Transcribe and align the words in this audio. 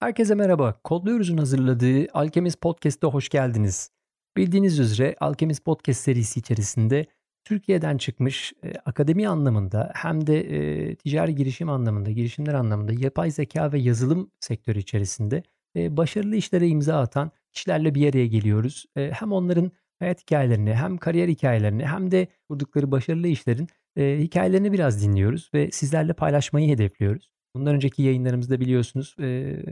Herkese 0.00 0.34
merhaba. 0.34 0.80
Kodluyoruz'un 0.84 1.36
hazırladığı 1.36 2.06
Alchemist 2.12 2.60
Podcast'te 2.60 3.06
hoş 3.06 3.28
geldiniz. 3.28 3.90
Bildiğiniz 4.36 4.78
üzere 4.78 5.16
Alchemist 5.20 5.64
Podcast 5.64 6.00
serisi 6.00 6.40
içerisinde 6.40 7.06
Türkiye'den 7.44 7.98
çıkmış 7.98 8.52
e, 8.64 8.72
akademi 8.84 9.28
anlamında 9.28 9.92
hem 9.94 10.26
de 10.26 10.40
e, 10.40 10.94
ticari 10.94 11.34
girişim 11.34 11.68
anlamında, 11.68 12.10
girişimler 12.10 12.54
anlamında 12.54 12.92
yapay 12.92 13.30
zeka 13.30 13.72
ve 13.72 13.78
yazılım 13.78 14.30
sektörü 14.40 14.78
içerisinde 14.78 15.42
e, 15.76 15.96
başarılı 15.96 16.36
işlere 16.36 16.68
imza 16.68 17.00
atan 17.00 17.30
kişilerle 17.52 17.94
bir 17.94 18.10
araya 18.10 18.26
geliyoruz. 18.26 18.86
E, 18.96 19.10
hem 19.10 19.32
onların 19.32 19.72
hayat 19.98 20.20
hikayelerini 20.20 20.74
hem 20.74 20.98
kariyer 20.98 21.28
hikayelerini 21.28 21.86
hem 21.86 22.10
de 22.10 22.26
kurdukları 22.48 22.90
başarılı 22.90 23.28
işlerin 23.28 23.68
e, 23.96 24.18
hikayelerini 24.20 24.72
biraz 24.72 25.02
dinliyoruz 25.02 25.50
ve 25.54 25.70
sizlerle 25.70 26.12
paylaşmayı 26.12 26.68
hedefliyoruz. 26.68 27.30
Bundan 27.54 27.74
önceki 27.74 28.02
yayınlarımızda 28.02 28.60
biliyorsunuz 28.60 29.16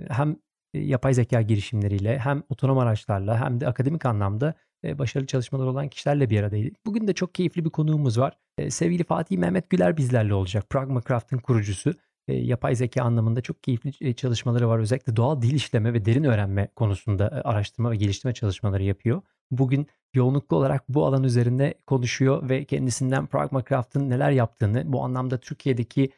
hem 0.09 0.37
yapay 0.75 1.15
zeka 1.15 1.43
girişimleriyle 1.43 2.19
hem 2.19 2.43
otonom 2.49 2.79
araçlarla 2.79 3.41
hem 3.45 3.61
de 3.61 3.67
akademik 3.67 4.07
anlamda 4.07 4.55
başarılı 4.85 5.27
çalışmalar 5.27 5.67
olan 5.67 5.89
kişilerle 5.89 6.31
bir 6.31 6.41
aradaydık. 6.41 6.87
Bugün 6.87 7.09
de 7.09 7.13
çok 7.13 7.35
keyifli 7.35 7.65
bir 7.65 7.71
konuğumuz 7.71 8.19
var. 8.19 8.39
Sevgili 8.69 9.05
Fatih 9.05 9.39
Mehmet 9.39 9.71
Güler 9.71 9.97
bizlerle 9.97 10.35
olacak. 10.35 10.71
Pragmacraft'ın 10.71 11.39
kurucusu. 11.39 11.95
Yapay 12.29 12.75
zeka 12.75 13.03
anlamında 13.03 13.41
çok 13.41 13.63
keyifli 13.63 14.15
çalışmaları 14.15 14.69
var. 14.69 14.79
Özellikle 14.79 15.17
doğal 15.17 15.43
dil 15.43 15.55
işleme 15.55 15.93
ve 15.93 16.05
derin 16.05 16.25
öğrenme 16.25 16.69
konusunda 16.77 17.43
araştırma 17.45 17.91
ve 17.91 17.97
geliştirme 17.97 18.35
çalışmaları 18.35 18.83
yapıyor. 18.83 19.23
Bugün 19.51 19.87
yoğunluklu 20.15 20.57
olarak 20.57 20.89
bu 20.89 21.07
alan 21.07 21.25
üzerinde 21.25 21.75
konuşuyor 21.87 22.49
ve 22.49 22.65
kendisinden 22.65 23.27
Pragmacraft'ın 23.27 24.11
neler 24.11 24.31
yaptığını, 24.31 24.93
bu 24.93 25.05
anlamda 25.05 25.39
Türkiye'deki 25.39 26.11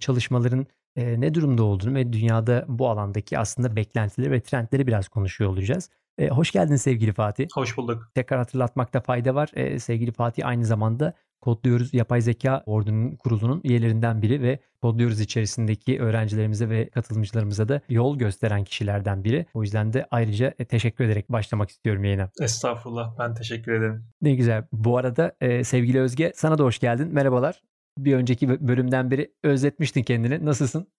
çalışmaların 0.00 0.66
e, 0.96 1.20
ne 1.20 1.34
durumda 1.34 1.62
olduğunu 1.62 1.94
ve 1.94 2.12
dünyada 2.12 2.64
bu 2.68 2.88
alandaki 2.88 3.38
aslında 3.38 3.76
beklentileri 3.76 4.30
ve 4.30 4.40
trendleri 4.40 4.86
biraz 4.86 5.08
konuşuyor 5.08 5.50
olacağız. 5.50 5.90
E, 6.18 6.28
hoş 6.28 6.50
geldin 6.50 6.76
sevgili 6.76 7.12
Fatih. 7.12 7.46
Hoş 7.54 7.76
bulduk. 7.76 8.10
Tekrar 8.14 8.38
hatırlatmakta 8.38 9.00
fayda 9.00 9.34
var. 9.34 9.50
E, 9.54 9.78
sevgili 9.78 10.12
Fatih 10.12 10.46
aynı 10.46 10.64
zamanda 10.64 11.14
Kodluyoruz 11.40 11.94
Yapay 11.94 12.20
Zeka 12.20 12.62
Ordu'nun 12.66 13.16
kurulunun 13.16 13.60
üyelerinden 13.64 14.22
biri 14.22 14.42
ve 14.42 14.58
Kodluyoruz 14.82 15.20
içerisindeki 15.20 16.00
öğrencilerimize 16.00 16.68
ve 16.68 16.88
katılımcılarımıza 16.88 17.68
da 17.68 17.80
yol 17.88 18.18
gösteren 18.18 18.64
kişilerden 18.64 19.24
biri. 19.24 19.46
O 19.54 19.62
yüzden 19.62 19.92
de 19.92 20.06
ayrıca 20.10 20.54
e, 20.58 20.64
teşekkür 20.64 21.04
ederek 21.04 21.32
başlamak 21.32 21.70
istiyorum 21.70 22.04
yayına. 22.04 22.30
Estağfurullah 22.40 23.18
ben 23.18 23.34
teşekkür 23.34 23.72
ederim. 23.72 24.04
Ne 24.22 24.34
güzel. 24.34 24.64
Bu 24.72 24.96
arada 24.96 25.32
e, 25.40 25.64
sevgili 25.64 26.00
Özge 26.00 26.32
sana 26.34 26.58
da 26.58 26.64
hoş 26.64 26.78
geldin. 26.78 27.08
Merhabalar. 27.12 27.62
Bir 27.98 28.16
önceki 28.16 28.68
bölümden 28.68 29.10
beri 29.10 29.34
özletmiştin 29.42 30.02
kendini. 30.02 30.44
Nasılsın? 30.44 30.92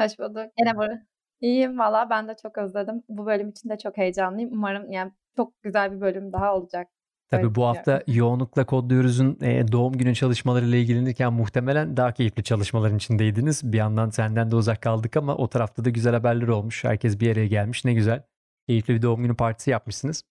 Hoş 0.00 0.18
bulduk. 0.18 0.52
Yine 0.58 0.76
burada. 0.76 1.02
İyiyim 1.40 1.78
valla 1.78 2.10
ben 2.10 2.28
de 2.28 2.36
çok 2.42 2.58
özledim. 2.58 3.02
Bu 3.08 3.26
bölüm 3.26 3.48
için 3.48 3.68
de 3.68 3.78
çok 3.78 3.96
heyecanlıyım. 3.96 4.52
Umarım 4.52 4.90
yani 4.92 5.12
çok 5.36 5.62
güzel 5.62 5.92
bir 5.92 6.00
bölüm 6.00 6.32
daha 6.32 6.56
olacak. 6.56 6.88
Tabii 7.30 7.54
bu 7.54 7.66
hafta 7.66 8.02
yoğunlukla 8.06 8.66
kodluyoruz'un 8.66 9.38
e, 9.42 9.72
doğum 9.72 9.92
günü 9.92 10.14
çalışmalarıyla 10.14 10.78
ilgilenirken 10.78 11.32
muhtemelen 11.32 11.96
daha 11.96 12.12
keyifli 12.12 12.44
çalışmaların 12.44 12.96
içindeydiniz. 12.96 13.72
Bir 13.72 13.78
yandan 13.78 14.10
senden 14.10 14.50
de 14.50 14.56
uzak 14.56 14.82
kaldık 14.82 15.16
ama 15.16 15.36
o 15.36 15.48
tarafta 15.48 15.84
da 15.84 15.90
güzel 15.90 16.12
haberler 16.12 16.48
olmuş. 16.48 16.84
Herkes 16.84 17.20
bir 17.20 17.32
araya 17.32 17.46
gelmiş. 17.46 17.84
Ne 17.84 17.94
güzel. 17.94 18.22
Keyifli 18.68 18.94
bir 18.94 19.02
doğum 19.02 19.22
günü 19.22 19.36
partisi 19.36 19.70
yapmışsınız. 19.70 20.22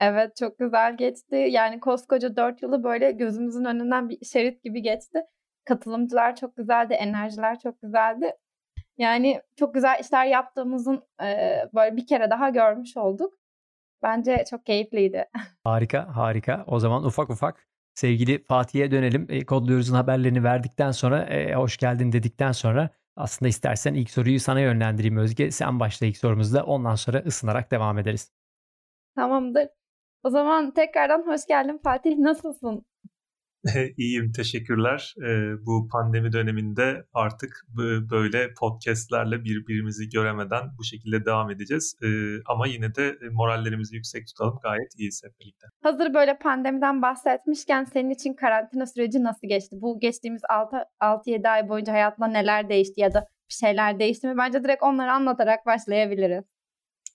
Evet 0.00 0.36
çok 0.36 0.58
güzel 0.58 0.96
geçti. 0.96 1.36
Yani 1.50 1.80
koskoca 1.80 2.36
4 2.36 2.62
yılı 2.62 2.84
böyle 2.84 3.10
gözümüzün 3.10 3.64
önünden 3.64 4.08
bir 4.08 4.24
şerit 4.24 4.64
gibi 4.64 4.82
geçti. 4.82 5.18
Katılımcılar 5.70 6.36
çok 6.36 6.56
güzeldi, 6.56 6.94
enerjiler 6.94 7.58
çok 7.58 7.82
güzeldi. 7.82 8.32
Yani 8.98 9.42
çok 9.56 9.74
güzel 9.74 10.00
işler 10.00 10.26
yaptığımızın 10.26 11.02
e, 11.22 11.58
böyle 11.74 11.96
bir 11.96 12.06
kere 12.06 12.30
daha 12.30 12.48
görmüş 12.48 12.96
olduk. 12.96 13.34
Bence 14.02 14.44
çok 14.50 14.66
keyifliydi. 14.66 15.28
Harika, 15.64 16.16
harika. 16.16 16.64
O 16.66 16.78
zaman 16.78 17.04
ufak 17.04 17.30
ufak 17.30 17.68
sevgili 17.94 18.44
Fatih'e 18.44 18.90
dönelim. 18.90 19.26
E, 19.28 19.46
Kodluyoruz'un 19.46 19.94
haberlerini 19.94 20.44
verdikten 20.44 20.90
sonra, 20.90 21.24
e, 21.24 21.54
hoş 21.54 21.76
geldin 21.76 22.12
dedikten 22.12 22.52
sonra 22.52 22.90
aslında 23.16 23.48
istersen 23.48 23.94
ilk 23.94 24.10
soruyu 24.10 24.40
sana 24.40 24.60
yönlendireyim 24.60 25.16
Özge. 25.16 25.50
Sen 25.50 25.80
başla 25.80 26.06
ilk 26.06 26.16
sorumuzda. 26.16 26.64
Ondan 26.64 26.94
sonra 26.94 27.18
ısınarak 27.18 27.70
devam 27.70 27.98
ederiz. 27.98 28.32
Tamamdır. 29.14 29.68
O 30.22 30.30
zaman 30.30 30.70
tekrardan 30.70 31.26
hoş 31.26 31.46
geldin 31.46 31.80
Fatih. 31.84 32.16
Nasılsın? 32.18 32.84
İyiyim, 33.96 34.32
teşekkürler. 34.32 35.14
Bu 35.66 35.88
pandemi 35.92 36.32
döneminde 36.32 37.04
artık 37.14 37.66
böyle 38.10 38.54
podcastlerle 38.60 39.44
birbirimizi 39.44 40.08
göremeden 40.08 40.62
bu 40.78 40.84
şekilde 40.84 41.24
devam 41.24 41.50
edeceğiz. 41.50 41.96
Ama 42.46 42.66
yine 42.66 42.94
de 42.94 43.18
morallerimizi 43.32 43.96
yüksek 43.96 44.26
tutalım. 44.26 44.58
Gayet 44.62 44.98
iyiyiz 44.98 45.22
hep 45.24 45.40
birlikte. 45.40 45.66
Hazır 45.82 46.14
böyle 46.14 46.38
pandemiden 46.38 47.02
bahsetmişken 47.02 47.84
senin 47.84 48.10
için 48.10 48.34
karantina 48.34 48.86
süreci 48.86 49.22
nasıl 49.22 49.48
geçti? 49.48 49.76
Bu 49.80 50.00
geçtiğimiz 50.00 50.42
6-7 51.00 51.48
ay 51.48 51.68
boyunca 51.68 51.92
hayatında 51.92 52.26
neler 52.26 52.68
değişti 52.68 53.00
ya 53.00 53.14
da 53.14 53.26
bir 53.48 53.54
şeyler 53.54 53.98
değişti 53.98 54.26
mi? 54.26 54.34
Bence 54.38 54.64
direkt 54.64 54.82
onları 54.82 55.12
anlatarak 55.12 55.66
başlayabiliriz. 55.66 56.44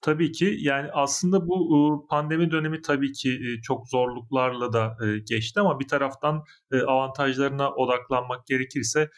Tabii 0.01 0.31
ki 0.31 0.57
yani 0.59 0.89
aslında 0.91 1.47
bu 1.47 2.07
pandemi 2.09 2.51
dönemi 2.51 2.81
tabii 2.81 3.11
ki 3.13 3.59
çok 3.63 3.89
zorluklarla 3.89 4.73
da 4.73 4.97
geçti 5.29 5.59
ama 5.59 5.79
bir 5.79 5.87
taraftan 5.87 6.43
avantajlarına 6.87 7.71
odaklanmak 7.71 8.45
gerekirse 8.47 9.09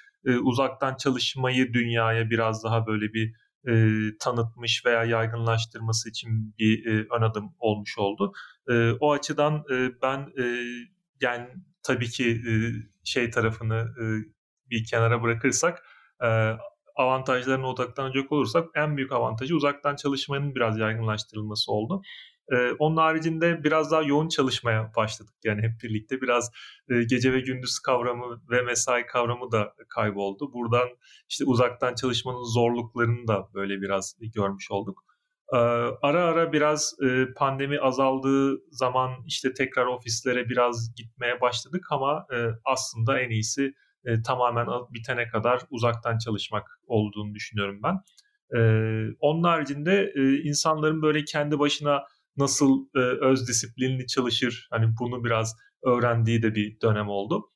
uzaktan 0.43 0.95
çalışmayı 0.95 1.73
dünyaya 1.73 2.29
biraz 2.29 2.63
daha 2.63 2.87
böyle 2.87 3.13
bir 3.13 3.33
tanıtmış 4.19 4.85
veya 4.85 5.03
yaygınlaştırması 5.03 6.09
için 6.09 6.55
bir 6.59 6.85
ön 7.09 7.21
adım 7.21 7.49
olmuş 7.59 7.97
oldu. 7.97 8.33
O 8.99 9.11
açıdan 9.11 9.63
ben 10.01 10.27
yani 11.21 11.47
tabii 11.83 12.09
ki 12.09 12.41
şey 13.03 13.29
tarafını 13.29 13.85
bir 14.69 14.85
kenara 14.85 15.23
bırakırsak 15.23 15.83
avantajlarına 16.97 17.67
odaklanacak 17.69 18.31
olursak 18.31 18.69
en 18.75 18.97
büyük 18.97 19.11
avantajı 19.11 19.55
uzaktan 19.55 19.95
çalışmanın 19.95 20.55
biraz 20.55 20.79
yaygınlaştırılması 20.79 21.71
oldu. 21.71 22.01
Ee, 22.51 22.71
onun 22.79 22.97
haricinde 22.97 23.63
biraz 23.63 23.91
daha 23.91 24.01
yoğun 24.01 24.27
çalışmaya 24.27 24.91
başladık. 24.95 25.33
Yani 25.43 25.61
hep 25.61 25.71
birlikte 25.83 26.21
biraz 26.21 26.51
e, 26.89 27.03
gece 27.03 27.33
ve 27.33 27.39
gündüz 27.39 27.79
kavramı 27.79 28.41
ve 28.51 28.61
mesai 28.61 29.05
kavramı 29.05 29.51
da 29.51 29.73
kayboldu. 29.89 30.53
Buradan 30.53 30.87
işte 31.29 31.45
uzaktan 31.45 31.95
çalışmanın 31.95 32.53
zorluklarını 32.53 33.27
da 33.27 33.49
böyle 33.53 33.81
biraz 33.81 34.15
görmüş 34.35 34.71
olduk. 34.71 35.03
Ee, 35.53 35.57
ara 36.01 36.23
ara 36.23 36.53
biraz 36.53 36.95
e, 37.03 37.25
pandemi 37.35 37.79
azaldığı 37.79 38.61
zaman 38.71 39.11
işte 39.25 39.53
tekrar 39.53 39.85
ofislere 39.85 40.49
biraz 40.49 40.95
gitmeye 40.95 41.41
başladık 41.41 41.85
ama 41.91 42.25
e, 42.33 42.37
aslında 42.65 43.19
en 43.19 43.29
iyisi 43.29 43.73
e, 44.07 44.21
tamamen 44.21 44.67
bitene 44.93 45.27
kadar 45.27 45.61
uzaktan 45.69 46.17
çalışmak 46.17 46.79
olduğunu 46.87 47.33
düşünüyorum 47.33 47.79
ben. 47.83 47.95
E, 48.57 48.59
onun 49.19 49.43
haricinde 49.43 50.11
e, 50.15 50.41
insanların 50.49 51.01
böyle 51.01 51.25
kendi 51.25 51.59
başına 51.59 52.03
nasıl 52.37 52.85
e, 52.95 52.99
öz 52.99 53.47
disiplinli 53.47 54.07
çalışır 54.07 54.67
hani 54.71 54.85
bunu 54.99 55.23
biraz 55.23 55.55
öğrendiği 55.83 56.41
de 56.41 56.55
bir 56.55 56.81
dönem 56.81 57.09
oldu. 57.09 57.51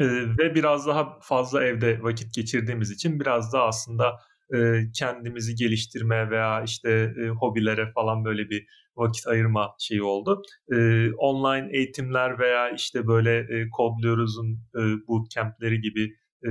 E, 0.00 0.06
ve 0.38 0.54
biraz 0.54 0.86
daha 0.86 1.18
fazla 1.20 1.64
evde 1.64 2.02
vakit 2.02 2.34
geçirdiğimiz 2.34 2.90
için 2.90 3.20
biraz 3.20 3.52
daha 3.52 3.66
aslında 3.66 4.20
e, 4.54 4.82
kendimizi 4.94 5.54
geliştirmeye 5.54 6.30
veya 6.30 6.62
işte 6.62 7.14
e, 7.24 7.28
hobilere 7.28 7.92
falan 7.92 8.24
böyle 8.24 8.50
bir 8.50 8.66
vakit 8.96 9.26
ayırma 9.26 9.74
şeyi 9.78 10.02
oldu. 10.02 10.42
E, 10.72 11.10
online 11.12 11.68
eğitimler 11.76 12.38
veya 12.38 12.70
işte 12.70 13.06
böyle 13.06 13.38
e, 13.38 13.70
kodluyoruz'un 13.70 14.52
e, 14.74 14.80
bootcamp'leri 15.08 15.80
gibi 15.80 16.14
e, 16.46 16.50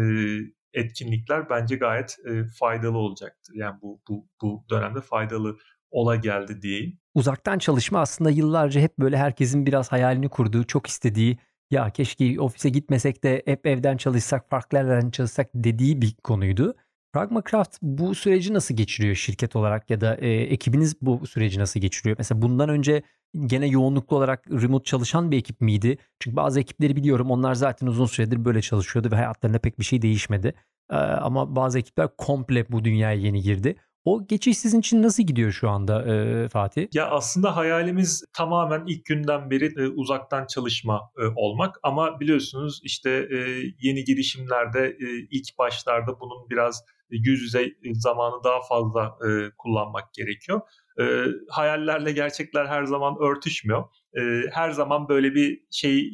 etkinlikler 0.73 1.49
bence 1.49 1.75
gayet 1.75 2.17
e, 2.25 2.43
faydalı 2.59 2.97
olacaktır. 2.97 3.53
Yani 3.55 3.75
bu, 3.81 4.01
bu, 4.09 4.27
bu 4.41 4.65
dönemde 4.69 5.01
faydalı 5.01 5.57
ola 5.91 6.15
geldi 6.15 6.61
diyeyim. 6.61 6.99
Uzaktan 7.13 7.59
çalışma 7.59 7.99
aslında 7.99 8.29
yıllarca 8.29 8.81
hep 8.81 8.99
böyle 8.99 9.17
herkesin 9.17 9.65
biraz 9.65 9.91
hayalini 9.91 10.29
kurduğu, 10.29 10.63
çok 10.63 10.87
istediği 10.87 11.37
ya 11.71 11.89
keşke 11.89 12.39
ofise 12.39 12.69
gitmesek 12.69 13.23
de 13.23 13.41
hep 13.45 13.65
evden 13.67 13.97
çalışsak, 13.97 14.49
farklı 14.49 14.77
yerlerden 14.77 15.11
çalışsak 15.11 15.49
dediği 15.55 16.01
bir 16.01 16.15
konuydu. 16.23 16.75
Pragmacraft 17.13 17.77
bu 17.81 18.15
süreci 18.15 18.53
nasıl 18.53 18.75
geçiriyor 18.75 19.15
şirket 19.15 19.55
olarak 19.55 19.89
ya 19.89 20.01
da 20.01 20.15
e, 20.15 20.29
ekibiniz 20.29 21.01
bu 21.01 21.27
süreci 21.27 21.59
nasıl 21.59 21.79
geçiriyor? 21.79 22.15
Mesela 22.17 22.41
bundan 22.41 22.69
önce 22.69 23.03
gene 23.45 23.67
yoğunluklu 23.67 24.17
olarak 24.17 24.51
remote 24.51 24.83
çalışan 24.83 25.31
bir 25.31 25.37
ekip 25.37 25.61
miydi? 25.61 25.97
Çünkü 26.19 26.35
bazı 26.35 26.59
ekipleri 26.59 26.95
biliyorum 26.95 27.31
onlar 27.31 27.53
zaten 27.53 27.87
uzun 27.87 28.05
süredir 28.05 28.45
böyle 28.45 28.61
çalışıyordu 28.61 29.11
ve 29.11 29.15
hayatlarında 29.15 29.59
pek 29.59 29.79
bir 29.79 29.83
şey 29.85 30.01
değişmedi. 30.01 30.53
E, 30.91 30.95
ama 30.95 31.55
bazı 31.55 31.79
ekipler 31.79 32.07
komple 32.17 32.65
bu 32.71 32.83
dünyaya 32.83 33.19
yeni 33.19 33.41
girdi. 33.41 33.75
O 34.05 34.27
geçiş 34.27 34.57
sizin 34.57 34.79
için 34.79 35.03
nasıl 35.03 35.23
gidiyor 35.23 35.51
şu 35.51 35.69
anda 35.69 36.15
e, 36.15 36.49
Fatih? 36.49 36.87
Ya 36.93 37.09
aslında 37.09 37.55
hayalimiz 37.55 38.25
tamamen 38.33 38.83
ilk 38.87 39.05
günden 39.05 39.51
beri 39.51 39.65
e, 39.77 39.87
uzaktan 39.87 40.45
çalışma 40.47 41.01
e, 41.17 41.21
olmak 41.35 41.75
ama 41.83 42.19
biliyorsunuz 42.19 42.81
işte 42.83 43.09
e, 43.09 43.37
yeni 43.81 44.03
girişimlerde 44.03 44.97
e, 44.99 45.07
ilk 45.31 45.57
başlarda 45.57 46.19
bunun 46.19 46.49
biraz 46.49 46.83
yüz 47.09 47.41
yüze 47.41 47.73
zamanı 47.93 48.43
daha 48.43 48.61
fazla 48.69 49.05
e, 49.05 49.51
kullanmak 49.57 50.13
gerekiyor. 50.13 50.61
E, 50.99 51.03
hayallerle 51.49 52.11
gerçekler 52.11 52.65
her 52.65 52.83
zaman 52.83 53.15
örtüşmüyor. 53.21 53.83
E, 54.17 54.21
her 54.51 54.71
zaman 54.71 55.09
böyle 55.09 55.35
bir 55.35 55.59
şey 55.71 56.11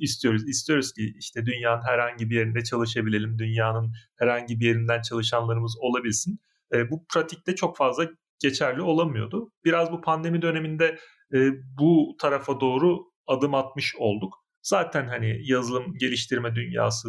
istiyoruz. 0.00 0.48
İstiyoruz 0.48 0.92
ki 0.92 1.14
işte 1.18 1.46
dünyanın 1.46 1.82
herhangi 1.82 2.30
bir 2.30 2.36
yerinde 2.36 2.64
çalışabilelim. 2.64 3.38
Dünyanın 3.38 3.92
herhangi 4.16 4.60
bir 4.60 4.66
yerinden 4.66 5.02
çalışanlarımız 5.02 5.76
olabilsin. 5.80 6.40
E, 6.74 6.90
bu 6.90 7.06
pratikte 7.14 7.54
çok 7.54 7.76
fazla 7.76 8.08
geçerli 8.40 8.82
olamıyordu. 8.82 9.50
Biraz 9.64 9.92
bu 9.92 10.00
pandemi 10.00 10.42
döneminde 10.42 10.98
e, 11.34 11.50
bu 11.78 12.16
tarafa 12.20 12.60
doğru 12.60 12.98
adım 13.26 13.54
atmış 13.54 13.96
olduk. 13.98 14.34
Zaten 14.62 15.08
hani 15.08 15.40
yazılım 15.42 15.94
geliştirme 15.98 16.54
dünyası 16.54 17.08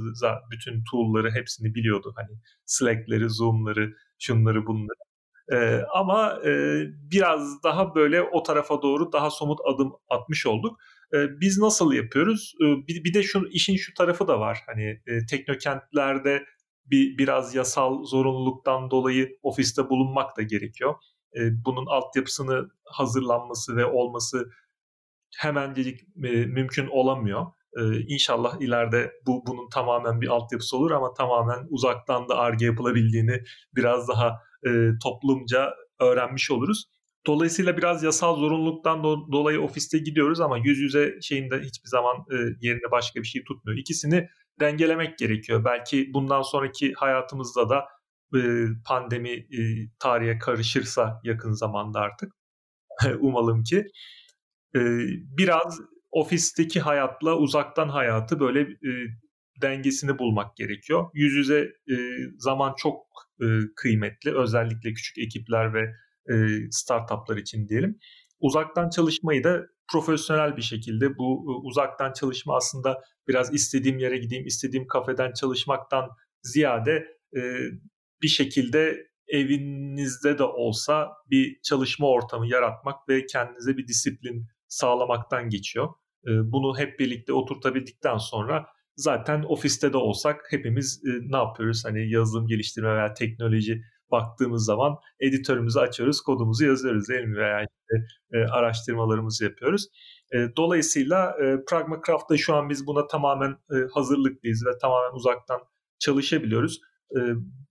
bütün 0.52 0.84
tool'ları 0.92 1.32
hepsini 1.32 1.76
biliyordu. 1.76 2.14
Hani 2.16 2.40
Slack'leri, 2.66 3.30
Zoom'ları, 3.30 3.94
şunları 4.20 4.66
bunları. 4.68 5.08
Ee, 5.52 5.82
ama 5.94 6.40
e, 6.46 6.82
biraz 7.12 7.64
daha 7.64 7.96
böyle 7.96 8.22
o 8.22 8.44
tarafa 8.44 8.82
doğru 8.82 9.12
daha 9.12 9.32
somut 9.32 9.60
adım 9.66 9.94
atmış 10.10 10.46
olduk. 10.46 10.80
Ee, 11.14 11.40
biz 11.42 11.58
nasıl 11.58 11.94
yapıyoruz? 11.94 12.54
Ee, 12.62 12.88
bir, 12.88 13.04
bir 13.04 13.14
de 13.14 13.24
şu 13.24 13.44
işin 13.52 13.78
şu 13.78 13.94
tarafı 13.94 14.28
da 14.28 14.40
var. 14.40 14.60
Hani 14.66 15.02
e, 15.08 15.26
teknokentlerde 15.30 16.46
bir 16.92 17.18
biraz 17.18 17.56
yasal 17.56 18.04
zorunluluktan 18.04 18.92
dolayı 18.92 19.38
ofiste 19.44 19.90
bulunmak 19.90 20.38
da 20.38 20.42
gerekiyor. 20.42 20.96
E, 21.36 21.66
bunun 21.66 21.86
altyapısını 21.86 22.70
hazırlanması 22.86 23.76
ve 23.76 23.86
olması 23.86 24.52
hemencecik 25.38 26.00
e, 26.24 26.46
mümkün 26.46 26.88
olamıyor. 26.88 27.46
E, 27.78 28.00
inşallah 28.08 28.62
ileride 28.62 29.12
bu 29.28 29.44
bunun 29.48 29.70
tamamen 29.70 30.22
bir 30.22 30.28
altyapısı 30.28 30.78
olur 30.78 30.92
ama 30.92 31.14
tamamen 31.14 31.68
uzaktan 31.70 32.30
da 32.30 32.38
arge 32.38 32.66
yapılabildiğini 32.66 33.44
biraz 33.76 34.08
daha 34.08 34.42
e, 34.68 34.70
toplumca 35.04 35.74
öğrenmiş 36.00 36.52
oluruz. 36.52 36.86
Dolayısıyla 37.28 37.78
biraz 37.78 38.04
yasal 38.04 38.36
zorunluluktan 38.36 39.00
do- 39.00 39.32
dolayı 39.32 39.62
ofiste 39.62 39.98
gidiyoruz 39.98 40.42
ama 40.42 40.58
yüz 40.58 40.80
yüze 40.80 41.22
şeyinde 41.22 41.60
hiçbir 41.60 41.90
zaman 41.90 42.16
e, 42.32 42.36
yerine 42.62 42.92
başka 42.92 43.20
bir 43.20 43.28
şey 43.28 43.44
tutmuyor. 43.44 43.78
İkisini 43.78 44.30
dengelemek 44.60 45.18
gerekiyor. 45.18 45.66
Belki 45.66 46.14
bundan 46.14 46.42
sonraki 46.42 46.94
hayatımızda 46.94 47.70
da 47.70 47.86
e, 48.36 48.40
pandemi 48.86 49.30
e, 49.30 49.60
tarihe 50.00 50.38
karışırsa 50.40 51.22
yakın 51.24 51.52
zamanda 51.52 52.00
artık 52.00 52.32
umalım 53.20 53.64
ki 53.64 53.88
e, 54.76 54.80
biraz 55.38 55.80
ofisteki 56.12 56.80
hayatla 56.80 57.38
uzaktan 57.38 57.90
hayatı 57.90 58.40
böyle 58.40 58.62
e, 58.62 58.92
dengesini 59.62 60.20
bulmak 60.20 60.56
gerekiyor. 60.56 61.10
Yüz 61.14 61.34
yüze 61.34 61.60
e, 61.92 61.96
zaman 62.38 62.74
çok 62.78 63.06
e, 63.42 63.46
kıymetli 63.76 64.38
özellikle 64.38 64.94
küçük 64.94 65.18
ekipler 65.18 65.74
ve 65.74 65.82
e, 66.34 66.36
startuplar 66.72 67.38
için 67.38 67.68
diyelim. 67.68 68.00
Uzaktan 68.40 68.90
çalışmayı 68.90 69.44
da 69.44 69.68
profesyonel 69.92 70.58
bir 70.58 70.62
şekilde 70.62 71.18
bu 71.18 71.46
e, 71.48 71.68
uzaktan 71.68 72.14
çalışma 72.14 72.56
aslında 72.56 73.02
biraz 73.28 73.54
istediğim 73.54 74.00
yere 74.00 74.18
gideyim, 74.18 74.46
istediğim 74.46 74.88
kafeden 74.88 75.34
çalışmaktan 75.34 76.10
ziyade 76.42 77.08
e, 77.36 77.42
bir 78.22 78.28
şekilde 78.28 79.08
evinizde 79.28 80.38
de 80.38 80.44
olsa 80.44 81.10
bir 81.30 81.60
çalışma 81.64 82.08
ortamı 82.08 82.48
yaratmak 82.48 83.10
ve 83.10 83.26
kendinize 83.26 83.78
bir 83.78 83.88
disiplin 83.88 84.46
sağlamaktan 84.68 85.50
geçiyor. 85.50 85.90
E, 86.28 86.32
bunu 86.52 86.80
hep 86.80 87.00
birlikte 87.00 87.34
oturtabildikten 87.34 88.18
sonra 88.18 88.66
zaten 88.96 89.44
ofiste 89.48 89.94
de 89.94 89.98
olsak 89.98 90.42
hepimiz 90.50 91.02
ne 91.04 91.38
yapıyoruz? 91.38 91.86
Hani 91.86 92.12
yazılım 92.12 92.48
geliştirme 92.48 92.96
veya 92.96 93.14
teknoloji 93.14 93.82
baktığımız 94.12 94.66
zaman 94.66 94.96
editörümüzü 95.20 95.80
açıyoruz, 95.80 96.22
kodumuzu 96.22 96.66
yazıyoruz 96.66 97.10
değil 97.10 97.26
mi? 97.26 97.38
Veya 97.38 97.60
işte, 97.62 98.08
e, 98.34 98.38
araştırmalarımızı 98.38 99.44
yapıyoruz. 99.44 99.88
E, 100.34 100.38
dolayısıyla 100.58 101.36
e, 101.44 101.66
Pragmacraft'ta 101.70 102.38
şu 102.38 102.56
an 102.56 102.70
biz 102.70 102.88
buna 102.88 103.08
tamamen 103.08 103.52
e, 103.52 103.76
hazırlıklıyız 103.94 104.66
ve 104.66 104.78
tamamen 104.82 105.16
uzaktan 105.16 105.60
çalışabiliyoruz. 106.00 106.82
E, 107.16 107.20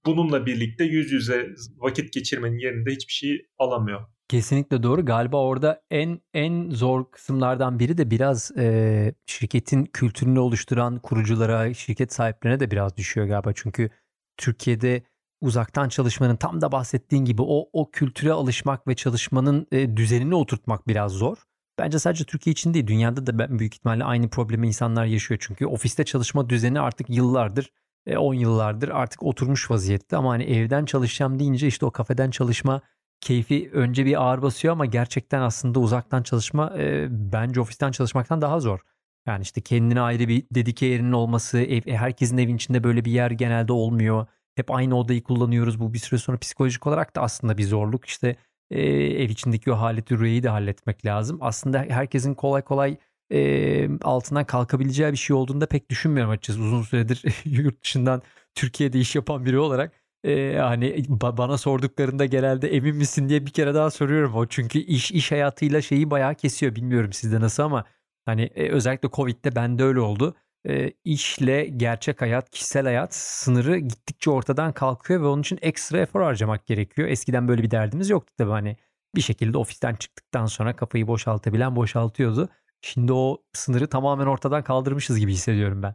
bununla 0.06 0.46
birlikte 0.46 0.84
yüz 0.84 1.12
yüze 1.12 1.54
vakit 1.76 2.12
geçirmenin 2.12 2.58
yerinde 2.58 2.90
hiçbir 2.90 3.12
şey 3.12 3.46
alamıyor. 3.58 4.00
Kesinlikle 4.28 4.82
doğru. 4.82 5.04
Galiba 5.04 5.36
orada 5.36 5.82
en 5.90 6.20
en 6.34 6.70
zor 6.70 7.10
kısımlardan 7.10 7.78
biri 7.78 7.98
de 7.98 8.10
biraz 8.10 8.52
e, 8.56 9.14
şirketin 9.26 9.84
kültürünü 9.84 10.38
oluşturan 10.38 10.98
kuruculara, 10.98 11.74
şirket 11.74 12.12
sahiplerine 12.12 12.60
de 12.60 12.70
biraz 12.70 12.96
düşüyor 12.96 13.26
galiba. 13.26 13.52
Çünkü 13.54 13.90
Türkiye'de 14.36 15.02
uzaktan 15.40 15.88
çalışmanın 15.88 16.36
tam 16.36 16.60
da 16.60 16.72
bahsettiğin 16.72 17.24
gibi 17.24 17.42
o 17.42 17.68
o 17.72 17.90
kültüre 17.90 18.32
alışmak 18.32 18.88
ve 18.88 18.94
çalışmanın 18.94 19.66
e, 19.72 19.96
düzenini 19.96 20.34
oturtmak 20.34 20.88
biraz 20.88 21.12
zor. 21.12 21.36
Bence 21.78 21.98
sadece 21.98 22.24
Türkiye 22.24 22.52
için 22.52 22.74
değil, 22.74 22.86
dünyada 22.86 23.26
da 23.26 23.58
büyük 23.58 23.74
ihtimalle 23.74 24.04
aynı 24.04 24.28
problemi 24.28 24.66
insanlar 24.66 25.04
yaşıyor. 25.04 25.40
Çünkü 25.42 25.66
ofiste 25.66 26.04
çalışma 26.04 26.50
düzeni 26.50 26.80
artık 26.80 27.10
yıllardır, 27.10 27.72
10 28.16 28.34
e, 28.34 28.38
yıllardır 28.38 28.88
artık 28.88 29.22
oturmuş 29.22 29.70
vaziyette. 29.70 30.16
Ama 30.16 30.30
hani 30.30 30.44
evden 30.44 30.84
çalışacağım 30.84 31.38
deyince 31.38 31.66
işte 31.66 31.86
o 31.86 31.90
kafeden 31.90 32.30
çalışma 32.30 32.80
keyfi 33.20 33.70
önce 33.72 34.06
bir 34.06 34.22
ağır 34.22 34.42
basıyor 34.42 34.72
ama 34.72 34.86
gerçekten 34.86 35.42
aslında 35.42 35.80
uzaktan 35.80 36.22
çalışma 36.22 36.78
e, 36.78 37.06
bence 37.10 37.60
ofisten 37.60 37.90
çalışmaktan 37.90 38.42
daha 38.42 38.60
zor. 38.60 38.80
Yani 39.26 39.42
işte 39.42 39.60
kendine 39.60 40.00
ayrı 40.00 40.28
bir 40.28 40.44
dedike 40.50 40.86
yerinin 40.86 41.12
olması, 41.12 41.58
ev, 41.58 41.82
herkesin 41.86 42.38
evin 42.38 42.56
içinde 42.56 42.84
böyle 42.84 43.04
bir 43.04 43.12
yer 43.12 43.30
genelde 43.30 43.72
olmuyor 43.72 44.26
hep 44.56 44.70
aynı 44.70 44.98
odayı 44.98 45.22
kullanıyoruz. 45.22 45.80
Bu 45.80 45.94
bir 45.94 45.98
süre 45.98 46.18
sonra 46.18 46.38
psikolojik 46.38 46.86
olarak 46.86 47.16
da 47.16 47.22
aslında 47.22 47.58
bir 47.58 47.64
zorluk. 47.64 48.04
İşte 48.06 48.36
e, 48.70 48.82
ev 48.92 49.30
içindeki 49.30 49.72
o 49.72 49.74
haleti 49.74 50.18
rüyeyi 50.18 50.42
de 50.42 50.48
halletmek 50.48 51.06
lazım. 51.06 51.38
Aslında 51.40 51.78
herkesin 51.88 52.34
kolay 52.34 52.62
kolay 52.62 52.96
e, 53.32 53.98
altından 54.02 54.44
kalkabileceği 54.44 55.12
bir 55.12 55.16
şey 55.16 55.36
olduğunu 55.36 55.60
da 55.60 55.66
pek 55.66 55.90
düşünmüyorum 55.90 56.30
açıkçası. 56.32 56.60
Uzun 56.60 56.82
süredir 56.82 57.24
yurt 57.44 57.82
dışından 57.84 58.22
Türkiye'de 58.54 59.00
iş 59.00 59.14
yapan 59.16 59.44
biri 59.44 59.58
olarak 59.58 59.92
e, 60.24 60.56
hani 60.58 60.86
ba- 60.96 61.36
bana 61.36 61.58
sorduklarında 61.58 62.24
genelde 62.26 62.68
emin 62.68 62.96
misin 62.96 63.28
diye 63.28 63.46
bir 63.46 63.50
kere 63.50 63.74
daha 63.74 63.90
soruyorum 63.90 64.34
o 64.34 64.46
çünkü 64.46 64.78
iş 64.78 65.12
iş 65.12 65.32
hayatıyla 65.32 65.82
şeyi 65.82 66.10
bayağı 66.10 66.34
kesiyor 66.34 66.74
bilmiyorum 66.74 67.12
sizde 67.12 67.40
nasıl 67.40 67.62
ama 67.62 67.84
hani 68.24 68.42
e, 68.42 68.68
özellikle 68.68 69.08
Covid'de 69.10 69.56
bende 69.56 69.84
öyle 69.84 70.00
oldu 70.00 70.36
e, 70.68 70.92
işle 71.04 71.64
gerçek 71.64 72.20
hayat, 72.22 72.50
kişisel 72.50 72.84
hayat 72.84 73.14
sınırı 73.14 73.78
gittikçe 73.78 74.30
ortadan 74.30 74.72
kalkıyor 74.72 75.22
ve 75.22 75.26
onun 75.26 75.42
için 75.42 75.58
ekstra 75.62 75.98
efor 75.98 76.22
harcamak 76.22 76.66
gerekiyor. 76.66 77.08
Eskiden 77.08 77.48
böyle 77.48 77.62
bir 77.62 77.70
derdimiz 77.70 78.10
yoktu 78.10 78.34
tabii 78.38 78.50
hani 78.50 78.76
bir 79.14 79.20
şekilde 79.20 79.58
ofisten 79.58 79.94
çıktıktan 79.94 80.46
sonra 80.46 80.76
kafayı 80.76 81.06
boşaltabilen 81.06 81.76
boşaltıyordu. 81.76 82.48
Şimdi 82.80 83.12
o 83.12 83.42
sınırı 83.52 83.86
tamamen 83.86 84.26
ortadan 84.26 84.64
kaldırmışız 84.64 85.18
gibi 85.18 85.32
hissediyorum 85.32 85.82
ben. 85.82 85.94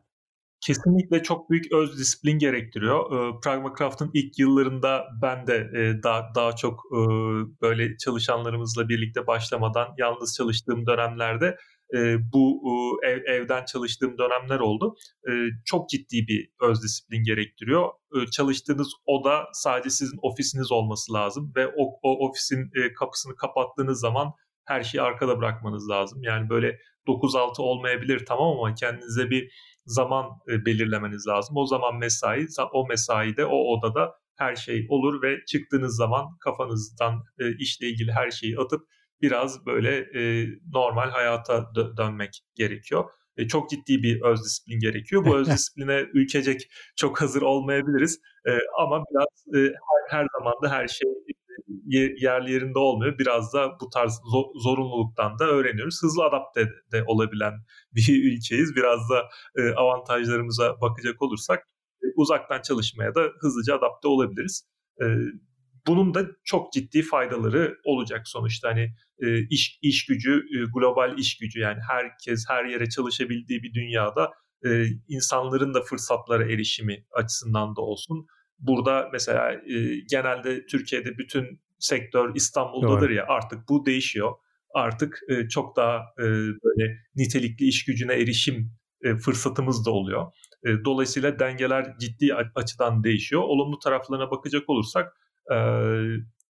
Kesinlikle 0.61 1.23
çok 1.23 1.49
büyük 1.49 1.73
öz 1.73 1.99
disiplin 1.99 2.39
gerektiriyor. 2.39 3.05
E, 3.05 3.39
Pragmacraft'ın 3.43 4.11
ilk 4.13 4.39
yıllarında 4.39 5.03
ben 5.21 5.47
de 5.47 5.55
e, 5.55 6.03
daha, 6.03 6.35
daha 6.35 6.55
çok 6.55 6.79
e, 6.91 6.99
böyle 7.61 7.97
çalışanlarımızla 7.97 8.89
birlikte 8.89 9.27
başlamadan 9.27 9.87
yalnız 9.97 10.35
çalıştığım 10.35 10.85
dönemlerde 10.85 11.57
e, 11.95 12.17
bu 12.33 12.61
e, 13.05 13.09
ev, 13.09 13.23
evden 13.25 13.65
çalıştığım 13.65 14.17
dönemler 14.17 14.59
oldu. 14.59 14.95
E, 15.29 15.31
çok 15.65 15.89
ciddi 15.89 16.27
bir 16.27 16.49
öz 16.61 16.83
disiplin 16.83 17.23
gerektiriyor. 17.23 17.89
E, 18.15 18.25
çalıştığınız 18.31 18.93
oda 19.05 19.43
sadece 19.53 19.89
sizin 19.89 20.19
ofisiniz 20.21 20.71
olması 20.71 21.13
lazım 21.13 21.53
ve 21.55 21.67
o, 21.67 21.99
o 22.03 22.27
ofisin 22.27 22.71
e, 22.75 22.93
kapısını 22.93 23.35
kapattığınız 23.35 23.99
zaman 23.99 24.33
her 24.65 24.83
şeyi 24.83 25.01
arkada 25.01 25.37
bırakmanız 25.37 25.89
lazım. 25.89 26.23
Yani 26.23 26.49
böyle 26.49 26.77
9-6 27.07 27.61
olmayabilir 27.61 28.25
tamam 28.25 28.59
ama 28.59 28.73
kendinize 28.75 29.29
bir 29.29 29.51
zaman 29.85 30.25
e, 30.51 30.65
belirlemeniz 30.65 31.27
lazım. 31.27 31.57
O 31.57 31.65
zaman 31.65 31.97
mesai, 31.97 32.47
o 32.73 32.87
mesaide, 32.87 33.45
o 33.45 33.55
odada 33.55 34.13
her 34.35 34.55
şey 34.55 34.85
olur 34.89 35.21
ve 35.21 35.45
çıktığınız 35.45 35.95
zaman 35.95 36.25
kafanızdan 36.39 37.23
e, 37.39 37.57
işle 37.57 37.87
ilgili 37.87 38.11
her 38.11 38.31
şeyi 38.31 38.57
atıp 38.57 38.81
biraz 39.21 39.65
böyle 39.65 39.97
e, 39.97 40.47
normal 40.73 41.09
hayata 41.09 41.53
dö- 41.53 41.97
dönmek 41.97 42.41
gerekiyor. 42.55 43.05
E, 43.37 43.47
çok 43.47 43.69
ciddi 43.69 44.03
bir 44.03 44.21
öz 44.21 44.43
disiplin 44.45 44.79
gerekiyor. 44.79 45.25
Bu 45.25 45.35
öz 45.37 45.47
disipline 45.47 46.05
ülkecek 46.13 46.61
çok 46.95 47.21
hazır 47.21 47.41
olmayabiliriz. 47.41 48.19
E, 48.47 48.51
ama 48.79 49.03
biraz 49.11 49.61
e, 49.63 49.73
her, 50.09 50.19
her 50.19 50.27
zaman 50.39 50.53
da 50.63 50.71
her 50.71 50.87
şey 50.87 51.09
yerli 52.17 52.51
yerinde 52.51 52.79
olmuyor. 52.79 53.19
Biraz 53.19 53.53
da 53.53 53.71
bu 53.81 53.89
tarz 53.89 54.19
zorunluluktan 54.55 55.39
da 55.39 55.45
öğreniyoruz. 55.45 56.03
Hızlı 56.03 56.23
adapte 56.23 56.69
de 56.91 57.03
olabilen 57.07 57.53
bir 57.95 58.33
ülkeyiz. 58.33 58.75
Biraz 58.75 59.09
da 59.09 59.29
e, 59.55 59.73
avantajlarımıza 59.73 60.81
bakacak 60.81 61.21
olursak 61.21 61.59
e, 62.03 62.05
uzaktan 62.15 62.61
çalışmaya 62.61 63.15
da 63.15 63.21
hızlıca 63.39 63.75
adapte 63.75 64.07
olabiliriz. 64.07 64.67
Bunun 65.87 66.13
da 66.13 66.27
çok 66.43 66.73
ciddi 66.73 67.01
faydaları 67.01 67.77
olacak 67.83 68.27
sonuçta 68.27 68.69
hani 68.69 68.93
e, 69.19 69.47
iş 69.47 69.79
iş 69.81 70.05
gücü 70.05 70.31
e, 70.31 70.57
global 70.73 71.17
iş 71.17 71.37
gücü 71.37 71.59
yani 71.59 71.79
herkes 71.89 72.45
her 72.49 72.65
yere 72.65 72.89
çalışabildiği 72.89 73.63
bir 73.63 73.73
dünyada 73.73 74.31
e, 74.65 74.85
insanların 75.07 75.73
da 75.73 75.81
fırsatlara 75.81 76.43
erişimi 76.43 77.05
açısından 77.11 77.75
da 77.75 77.81
olsun. 77.81 78.27
Burada 78.59 79.09
mesela 79.13 79.53
e, 79.53 79.99
genelde 80.09 80.65
Türkiye'de 80.65 81.17
bütün 81.17 81.61
sektör 81.79 82.35
İstanbul'dadır 82.35 83.01
Doğru. 83.01 83.13
ya 83.13 83.25
artık 83.27 83.69
bu 83.69 83.85
değişiyor. 83.85 84.31
Artık 84.73 85.19
e, 85.29 85.49
çok 85.49 85.75
daha 85.75 85.97
e, 86.19 86.23
böyle 86.63 86.97
nitelikli 87.15 87.65
iş 87.65 87.85
gücüne 87.85 88.13
erişim 88.13 88.71
e, 89.03 89.15
fırsatımız 89.15 89.85
da 89.85 89.91
oluyor. 89.91 90.31
E, 90.65 90.69
dolayısıyla 90.85 91.39
dengeler 91.39 91.97
ciddi 91.99 92.35
açıdan 92.55 93.03
değişiyor. 93.03 93.41
Olumlu 93.41 93.79
taraflarına 93.79 94.31
bakacak 94.31 94.69
olursak 94.69 95.13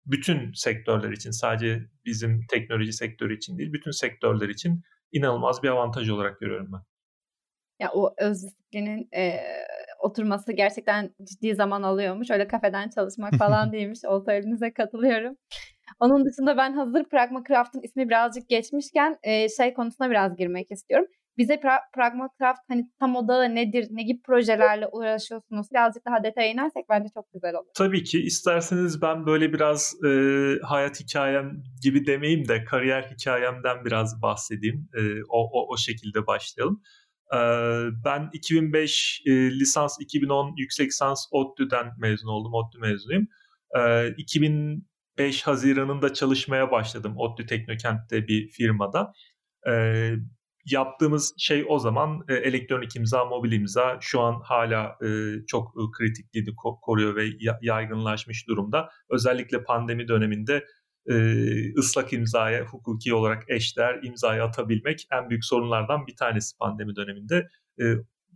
bütün 0.06 0.52
sektörler 0.52 1.10
için 1.10 1.30
sadece 1.30 1.82
bizim 2.04 2.46
teknoloji 2.50 2.92
sektörü 2.92 3.36
için 3.36 3.58
değil 3.58 3.72
bütün 3.72 3.90
sektörler 3.90 4.48
için 4.48 4.82
inanılmaz 5.12 5.62
bir 5.62 5.68
avantaj 5.68 6.10
olarak 6.10 6.40
görüyorum 6.40 6.72
ben. 6.72 6.80
Ya 7.80 7.90
o 7.92 8.14
öz 8.18 8.42
disiplinin 8.42 9.08
e, 9.16 9.40
oturması 10.00 10.52
gerçekten 10.52 11.14
ciddi 11.24 11.54
zaman 11.54 11.82
alıyormuş. 11.82 12.30
Öyle 12.30 12.48
kafeden 12.48 12.88
çalışmak 12.88 13.34
falan 13.38 13.72
değilmiş. 13.72 13.98
O 14.08 14.20
söylediğinize 14.20 14.72
katılıyorum. 14.72 15.36
Onun 16.00 16.24
dışında 16.24 16.56
ben 16.56 16.72
hazır 16.72 17.04
Pragma 17.04 17.42
Craft'ın 17.48 17.80
ismi 17.82 18.08
birazcık 18.08 18.48
geçmişken 18.48 19.18
e, 19.22 19.48
şey 19.48 19.74
konusuna 19.74 20.10
biraz 20.10 20.36
girmek 20.36 20.70
istiyorum. 20.70 21.06
Bize 21.38 21.54
pra- 21.54 21.90
Pragma 21.94 22.28
Craft 22.38 22.60
hani 22.68 22.90
tam 23.00 23.16
odağı 23.16 23.54
nedir, 23.54 23.86
ne 23.90 24.02
gibi 24.02 24.22
projelerle 24.22 24.86
uğraşıyorsunuz? 24.92 25.66
Birazcık 25.72 26.06
daha 26.06 26.24
detaya 26.24 26.52
inersek 26.52 26.84
bence 26.88 27.08
çok 27.14 27.32
güzel 27.32 27.54
olur. 27.54 27.68
Tabii 27.76 28.04
ki. 28.04 28.22
isterseniz 28.22 29.02
ben 29.02 29.26
böyle 29.26 29.52
biraz 29.52 29.94
e, 30.04 30.10
hayat 30.62 31.00
hikayem 31.00 31.62
gibi 31.82 32.06
demeyeyim 32.06 32.48
de 32.48 32.64
kariyer 32.64 33.02
hikayemden 33.02 33.84
biraz 33.84 34.22
bahsedeyim. 34.22 34.88
E, 34.96 35.00
o, 35.28 35.38
o, 35.52 35.72
o 35.72 35.76
şekilde 35.76 36.26
başlayalım. 36.26 36.82
Ben 38.04 38.30
2005 38.32 39.22
lisans, 39.26 39.96
2010 40.00 40.54
yüksek 40.56 40.86
lisans 40.86 41.26
ODTÜ'den 41.30 41.86
mezun 41.98 42.28
oldum. 42.28 42.54
ODTÜ 42.54 42.78
mezunuyum. 42.78 43.28
2005 44.16 45.42
Haziran'ında 45.42 46.14
çalışmaya 46.14 46.70
başladım 46.70 47.14
ODTÜ 47.16 47.46
Teknokent'te 47.46 48.28
bir 48.28 48.48
firmada. 48.48 49.12
Yaptığımız 50.70 51.34
şey 51.38 51.64
o 51.68 51.78
zaman 51.78 52.24
elektronik 52.28 52.96
imza, 52.96 53.24
mobil 53.24 53.52
imza 53.52 53.98
şu 54.00 54.20
an 54.20 54.40
hala 54.44 54.98
çok 55.46 55.74
kritikliğini 55.98 56.54
koruyor 56.82 57.16
ve 57.16 57.24
yaygınlaşmış 57.60 58.48
durumda. 58.48 58.90
Özellikle 59.10 59.64
pandemi 59.64 60.08
döneminde 60.08 60.64
e, 61.08 61.14
ıslak 61.78 62.12
imzaya 62.12 62.64
hukuki 62.64 63.14
olarak 63.14 63.50
eşdeğer 63.50 64.00
imzayı 64.02 64.42
atabilmek 64.42 65.06
en 65.12 65.30
büyük 65.30 65.44
sorunlardan 65.44 66.06
bir 66.06 66.16
tanesi 66.16 66.56
pandemi 66.56 66.96
döneminde. 66.96 67.48
E, 67.80 67.84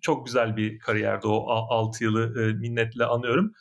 çok 0.01 0.27
güzel 0.27 0.57
bir 0.57 0.79
kariyerdi 0.79 1.27
o 1.27 1.51
6 1.51 2.05
yılı 2.05 2.43
e, 2.43 2.53
minnetle 2.53 3.05
anıyorum. 3.05 3.53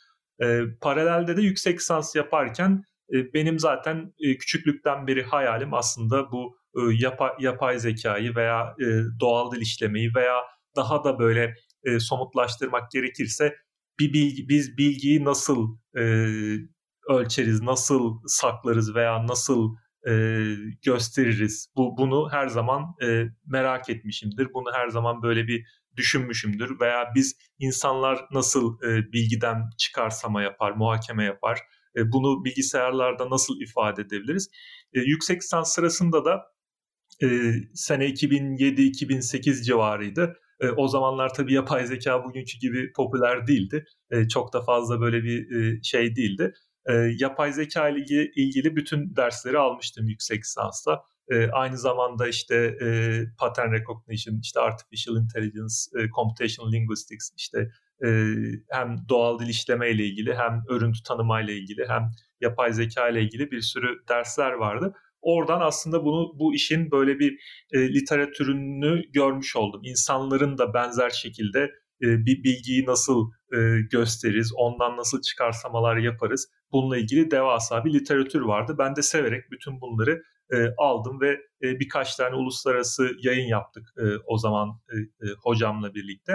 E, 0.42 0.60
paralelde 0.80 1.36
de 1.36 1.42
yüksek 1.42 1.78
lisans 1.78 2.16
yaparken 2.16 2.84
e, 3.12 3.34
benim 3.34 3.58
zaten 3.58 4.14
e, 4.20 4.36
küçüklükten 4.36 5.06
beri 5.06 5.22
hayalim 5.22 5.74
aslında 5.74 6.32
bu 6.32 6.56
e, 6.76 6.80
yapay, 6.98 7.30
yapay 7.40 7.78
zekayı 7.78 8.36
veya 8.36 8.74
e, 8.80 8.86
doğal 9.20 9.52
dil 9.52 9.60
işlemeyi 9.60 10.10
veya 10.16 10.36
daha 10.76 11.04
da 11.04 11.18
böyle 11.18 11.54
e, 11.84 12.00
somutlaştırmak 12.00 12.90
gerekirse 12.90 13.56
bir 14.00 14.12
bilgi, 14.12 14.48
biz 14.48 14.78
bilgiyi 14.78 15.24
nasıl 15.24 15.76
e, 15.98 16.02
ölçeriz, 17.08 17.62
nasıl 17.62 18.20
saklarız 18.26 18.94
veya 18.94 19.26
nasıl 19.26 19.74
e, 20.08 20.12
gösteririz? 20.82 21.68
Bu 21.76 21.96
bunu 21.96 22.28
her 22.32 22.48
zaman 22.48 22.94
e, 23.02 23.24
merak 23.46 23.90
etmişimdir. 23.90 24.48
Bunu 24.54 24.72
her 24.74 24.88
zaman 24.88 25.22
böyle 25.22 25.46
bir 25.46 25.66
düşünmüşümdür 25.96 26.80
veya 26.80 27.12
biz 27.14 27.36
insanlar 27.58 28.24
nasıl 28.32 28.82
e, 28.82 29.12
bilgiden 29.12 29.70
çıkarsama 29.78 30.42
yapar, 30.42 30.70
muhakeme 30.72 31.24
yapar? 31.24 31.58
E, 31.96 32.12
bunu 32.12 32.44
bilgisayarlarda 32.44 33.30
nasıl 33.30 33.60
ifade 33.60 34.02
edebiliriz? 34.02 34.50
E, 34.92 35.00
yüksek 35.00 35.42
lisans 35.42 35.74
sırasında 35.74 36.24
da 36.24 36.42
e, 37.22 37.26
sene 37.74 38.06
2007-2008 38.06 39.62
civarıydı. 39.64 40.36
E, 40.60 40.68
o 40.68 40.88
zamanlar 40.88 41.34
tabii 41.34 41.52
yapay 41.52 41.86
zeka 41.86 42.24
bugünkü 42.24 42.58
gibi 42.58 42.92
popüler 42.92 43.46
değildi. 43.46 43.84
E, 44.10 44.28
çok 44.28 44.52
da 44.52 44.62
fazla 44.62 45.00
böyle 45.00 45.24
bir 45.24 45.56
e, 45.56 45.82
şey 45.82 46.16
değildi 46.16 46.54
e, 46.86 46.92
yapay 47.18 47.52
zeka 47.52 47.88
ile 47.88 48.30
ilgili, 48.36 48.76
bütün 48.76 49.16
dersleri 49.16 49.58
almıştım 49.58 50.08
yüksek 50.08 50.40
lisansta. 50.44 51.02
E, 51.28 51.50
aynı 51.50 51.78
zamanda 51.78 52.28
işte 52.28 52.56
e, 52.82 52.86
pattern 53.38 53.72
recognition, 53.72 54.40
işte 54.42 54.60
artificial 54.60 55.16
intelligence, 55.16 55.74
e, 55.98 56.08
computational 56.16 56.72
linguistics, 56.72 57.30
işte 57.36 57.70
e, 58.04 58.08
hem 58.70 58.96
doğal 59.08 59.38
dil 59.38 59.48
işleme 59.48 59.90
ile 59.90 60.04
ilgili 60.04 60.34
hem 60.34 60.62
örüntü 60.68 61.02
tanıma 61.02 61.40
ile 61.40 61.56
ilgili 61.56 61.88
hem 61.88 62.10
yapay 62.40 62.72
zeka 62.72 63.08
ile 63.08 63.22
ilgili 63.22 63.50
bir 63.50 63.60
sürü 63.60 63.88
dersler 64.08 64.52
vardı. 64.52 64.94
Oradan 65.22 65.60
aslında 65.60 66.04
bunu 66.04 66.38
bu 66.38 66.54
işin 66.54 66.90
böyle 66.90 67.18
bir 67.18 67.38
e, 67.72 67.94
literatürünü 67.94 69.02
görmüş 69.12 69.56
oldum. 69.56 69.80
İnsanların 69.84 70.58
da 70.58 70.74
benzer 70.74 71.10
şekilde 71.10 71.60
e, 72.02 72.26
bir 72.26 72.44
bilgiyi 72.44 72.86
nasıl 72.86 73.30
e, 73.54 73.58
gösteririz, 73.90 74.52
ondan 74.56 74.96
nasıl 74.96 75.20
çıkarsamalar 75.20 75.96
yaparız 75.96 76.48
bununla 76.72 76.98
ilgili 76.98 77.30
devasa 77.30 77.84
bir 77.84 77.92
literatür 77.92 78.40
vardı. 78.40 78.76
Ben 78.78 78.96
de 78.96 79.02
severek 79.02 79.50
bütün 79.50 79.80
bunları 79.80 80.22
e, 80.52 80.56
aldım 80.78 81.20
ve 81.20 81.30
e, 81.62 81.80
birkaç 81.80 82.16
tane 82.16 82.34
uluslararası 82.36 83.10
yayın 83.22 83.46
yaptık 83.46 83.88
e, 83.98 84.02
o 84.26 84.38
zaman 84.38 84.68
e, 84.68 85.26
e, 85.26 85.28
hocamla 85.42 85.94
birlikte. 85.94 86.32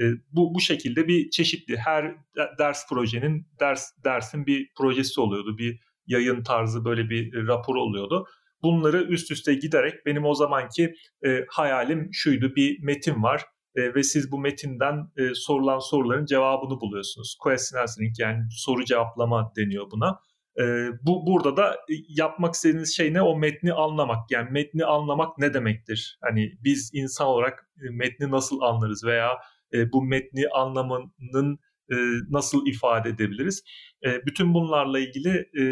E, 0.00 0.04
bu 0.32 0.54
bu 0.54 0.60
şekilde 0.60 1.08
bir 1.08 1.30
çeşitli 1.30 1.76
her 1.76 2.14
ders 2.58 2.88
projenin 2.88 3.46
ders 3.60 3.90
dersin 4.04 4.46
bir 4.46 4.70
projesi 4.78 5.20
oluyordu. 5.20 5.58
Bir 5.58 5.80
yayın 6.06 6.42
tarzı 6.42 6.84
böyle 6.84 7.10
bir 7.10 7.46
rapor 7.46 7.76
oluyordu. 7.76 8.26
Bunları 8.62 9.02
üst 9.02 9.30
üste 9.30 9.54
giderek 9.54 10.06
benim 10.06 10.24
o 10.24 10.34
zamanki 10.34 10.94
e, 11.26 11.44
hayalim 11.48 12.08
şuydu 12.12 12.56
bir 12.56 12.82
metin 12.82 13.22
var 13.22 13.42
e, 13.74 13.94
ve 13.94 14.02
siz 14.02 14.32
bu 14.32 14.38
metinden 14.38 15.10
e, 15.16 15.34
sorulan 15.34 15.78
soruların 15.78 16.26
cevabını 16.26 16.80
buluyorsunuz. 16.80 17.36
Question 17.40 17.80
answering 17.80 18.14
yani 18.18 18.42
soru 18.50 18.84
cevaplama 18.84 19.52
deniyor 19.56 19.90
buna. 19.90 20.20
E, 20.58 20.64
bu 21.02 21.26
burada 21.26 21.56
da 21.56 21.74
e, 21.74 21.94
yapmak 22.08 22.54
istediğiniz 22.54 22.96
şey 22.96 23.14
ne? 23.14 23.22
O 23.22 23.36
metni 23.36 23.72
anlamak. 23.72 24.30
Yani 24.30 24.50
metni 24.50 24.84
anlamak 24.84 25.38
ne 25.38 25.54
demektir? 25.54 26.18
Hani 26.22 26.52
biz 26.64 26.90
insan 26.94 27.26
olarak 27.26 27.70
e, 27.82 27.90
metni 27.90 28.30
nasıl 28.30 28.60
anlarız 28.60 29.04
veya 29.04 29.38
e, 29.72 29.92
bu 29.92 30.02
metni 30.04 30.44
anlamanın 30.54 31.58
e, 31.92 31.96
nasıl 32.30 32.66
ifade 32.66 33.08
edebiliriz? 33.08 33.62
E, 34.06 34.26
bütün 34.26 34.54
bunlarla 34.54 34.98
ilgili 34.98 35.50
e, 35.60 35.64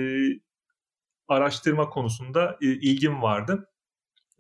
araştırma 1.28 1.88
konusunda 1.88 2.56
e, 2.62 2.66
ilgim 2.66 3.22
vardı. 3.22 3.66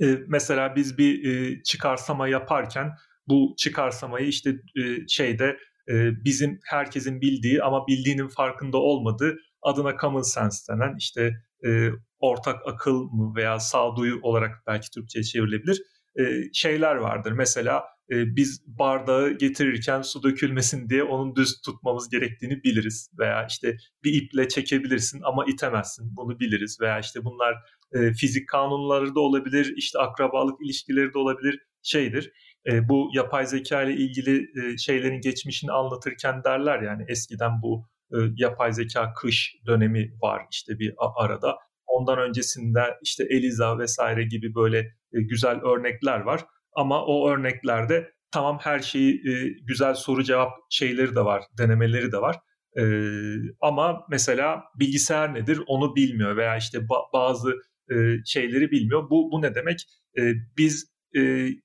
E, 0.02 0.18
mesela 0.28 0.76
biz 0.76 0.98
bir 0.98 1.24
e, 1.24 1.62
çıkarsama 1.62 2.28
yaparken 2.28 2.92
bu 3.28 3.54
çıkarsamayı 3.58 4.26
işte 4.26 4.50
e, 4.50 5.08
şeyde 5.08 5.58
e, 5.88 6.24
bizim 6.24 6.60
herkesin 6.64 7.20
bildiği 7.20 7.62
ama 7.62 7.86
bildiğinin 7.86 8.28
farkında 8.28 8.78
olmadığı 8.78 9.36
adına 9.62 9.96
common 10.00 10.22
sense 10.22 10.72
denen 10.72 10.94
işte 10.98 11.32
e, 11.66 11.90
ortak 12.18 12.66
akıl 12.66 13.02
mı 13.02 13.34
veya 13.36 13.60
sağduyu 13.60 14.18
olarak 14.22 14.62
belki 14.66 14.90
Türkçe'ye 14.90 15.22
çevrilebilir 15.22 15.82
şeyler 16.52 16.94
vardır. 16.94 17.32
Mesela 17.32 17.84
biz 18.10 18.62
bardağı 18.66 19.30
getirirken 19.30 20.02
su 20.02 20.22
dökülmesin 20.22 20.88
diye 20.88 21.02
onun 21.02 21.36
düz 21.36 21.60
tutmamız 21.60 22.08
gerektiğini 22.08 22.64
biliriz 22.64 23.10
veya 23.18 23.46
işte 23.46 23.76
bir 24.04 24.22
iple 24.22 24.48
çekebilirsin 24.48 25.20
ama 25.24 25.44
itemezsin 25.48 26.16
bunu 26.16 26.40
biliriz 26.40 26.78
veya 26.80 26.98
işte 26.98 27.24
bunlar 27.24 27.54
fizik 28.20 28.48
kanunları 28.48 29.14
da 29.14 29.20
olabilir 29.20 29.74
işte 29.76 29.98
akrabalık 29.98 30.60
ilişkileri 30.64 31.14
de 31.14 31.18
olabilir 31.18 31.60
şeydir 31.82 32.32
e, 32.66 32.88
bu 32.88 33.10
yapay 33.14 33.46
zeka 33.46 33.82
ile 33.82 33.92
ilgili 33.92 34.50
e, 34.60 34.78
şeylerin 34.78 35.20
geçmişini 35.20 35.72
anlatırken 35.72 36.44
derler 36.44 36.82
yani 36.82 37.04
eskiden 37.08 37.62
bu 37.62 37.86
e, 38.12 38.16
yapay 38.36 38.72
zeka 38.72 39.14
kış 39.14 39.56
dönemi 39.66 40.12
var 40.22 40.42
işte 40.50 40.78
bir 40.78 40.94
arada. 41.16 41.58
Ondan 41.86 42.18
öncesinde 42.18 42.80
işte 43.02 43.24
Eliza 43.30 43.78
vesaire 43.78 44.24
gibi 44.24 44.54
böyle 44.54 44.78
e, 45.12 45.20
güzel 45.20 45.60
örnekler 45.60 46.20
var. 46.20 46.44
Ama 46.74 47.04
o 47.04 47.30
örneklerde 47.30 48.12
tamam 48.30 48.58
her 48.62 48.78
şeyi 48.78 49.14
e, 49.14 49.48
güzel 49.62 49.94
soru 49.94 50.22
cevap 50.24 50.52
şeyleri 50.70 51.14
de 51.14 51.24
var, 51.24 51.42
denemeleri 51.58 52.12
de 52.12 52.18
var. 52.18 52.36
E, 52.78 52.82
ama 53.60 54.06
mesela 54.10 54.62
bilgisayar 54.80 55.34
nedir 55.34 55.60
onu 55.66 55.96
bilmiyor 55.96 56.36
veya 56.36 56.56
işte 56.56 56.78
ba- 56.78 57.12
bazı 57.12 57.54
e, 57.90 57.94
şeyleri 58.26 58.70
bilmiyor. 58.70 59.10
Bu 59.10 59.32
bu 59.32 59.42
ne 59.42 59.54
demek? 59.54 59.80
E, 60.18 60.32
biz 60.58 60.94
e, 61.16 61.20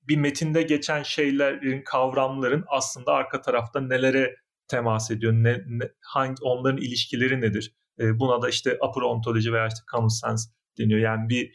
bir 0.08 0.16
metinde 0.16 0.62
geçen 0.62 1.02
şeylerin, 1.02 1.82
kavramların 1.84 2.64
aslında 2.68 3.12
arka 3.12 3.40
tarafta 3.40 3.80
nelere 3.80 4.34
temas 4.68 5.10
ediyor, 5.10 5.32
ne, 5.32 5.52
ne, 5.66 5.84
hangi 6.00 6.42
onların 6.42 6.78
ilişkileri 6.78 7.40
nedir? 7.40 7.74
buna 8.14 8.42
da 8.42 8.48
işte 8.48 8.78
upper 8.88 9.02
ontoloji 9.02 9.52
veya 9.52 9.66
işte 9.66 9.80
common 9.92 10.08
sense 10.08 10.50
deniyor. 10.78 11.00
Yani 11.00 11.28
bir 11.28 11.52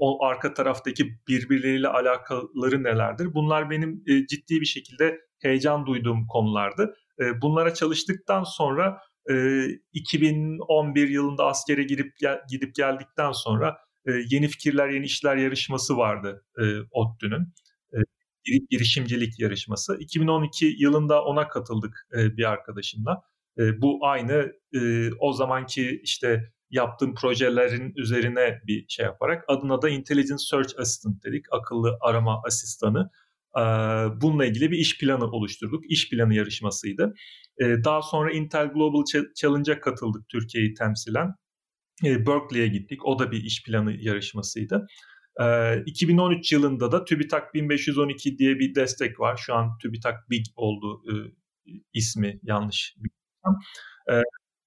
o 0.00 0.24
arka 0.24 0.54
taraftaki 0.54 1.18
birbirleriyle 1.28 1.88
alakaları 1.88 2.82
nelerdir? 2.82 3.34
Bunlar 3.34 3.70
benim 3.70 4.04
ciddi 4.06 4.60
bir 4.60 4.66
şekilde 4.66 5.20
heyecan 5.42 5.86
duyduğum 5.86 6.26
konulardı. 6.26 6.94
bunlara 7.42 7.74
çalıştıktan 7.74 8.44
sonra 8.44 8.98
2011 9.92 11.08
yılında 11.08 11.46
askere 11.46 11.82
girip 11.82 12.12
gidip 12.50 12.74
geldikten 12.74 13.32
sonra 13.32 13.78
Yeni 14.06 14.48
Fikirler 14.48 14.88
Yeni 14.88 15.04
İşler 15.04 15.36
yarışması 15.36 15.96
vardı 15.96 16.44
e, 16.58 16.62
ODTÜ'nün. 16.90 17.54
girişimcilik 18.70 19.40
yarışması. 19.40 19.96
2012 20.00 20.74
yılında 20.78 21.24
ona 21.24 21.48
katıldık 21.48 22.08
bir 22.12 22.44
arkadaşımla. 22.44 23.22
bu 23.58 23.98
aynı 24.02 24.52
o 25.20 25.32
zamanki 25.32 26.00
işte 26.02 26.52
yaptığım 26.72 27.14
projelerin 27.14 27.92
üzerine 27.96 28.60
bir 28.66 28.84
şey 28.88 29.06
yaparak 29.06 29.44
adına 29.48 29.82
da 29.82 29.88
Intelligent 29.88 30.42
Search 30.42 30.78
Assistant 30.78 31.24
dedik. 31.24 31.46
Akıllı 31.50 31.98
arama 32.00 32.42
asistanı. 32.46 33.10
bununla 34.20 34.46
ilgili 34.46 34.70
bir 34.70 34.78
iş 34.78 34.98
planı 34.98 35.24
oluşturduk. 35.24 35.90
İş 35.90 36.10
planı 36.10 36.34
yarışmasıydı. 36.34 37.14
daha 37.60 38.02
sonra 38.02 38.32
Intel 38.32 38.66
Global 38.66 39.04
Challenge'a 39.36 39.80
katıldık 39.80 40.28
Türkiye'yi 40.28 40.74
temsilen. 40.74 41.34
Berkeley'e 42.02 42.68
gittik. 42.68 43.06
O 43.06 43.18
da 43.18 43.32
bir 43.32 43.44
iş 43.44 43.64
planı 43.64 43.92
yarışmasıydı. 44.00 44.86
2013 45.86 46.52
yılında 46.52 46.92
da 46.92 47.04
TÜBİTAK 47.04 47.54
1512 47.54 48.38
diye 48.38 48.58
bir 48.58 48.74
destek 48.74 49.20
var. 49.20 49.36
Şu 49.36 49.54
an 49.54 49.78
TÜBİTAK 49.78 50.30
Big 50.30 50.46
oldu 50.56 51.02
ismi 51.92 52.40
yanlış. 52.42 52.96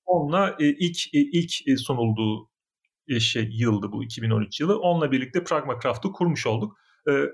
Onunla 0.05 0.55
ilk 0.59 0.97
ilk 1.13 1.79
sunulduğu 1.79 2.49
şey 3.19 3.49
yıldı 3.51 3.91
bu 3.91 4.03
2013 4.03 4.59
yılı. 4.59 4.79
Onunla 4.79 5.11
birlikte 5.11 5.43
Pragmacraft'ı 5.43 6.11
kurmuş 6.11 6.47
olduk. 6.47 6.77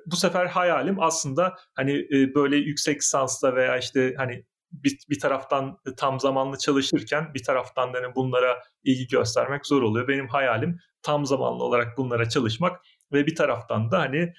Bu 0.06 0.16
sefer 0.16 0.46
hayalim 0.46 1.00
aslında 1.00 1.56
hani 1.74 2.08
böyle 2.36 2.56
yüksek 2.56 2.98
lisansla 3.01 3.56
veya 3.56 3.78
işte 3.78 4.13
hani 4.18 4.46
bir, 4.72 4.98
bir 5.10 5.20
taraftan 5.20 5.78
tam 5.98 6.20
zamanlı 6.20 6.58
çalışırken 6.58 7.34
bir 7.34 7.44
taraftan 7.44 7.94
da 7.94 7.98
hani 7.98 8.16
bunlara 8.16 8.58
ilgi 8.84 9.08
göstermek 9.08 9.66
zor 9.66 9.82
oluyor. 9.82 10.08
Benim 10.08 10.28
hayalim 10.28 10.78
tam 11.01 11.25
zamanlı 11.25 11.63
olarak 11.63 11.98
bunlara 11.98 12.30
çalışmak 12.30 12.82
ve 13.13 13.28
bir 13.28 13.36
taraftan 13.36 13.92
da 13.92 14.00
hani 14.00 14.34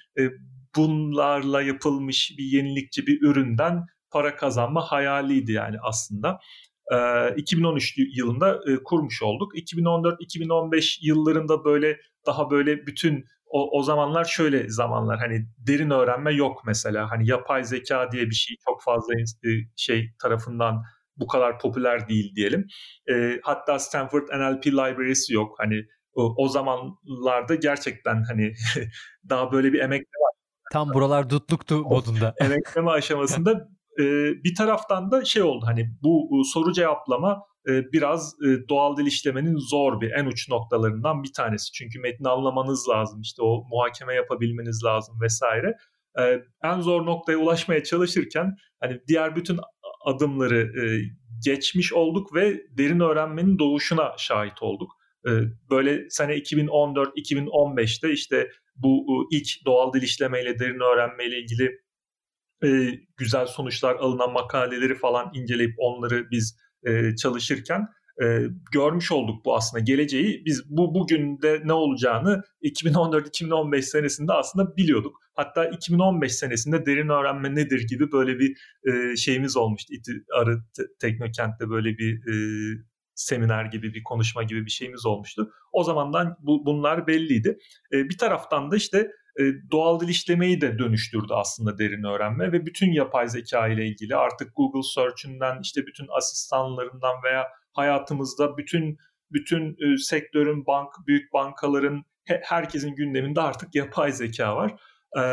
bunlarla 0.75 1.61
yapılmış 1.61 2.31
bir 2.37 2.43
yenilikçi 2.43 3.07
bir 3.07 3.21
üründen 3.21 3.85
para 4.11 4.35
kazanma 4.35 4.81
hayaliydi 4.81 5.51
yani 5.51 5.77
aslında. 5.81 6.39
2013 7.37 7.97
yılında 8.17 8.59
kurmuş 8.85 9.21
olduk. 9.23 9.55
2014-2015 9.55 10.97
yıllarında 11.01 11.65
böyle 11.65 11.99
daha 12.25 12.51
böyle 12.51 12.87
bütün 12.87 13.25
o, 13.45 13.79
o 13.79 13.83
zamanlar 13.83 14.25
şöyle 14.25 14.69
zamanlar 14.69 15.19
hani 15.19 15.47
derin 15.57 15.89
öğrenme 15.89 16.33
yok 16.33 16.61
mesela. 16.65 17.11
Hani 17.11 17.29
yapay 17.29 17.63
zeka 17.63 18.11
diye 18.11 18.25
bir 18.29 18.35
şey 18.35 18.55
çok 18.65 18.83
fazla 18.83 19.13
şey 19.75 20.13
tarafından 20.21 20.83
bu 21.17 21.27
kadar 21.27 21.59
popüler 21.59 22.09
değil 22.09 22.35
diyelim. 22.35 22.67
E, 23.11 23.39
hatta 23.43 23.79
Stanford 23.79 24.27
NLP 24.27 24.67
Library'si 24.67 25.33
yok. 25.33 25.55
Hani 25.57 25.85
o, 26.13 26.33
o 26.37 26.47
zamanlarda 26.47 27.55
gerçekten 27.55 28.23
hani 28.23 28.53
daha 29.29 29.51
böyle 29.51 29.73
bir 29.73 29.79
emekleme 29.79 30.23
Tam 30.71 30.93
buralar 30.93 31.29
dutluktu 31.29 31.83
modunda. 31.83 32.33
emekleme 32.39 32.91
aşamasında 32.99 33.69
e, 33.99 34.03
bir 34.43 34.55
taraftan 34.55 35.11
da 35.11 35.25
şey 35.25 35.41
oldu 35.41 35.65
hani 35.67 35.89
bu 36.03 36.41
soru 36.53 36.73
cevaplama 36.73 37.41
e, 37.69 37.91
biraz 37.91 38.33
e, 38.45 38.69
doğal 38.69 38.97
dil 38.97 39.05
işlemenin 39.05 39.57
zor 39.57 40.01
bir 40.01 40.11
en 40.11 40.25
uç 40.25 40.49
noktalarından 40.49 41.23
bir 41.23 41.33
tanesi. 41.33 41.71
Çünkü 41.71 41.99
metni 41.99 42.29
anlamanız 42.29 42.87
lazım 42.89 43.21
işte 43.21 43.41
o 43.41 43.63
muhakeme 43.69 44.15
yapabilmeniz 44.15 44.83
lazım 44.83 45.21
vesaire. 45.21 45.77
E, 46.19 46.41
en 46.63 46.81
zor 46.81 47.05
noktaya 47.05 47.37
ulaşmaya 47.37 47.83
çalışırken 47.83 48.55
hani 48.79 48.99
diğer 49.07 49.35
bütün 49.35 49.59
adımları 50.05 50.85
e, 50.85 51.01
geçmiş 51.45 51.93
olduk 51.93 52.35
ve 52.35 52.61
derin 52.77 52.99
öğrenmenin 52.99 53.59
doğuşuna 53.59 54.13
şahit 54.17 54.63
olduk. 54.63 54.91
E, 55.27 55.31
böyle 55.69 56.09
sene 56.09 56.33
2014-2015'te 56.33 58.11
işte 58.11 58.49
bu 58.75 59.05
ilk 59.31 59.47
doğal 59.65 59.93
dil 59.93 60.01
işlemeyle 60.01 60.59
derin 60.59 60.93
öğrenmeyle 60.93 61.39
ilgili 61.39 61.71
e, 62.65 62.99
güzel 63.17 63.47
sonuçlar 63.47 63.95
alınan 63.95 64.33
makaleleri 64.33 64.95
falan 64.95 65.31
inceleyip 65.33 65.75
onları 65.77 66.31
biz 66.31 66.57
e, 66.87 67.15
çalışırken 67.15 67.87
e, 68.21 68.41
görmüş 68.71 69.11
olduk 69.11 69.45
bu 69.45 69.55
aslında 69.55 69.83
geleceği. 69.83 70.45
Biz 70.45 70.63
bu 70.69 70.93
bugün 70.93 71.41
de 71.41 71.61
ne 71.65 71.73
olacağını 71.73 72.43
2014-2015 72.63 73.81
senesinde 73.81 74.33
aslında 74.33 74.77
biliyorduk. 74.77 75.19
Hatta 75.33 75.65
2015 75.65 76.35
senesinde 76.35 76.85
derin 76.85 77.09
öğrenme 77.09 77.55
nedir 77.55 77.87
gibi 77.87 78.11
böyle 78.11 78.39
bir 78.39 78.57
e, 78.87 79.15
şeyimiz 79.15 79.57
olmuştu. 79.57 79.93
İti 79.93 80.11
Arı 80.35 80.57
Teknokent'te 80.99 81.69
böyle 81.69 81.97
bir 81.97 82.13
e, 82.13 82.35
seminer 83.15 83.65
gibi 83.65 83.93
bir 83.93 84.03
konuşma 84.03 84.43
gibi 84.43 84.65
bir 84.65 84.71
şeyimiz 84.71 85.05
olmuştu. 85.05 85.51
O 85.71 85.83
zamandan 85.83 86.37
bu, 86.39 86.65
bunlar 86.65 87.07
belliydi. 87.07 87.57
E, 87.93 88.09
bir 88.09 88.17
taraftan 88.17 88.71
da 88.71 88.75
işte 88.75 89.11
doğal 89.71 89.99
dil 89.99 90.07
işlemeyi 90.07 90.61
de 90.61 90.79
dönüştürdü 90.79 91.33
aslında 91.33 91.77
derin 91.77 92.03
öğrenme 92.03 92.51
ve 92.51 92.65
bütün 92.65 92.91
yapay 92.91 93.29
zeka 93.29 93.67
ile 93.67 93.87
ilgili 93.87 94.15
artık 94.15 94.55
Google 94.55 94.83
Search'ünden 94.95 95.59
işte 95.63 95.85
bütün 95.87 96.07
asistanlarından 96.17 97.15
veya 97.23 97.47
hayatımızda 97.73 98.57
bütün 98.57 98.97
bütün 99.31 99.71
e, 99.71 99.97
sektörün 99.97 100.65
bank 100.65 100.89
büyük 101.07 101.33
bankaların 101.33 102.03
he, 102.25 102.41
herkesin 102.43 102.95
gündeminde 102.95 103.41
artık 103.41 103.75
yapay 103.75 104.11
zeka 104.11 104.55
var. 104.55 104.75
E, 105.19 105.23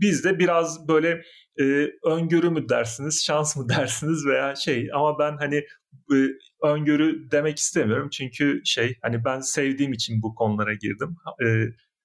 biz 0.00 0.24
de 0.24 0.38
biraz 0.38 0.88
böyle 0.88 1.22
e, 1.60 1.64
öngörü 2.04 2.50
mü 2.50 2.68
dersiniz, 2.68 3.24
şans 3.24 3.56
mı 3.56 3.68
dersiniz 3.78 4.26
veya 4.26 4.56
şey 4.56 4.88
ama 4.94 5.18
ben 5.18 5.36
hani 5.36 5.56
e, 6.12 6.16
öngörü 6.62 7.30
demek 7.30 7.58
istemiyorum 7.58 8.08
çünkü 8.12 8.60
şey 8.64 8.98
hani 9.02 9.24
ben 9.24 9.40
sevdiğim 9.40 9.92
için 9.92 10.22
bu 10.22 10.34
konulara 10.34 10.74
girdim. 10.74 11.16
E, 11.44 11.46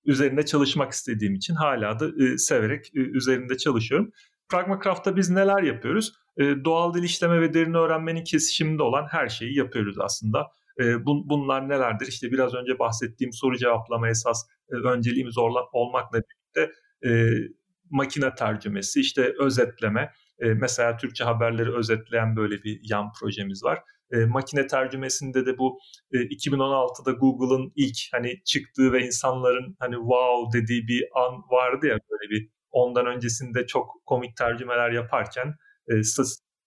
üzerinde 0.07 0.45
çalışmak 0.45 0.91
istediğim 0.91 1.35
için 1.35 1.55
hala 1.55 1.99
da 1.99 2.23
e, 2.23 2.37
severek 2.37 2.95
e, 2.95 2.99
üzerinde 2.99 3.57
çalışıyorum. 3.57 4.11
Pragmacraft'ta 4.49 5.15
biz 5.15 5.29
neler 5.29 5.63
yapıyoruz? 5.63 6.13
E, 6.37 6.43
doğal 6.65 6.93
dil 6.93 7.03
işleme 7.03 7.41
ve 7.41 7.53
derin 7.53 7.73
öğrenmenin 7.73 8.23
kesişiminde 8.23 8.83
olan 8.83 9.07
her 9.09 9.29
şeyi 9.29 9.57
yapıyoruz 9.57 9.99
aslında. 9.99 10.47
E, 10.79 11.05
bun, 11.05 11.29
bunlar 11.29 11.69
nelerdir? 11.69 12.07
İşte 12.07 12.31
biraz 12.31 12.53
önce 12.53 12.79
bahsettiğim 12.79 13.33
soru 13.33 13.57
cevaplama 13.57 14.09
esas 14.09 14.47
e, 14.71 14.75
önceliğimiz 14.75 15.37
orla, 15.37 15.59
olmakla 15.73 16.17
birlikte 16.17 16.73
e, 17.05 17.09
makine 17.89 18.35
tercümesi, 18.35 18.99
işte 18.99 19.33
özetleme. 19.39 20.13
E, 20.39 20.53
mesela 20.53 20.97
Türkçe 20.97 21.23
haberleri 21.23 21.75
özetleyen 21.75 22.35
böyle 22.35 22.63
bir 22.63 22.79
yan 22.83 23.11
projemiz 23.19 23.63
var. 23.63 23.79
E, 24.11 24.25
makine 24.25 24.67
tercümesinde 24.67 25.45
de 25.45 25.57
bu 25.57 25.79
e, 26.11 26.17
2016'da 26.17 27.11
Google'ın 27.11 27.71
ilk 27.75 27.97
hani 28.11 28.43
çıktığı 28.45 28.91
ve 28.91 29.05
insanların 29.05 29.75
hani 29.79 29.95
wow 29.95 30.61
dediği 30.61 30.87
bir 30.87 31.03
an 31.15 31.33
vardı 31.51 31.87
ya 31.87 31.97
böyle 32.11 32.29
bir 32.29 32.49
ondan 32.71 33.05
öncesinde 33.05 33.67
çok 33.67 33.89
komik 34.05 34.37
tercümeler 34.37 34.91
yaparken 34.91 35.55
e, 35.91 36.01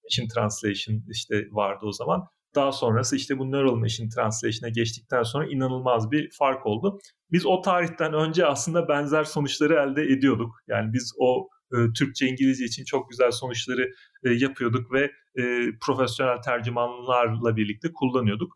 Machine 0.04 0.28
Translation 0.34 1.02
işte 1.08 1.48
vardı 1.50 1.86
o 1.86 1.92
zaman. 1.92 2.26
Daha 2.54 2.72
sonrası 2.72 3.16
işte 3.16 3.38
bu 3.38 3.52
Neural 3.52 3.74
Machine 3.74 4.08
Translation'a 4.08 4.68
geçtikten 4.70 5.22
sonra 5.22 5.46
inanılmaz 5.46 6.10
bir 6.10 6.30
fark 6.38 6.66
oldu. 6.66 6.98
Biz 7.32 7.46
o 7.46 7.60
tarihten 7.60 8.12
önce 8.12 8.46
aslında 8.46 8.88
benzer 8.88 9.24
sonuçları 9.24 9.74
elde 9.74 10.02
ediyorduk. 10.02 10.54
Yani 10.68 10.92
biz 10.92 11.12
o 11.18 11.48
e, 11.72 11.76
Türkçe, 11.98 12.26
İngilizce 12.26 12.64
için 12.64 12.84
çok 12.84 13.10
güzel 13.10 13.30
sonuçları 13.30 13.90
e, 14.24 14.30
yapıyorduk 14.30 14.92
ve 14.92 15.10
e, 15.38 15.42
profesyonel 15.86 16.42
tercümanlarla 16.42 17.56
birlikte 17.56 17.88
kullanıyorduk. 17.92 18.52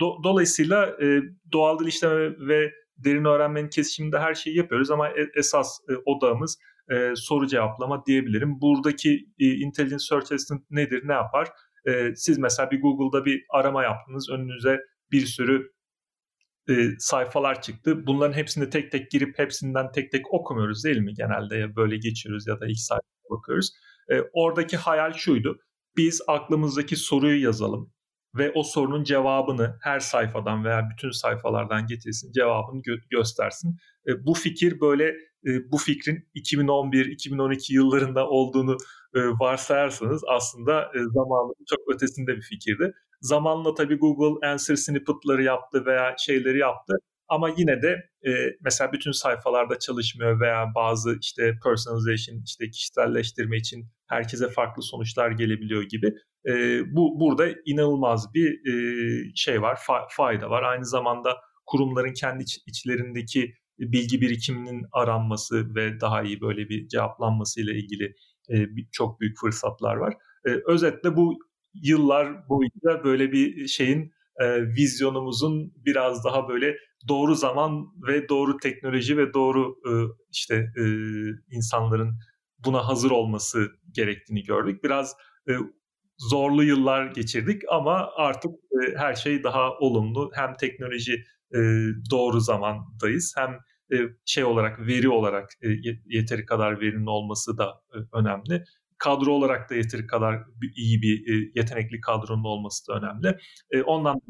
Do, 0.00 0.16
dolayısıyla 0.24 0.96
doğal 1.52 1.78
dil 1.78 1.86
işleme 1.86 2.48
ve 2.48 2.72
derin 2.96 3.24
öğrenmenin 3.24 3.68
kesişiminde 3.68 4.18
her 4.18 4.34
şeyi 4.34 4.56
yapıyoruz 4.56 4.90
ama 4.90 5.08
esas 5.36 5.78
e, 5.88 5.92
odağımız 6.04 6.58
soru 7.14 7.46
cevaplama 7.46 8.06
diyebilirim. 8.06 8.60
Buradaki 8.60 9.26
e, 9.38 9.46
Intelligent 9.46 10.02
Search 10.02 10.32
Assistant 10.32 10.70
nedir, 10.70 11.02
ne 11.08 11.12
yapar? 11.12 11.48
Siz 12.14 12.38
mesela 12.38 12.70
bir 12.70 12.80
Google'da 12.80 13.24
bir 13.24 13.44
arama 13.50 13.82
yaptınız, 13.82 14.30
önünüze 14.30 14.80
bir 15.12 15.26
sürü 15.26 15.72
e, 16.68 16.74
sayfalar 16.98 17.62
çıktı. 17.62 18.06
Bunların 18.06 18.32
hepsinde 18.36 18.70
tek 18.70 18.92
tek 18.92 19.10
girip 19.10 19.38
hepsinden 19.38 19.92
tek 19.92 20.12
tek 20.12 20.34
okumuyoruz 20.34 20.84
değil 20.84 20.98
mi? 20.98 21.14
Genelde 21.14 21.76
böyle 21.76 21.96
geçiyoruz 21.96 22.46
ya 22.46 22.60
da 22.60 22.66
ilk 22.66 22.78
sayfaya 22.78 23.30
bakıyoruz. 23.30 23.70
E, 24.10 24.20
oradaki 24.32 24.76
hayal 24.76 25.12
şuydu. 25.12 25.58
Biz 25.96 26.22
aklımızdaki 26.28 26.96
soruyu 26.96 27.42
yazalım 27.42 27.92
ve 28.38 28.52
o 28.54 28.62
sorunun 28.62 29.04
cevabını 29.04 29.78
her 29.82 30.00
sayfadan 30.00 30.64
veya 30.64 30.88
bütün 30.90 31.10
sayfalardan 31.10 31.86
getirsin, 31.86 32.32
cevabını 32.32 32.80
gö- 32.80 33.08
göstersin. 33.10 33.76
E, 34.08 34.24
bu 34.26 34.34
fikir 34.34 34.80
böyle 34.80 35.04
e, 35.46 35.70
bu 35.72 35.78
fikrin 35.78 36.28
2011-2012 36.34 37.72
yıllarında 37.72 38.28
olduğunu 38.28 38.76
e, 39.14 39.20
varsayarsanız 39.20 40.22
aslında 40.28 40.82
e, 40.82 40.98
zamanının 40.98 41.64
çok 41.68 41.94
ötesinde 41.94 42.36
bir 42.36 42.42
fikirdi. 42.42 42.92
Zamanla 43.20 43.74
tabii 43.74 43.96
Google 43.98 44.48
answer 44.48 44.76
snippet'ları 44.76 45.42
yaptı 45.42 45.86
veya 45.86 46.14
şeyleri 46.18 46.58
yaptı. 46.58 46.94
Ama 47.28 47.48
yine 47.56 47.82
de 47.82 47.88
e, 48.26 48.30
mesela 48.64 48.92
bütün 48.92 49.12
sayfalarda 49.12 49.78
çalışmıyor 49.78 50.40
veya 50.40 50.66
bazı 50.74 51.16
işte 51.20 51.54
personalization, 51.64 52.42
işte 52.44 52.70
kişiselleştirme 52.70 53.56
için 53.56 53.86
herkese 54.06 54.48
farklı 54.48 54.82
sonuçlar 54.82 55.30
gelebiliyor 55.30 55.82
gibi. 55.82 56.12
E, 56.48 56.80
bu 56.96 57.20
burada 57.20 57.46
inanılmaz 57.66 58.34
bir 58.34 58.50
e, 58.72 59.32
şey 59.34 59.62
var, 59.62 59.76
fa- 59.76 60.06
fayda 60.10 60.50
var. 60.50 60.62
Aynı 60.62 60.84
zamanda 60.86 61.36
kurumların 61.66 62.12
kendi 62.12 62.42
iç, 62.42 62.58
içlerindeki 62.66 63.54
bilgi 63.78 64.20
birikiminin 64.20 64.86
aranması 64.92 65.74
ve 65.74 66.00
daha 66.00 66.22
iyi 66.22 66.40
böyle 66.40 66.68
bir 66.68 66.88
cevaplanması 66.88 67.60
ile 67.60 67.74
ilgili 67.78 68.14
e, 68.52 68.66
çok 68.92 69.20
büyük 69.20 69.38
fırsatlar 69.40 69.96
var. 69.96 70.14
E, 70.46 70.50
özetle 70.66 71.16
bu 71.16 71.38
yıllar 71.82 72.48
boyunca 72.48 73.04
böyle 73.04 73.32
bir 73.32 73.66
şeyin 73.68 74.12
e, 74.40 74.62
vizyonumuzun 74.62 75.72
biraz 75.76 76.24
daha 76.24 76.48
böyle 76.48 76.76
doğru 77.08 77.34
zaman 77.34 77.86
ve 78.08 78.28
doğru 78.28 78.56
teknoloji 78.56 79.16
ve 79.16 79.34
doğru 79.34 79.76
e, 79.86 79.92
işte 80.30 80.54
e, 80.54 80.84
insanların 81.50 82.18
buna 82.64 82.88
hazır 82.88 83.10
olması 83.10 83.68
gerektiğini 83.94 84.42
gördük. 84.42 84.84
Biraz 84.84 85.16
e, 85.48 85.52
zorlu 86.18 86.64
yıllar 86.64 87.06
geçirdik 87.06 87.62
ama 87.70 88.10
artık 88.16 88.52
e, 88.52 88.98
her 88.98 89.14
şey 89.14 89.42
daha 89.42 89.72
olumlu. 89.78 90.30
Hem 90.34 90.54
teknoloji 90.54 91.24
e, 91.54 91.58
doğru 92.10 92.40
zamandayız 92.40 93.34
hem 93.36 93.58
e, 93.92 93.96
şey 94.24 94.44
olarak 94.44 94.86
veri 94.86 95.08
olarak 95.08 95.50
e, 95.62 95.68
yeteri 96.06 96.46
kadar 96.46 96.80
verinin 96.80 97.06
olması 97.06 97.58
da 97.58 97.82
e, 97.94 97.96
önemli. 98.12 98.64
Kadro 98.98 99.32
olarak 99.32 99.70
da 99.70 99.74
yeteri 99.74 100.06
kadar 100.06 100.42
iyi 100.76 101.02
bir 101.02 101.34
e, 101.34 101.50
yetenekli 101.54 102.00
kadronun 102.00 102.44
olması 102.44 102.88
da 102.88 102.92
önemli. 102.92 103.38
E, 103.70 103.82
ondan 103.82 104.20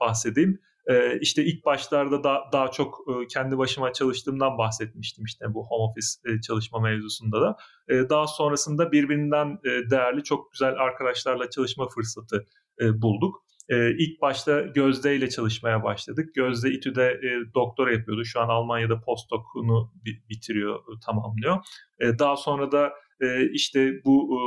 bahsedeyim. 0.00 0.60
E, 0.86 1.18
işte 1.20 1.44
ilk 1.44 1.64
başlarda 1.64 2.24
da 2.24 2.40
daha 2.52 2.70
çok 2.70 2.98
kendi 3.30 3.58
başıma 3.58 3.92
çalıştığımdan 3.92 4.58
bahsetmiştim 4.58 5.24
işte 5.24 5.54
bu 5.54 5.66
home 5.66 5.82
office 5.82 6.40
çalışma 6.40 6.80
mevzusunda 6.80 7.40
da. 7.40 7.56
Daha 8.10 8.26
sonrasında 8.26 8.92
birbirinden 8.92 9.58
değerli 9.90 10.24
çok 10.24 10.52
güzel 10.52 10.74
arkadaşlarla 10.74 11.50
çalışma 11.50 11.88
fırsatı 11.88 12.46
bulduk. 12.80 13.46
İlk 13.98 14.20
başta 14.20 14.60
Gözde 14.60 15.16
ile 15.16 15.30
çalışmaya 15.30 15.84
başladık. 15.84 16.34
Gözde 16.34 16.70
İTÜ'de 16.70 17.20
doktora 17.54 17.92
yapıyordu. 17.92 18.24
Şu 18.24 18.40
an 18.40 18.48
Almanya'da 18.48 19.00
postdoc'unu 19.00 19.92
bitiriyor, 20.04 20.80
tamamlıyor. 21.06 21.56
Daha 22.18 22.36
sonra 22.36 22.72
da 22.72 22.92
e, 23.20 23.50
işte 23.50 23.92
bu 24.04 24.36
e, 24.36 24.40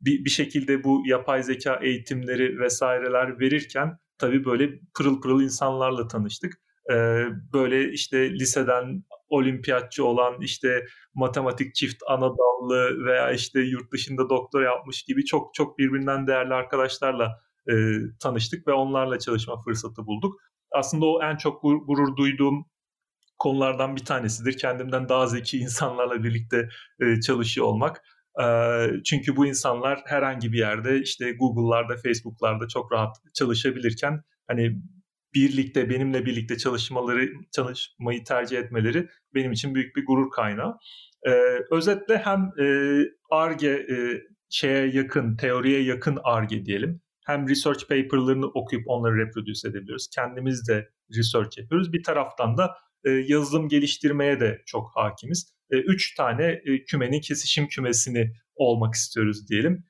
bir, 0.00 0.24
bir 0.24 0.30
şekilde 0.30 0.84
bu 0.84 1.02
yapay 1.06 1.42
zeka 1.42 1.80
eğitimleri 1.82 2.58
vesaireler 2.60 3.40
verirken 3.40 3.98
tabii 4.18 4.44
böyle 4.44 4.70
pırıl 4.94 5.20
pırıl 5.20 5.42
insanlarla 5.42 6.08
tanıştık. 6.08 6.52
E, 6.90 6.94
böyle 7.52 7.92
işte 7.92 8.30
liseden 8.30 9.04
olimpiyatçı 9.28 10.04
olan 10.04 10.40
işte 10.40 10.84
matematik 11.14 11.74
çift 11.74 12.02
anadallı 12.08 13.06
veya 13.06 13.32
işte 13.32 13.60
yurt 13.60 13.92
dışında 13.92 14.30
doktor 14.30 14.62
yapmış 14.62 15.02
gibi 15.02 15.24
çok 15.24 15.54
çok 15.54 15.78
birbirinden 15.78 16.26
değerli 16.26 16.54
arkadaşlarla 16.54 17.40
e, 17.70 17.74
tanıştık 18.22 18.66
ve 18.66 18.72
onlarla 18.72 19.18
çalışma 19.18 19.62
fırsatı 19.64 20.06
bulduk. 20.06 20.34
Aslında 20.70 21.06
o 21.06 21.22
en 21.22 21.36
çok 21.36 21.62
gurur 21.62 22.16
duyduğum 22.16 22.64
konulardan 23.42 23.96
bir 23.96 24.04
tanesidir. 24.04 24.58
Kendimden 24.58 25.08
daha 25.08 25.26
zeki 25.26 25.58
insanlarla 25.58 26.24
birlikte 26.24 26.68
e, 27.00 27.20
çalışıyor 27.20 27.66
olmak. 27.66 28.02
E, 28.42 28.46
çünkü 29.04 29.36
bu 29.36 29.46
insanlar 29.46 30.00
herhangi 30.04 30.52
bir 30.52 30.58
yerde 30.58 31.00
işte 31.00 31.32
Google'larda, 31.32 31.96
Facebook'larda 31.96 32.68
çok 32.68 32.92
rahat 32.92 33.16
çalışabilirken 33.34 34.22
hani 34.46 34.82
birlikte 35.34 35.90
benimle 35.90 36.26
birlikte 36.26 36.58
çalışmaları 36.58 37.28
çalışmayı 37.52 38.24
tercih 38.24 38.58
etmeleri 38.58 39.08
benim 39.34 39.52
için 39.52 39.74
büyük 39.74 39.96
bir 39.96 40.06
gurur 40.06 40.30
kaynağı. 40.30 40.76
Ee, 41.26 41.30
özetle 41.70 42.18
hem 42.18 42.50
ARGE 43.30 43.70
e, 43.70 43.96
şeye 44.50 44.86
yakın, 44.86 45.36
teoriye 45.36 45.82
yakın 45.82 46.18
ARGE 46.24 46.64
diyelim 46.64 47.00
hem 47.26 47.48
research 47.48 47.80
paper'larını 47.80 48.46
okuyup 48.46 48.84
onları 48.86 49.16
reproduce 49.16 49.68
edebiliyoruz. 49.68 50.08
Kendimiz 50.14 50.68
de 50.68 50.88
research 51.16 51.58
yapıyoruz. 51.58 51.92
Bir 51.92 52.02
taraftan 52.02 52.56
da 52.56 52.76
e, 53.04 53.10
yazılım 53.10 53.68
geliştirmeye 53.68 54.40
de 54.40 54.62
çok 54.66 54.90
hakimiz. 54.94 55.52
E, 55.70 55.76
üç 55.76 56.14
tane 56.14 56.44
e, 56.44 56.84
kümenin 56.84 57.20
kesişim 57.20 57.68
kümesini 57.68 58.32
olmak 58.54 58.94
istiyoruz 58.94 59.48
diyelim. 59.48 59.84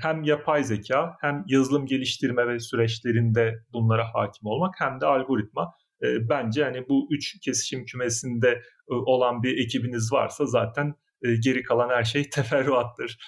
Hem 0.00 0.22
yapay 0.22 0.64
zeka 0.64 1.16
hem 1.20 1.44
yazılım 1.46 1.86
geliştirme 1.86 2.48
ve 2.48 2.60
süreçlerinde 2.60 3.54
bunlara 3.72 4.14
hakim 4.14 4.46
olmak 4.46 4.74
hem 4.78 5.00
de 5.00 5.06
algoritma. 5.06 5.74
Bence 6.02 6.64
hani 6.64 6.88
bu 6.88 7.08
üç 7.10 7.40
kesişim 7.40 7.84
kümesinde 7.84 8.62
olan 8.88 9.42
bir 9.42 9.64
ekibiniz 9.64 10.12
varsa 10.12 10.46
zaten 10.46 10.94
geri 11.44 11.62
kalan 11.62 11.88
her 11.88 12.04
şey 12.04 12.30
teferruattır 12.30 13.18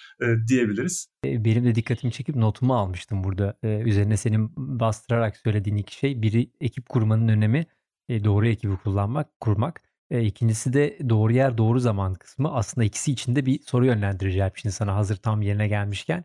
diyebiliriz. 0.49 1.09
Benim 1.25 1.65
de 1.65 1.75
dikkatimi 1.75 2.13
çekip 2.13 2.37
notumu 2.37 2.75
almıştım 2.75 3.25
burada. 3.25 3.59
Üzerine 3.63 4.17
senin 4.17 4.51
bastırarak 4.57 5.37
söylediğin 5.37 5.77
iki 5.77 5.95
şey. 5.95 6.23
Biri 6.23 6.51
ekip 6.61 6.89
kurmanın 6.89 7.29
önemi, 7.29 7.67
doğru 8.11 8.49
ekibi 8.49 8.77
kullanmak, 8.77 9.41
kurmak. 9.41 9.83
İkincisi 10.11 10.73
de 10.73 10.99
doğru 11.09 11.33
yer 11.33 11.59
doğru 11.59 11.81
zaman 11.81 12.15
kısmı. 12.15 12.55
Aslında 12.55 12.85
ikisi 12.85 13.13
içinde 13.13 13.47
bir 13.47 13.61
soru 13.63 13.87
yönlendireceğim 13.87 14.51
şimdi 14.55 14.75
sana 14.75 14.97
hazır 14.97 15.17
tam 15.17 15.43
yerine 15.43 15.69
gelmişken. 15.69 16.25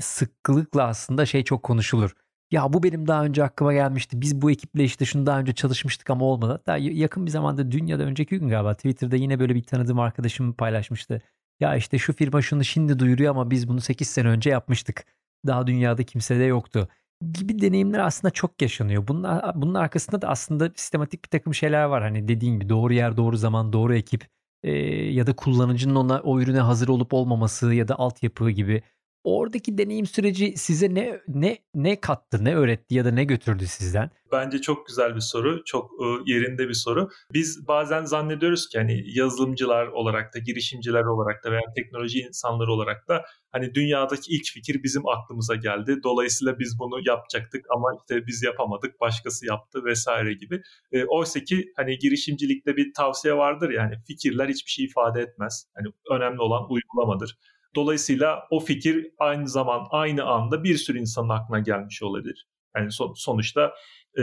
Sıklıkla 0.00 0.84
aslında 0.84 1.26
şey 1.26 1.44
çok 1.44 1.62
konuşulur 1.62 2.14
ya 2.50 2.72
bu 2.72 2.82
benim 2.82 3.06
daha 3.08 3.24
önce 3.24 3.44
aklıma 3.44 3.72
gelmişti. 3.72 4.20
Biz 4.20 4.42
bu 4.42 4.50
ekiple 4.50 4.84
işte 4.84 5.04
şunu 5.04 5.26
daha 5.26 5.38
önce 5.40 5.54
çalışmıştık 5.54 6.10
ama 6.10 6.24
olmadı. 6.24 6.52
Hatta 6.52 6.76
yakın 6.76 7.26
bir 7.26 7.30
zamanda 7.30 7.70
dünyada 7.70 8.02
önceki 8.02 8.38
gün 8.38 8.48
galiba 8.48 8.74
Twitter'da 8.74 9.16
yine 9.16 9.38
böyle 9.38 9.54
bir 9.54 9.62
tanıdığım 9.62 10.00
arkadaşım 10.00 10.52
paylaşmıştı. 10.52 11.22
Ya 11.60 11.76
işte 11.76 11.98
şu 11.98 12.12
firma 12.12 12.42
şunu 12.42 12.64
şimdi 12.64 12.98
duyuruyor 12.98 13.30
ama 13.30 13.50
biz 13.50 13.68
bunu 13.68 13.80
8 13.80 14.08
sene 14.08 14.28
önce 14.28 14.50
yapmıştık. 14.50 15.04
Daha 15.46 15.66
dünyada 15.66 16.02
kimsede 16.02 16.44
yoktu. 16.44 16.88
Gibi 17.32 17.60
deneyimler 17.60 17.98
aslında 17.98 18.30
çok 18.30 18.62
yaşanıyor. 18.62 19.08
Bunlar, 19.08 19.52
bunun 19.60 19.74
arkasında 19.74 20.22
da 20.22 20.28
aslında 20.28 20.70
sistematik 20.76 21.24
bir 21.24 21.28
takım 21.28 21.54
şeyler 21.54 21.84
var. 21.84 22.02
Hani 22.02 22.28
dediğin 22.28 22.54
gibi 22.54 22.68
doğru 22.68 22.92
yer, 22.94 23.16
doğru 23.16 23.36
zaman, 23.36 23.72
doğru 23.72 23.94
ekip 23.94 24.28
e, 24.62 24.72
ya 25.12 25.26
da 25.26 25.36
kullanıcının 25.36 25.94
ona 25.94 26.20
o 26.20 26.40
ürüne 26.40 26.60
hazır 26.60 26.88
olup 26.88 27.14
olmaması 27.14 27.74
ya 27.74 27.88
da 27.88 27.98
altyapı 27.98 28.50
gibi 28.50 28.82
Oradaki 29.26 29.78
deneyim 29.78 30.06
süreci 30.06 30.56
size 30.56 30.94
ne 30.94 31.20
ne 31.28 31.58
ne 31.74 32.00
kattı, 32.00 32.44
ne 32.44 32.56
öğretti 32.56 32.94
ya 32.94 33.04
da 33.04 33.10
ne 33.10 33.24
götürdü 33.24 33.66
sizden? 33.66 34.10
Bence 34.32 34.60
çok 34.60 34.86
güzel 34.86 35.14
bir 35.14 35.20
soru, 35.20 35.64
çok 35.64 35.90
yerinde 36.26 36.68
bir 36.68 36.74
soru. 36.74 37.08
Biz 37.32 37.68
bazen 37.68 38.04
zannediyoruz 38.04 38.68
ki 38.68 38.78
hani 38.78 39.02
yazılımcılar 39.06 39.86
olarak 39.86 40.34
da, 40.34 40.38
girişimciler 40.38 41.04
olarak 41.04 41.44
da 41.44 41.50
veya 41.50 41.62
teknoloji 41.76 42.18
insanları 42.18 42.72
olarak 42.72 43.08
da 43.08 43.24
hani 43.52 43.74
dünyadaki 43.74 44.32
ilk 44.32 44.44
fikir 44.54 44.82
bizim 44.82 45.08
aklımıza 45.08 45.54
geldi. 45.54 45.96
Dolayısıyla 46.04 46.58
biz 46.58 46.78
bunu 46.78 47.00
yapacaktık 47.04 47.64
ama 47.70 47.88
işte 48.00 48.26
biz 48.26 48.42
yapamadık, 48.42 49.00
başkası 49.00 49.46
yaptı 49.46 49.84
vesaire 49.84 50.34
gibi. 50.34 50.62
E, 50.92 51.04
oysa 51.04 51.40
ki 51.40 51.72
hani 51.76 51.98
girişimcilikte 51.98 52.76
bir 52.76 52.94
tavsiye 52.94 53.36
vardır 53.36 53.70
yani 53.70 53.94
fikirler 54.06 54.48
hiçbir 54.48 54.70
şey 54.70 54.84
ifade 54.84 55.20
etmez. 55.20 55.66
Hani 55.74 55.86
önemli 56.10 56.40
olan 56.40 56.62
uygulamadır. 56.70 57.36
Dolayısıyla 57.76 58.42
o 58.50 58.60
fikir 58.60 59.06
aynı 59.18 59.48
zaman 59.48 59.86
aynı 59.90 60.24
anda 60.24 60.64
bir 60.64 60.76
sürü 60.76 60.98
insanın 60.98 61.28
aklına 61.28 61.58
gelmiş 61.58 62.02
olabilir. 62.02 62.46
Yani 62.76 62.92
son, 62.92 63.12
sonuçta 63.16 63.72
e, 64.18 64.22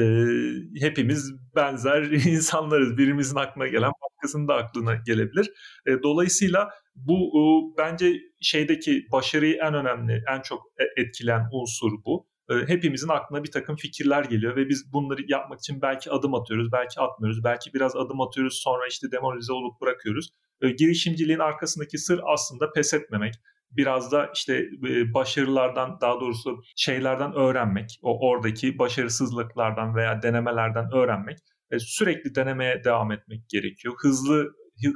hepimiz 0.80 1.34
benzer 1.56 2.04
insanlarız. 2.26 2.98
Birimizin 2.98 3.36
aklına 3.36 3.68
gelen 3.68 3.92
başkasının 4.02 4.48
da 4.48 4.56
aklına 4.56 4.96
gelebilir. 4.96 5.52
E, 5.88 6.04
dolayısıyla 6.04 6.70
bu 6.96 7.16
e, 7.16 7.42
bence 7.78 8.14
şeydeki 8.42 9.08
başarıyı 9.12 9.56
en 9.56 9.74
önemli, 9.74 10.24
en 10.36 10.42
çok 10.42 10.62
e, 10.80 11.02
etkilen 11.02 11.48
unsur 11.52 11.92
bu. 12.06 12.33
E, 12.50 12.54
hepimizin 12.68 13.08
aklına 13.08 13.44
bir 13.44 13.52
takım 13.52 13.76
fikirler 13.76 14.24
geliyor 14.24 14.56
ve 14.56 14.70
biz 14.70 14.94
bunları 14.94 15.22
yapmak 15.28 15.60
için 15.60 15.82
belki 15.82 16.12
adım 16.12 16.36
atıyoruz, 16.36 16.72
belki 16.72 17.00
atmıyoruz, 17.00 17.44
belki 17.44 17.74
biraz 17.74 17.96
adım 17.96 18.22
atıyoruz 18.22 18.60
sonra 18.64 18.88
işte 18.90 19.12
demoralize 19.12 19.54
olup 19.54 19.82
bırakıyoruz. 19.82 20.30
E, 20.62 20.70
girişimciliğin 20.70 21.40
arkasındaki 21.40 21.98
sır 21.98 22.22
aslında 22.26 22.72
pes 22.72 22.94
etmemek. 22.94 23.34
Biraz 23.72 24.12
da 24.12 24.32
işte 24.36 24.70
e, 24.90 25.14
başarılardan 25.14 25.98
daha 26.02 26.20
doğrusu 26.20 26.62
şeylerden 26.76 27.34
öğrenmek. 27.34 28.00
O 28.02 28.30
oradaki 28.30 28.80
başarısızlıklardan 28.80 29.96
veya 29.96 30.22
denemelerden 30.22 30.94
öğrenmek. 30.94 31.38
E, 31.72 31.80
sürekli 31.80 32.36
denemeye 32.36 32.84
devam 32.84 33.12
etmek 33.12 33.50
gerekiyor. 33.50 33.94
Hızlı 33.98 34.54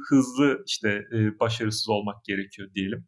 hızlı 0.08 0.62
işte 0.66 1.04
başarısız 1.40 1.88
olmak 1.88 2.24
gerekiyor 2.24 2.68
diyelim. 2.74 3.06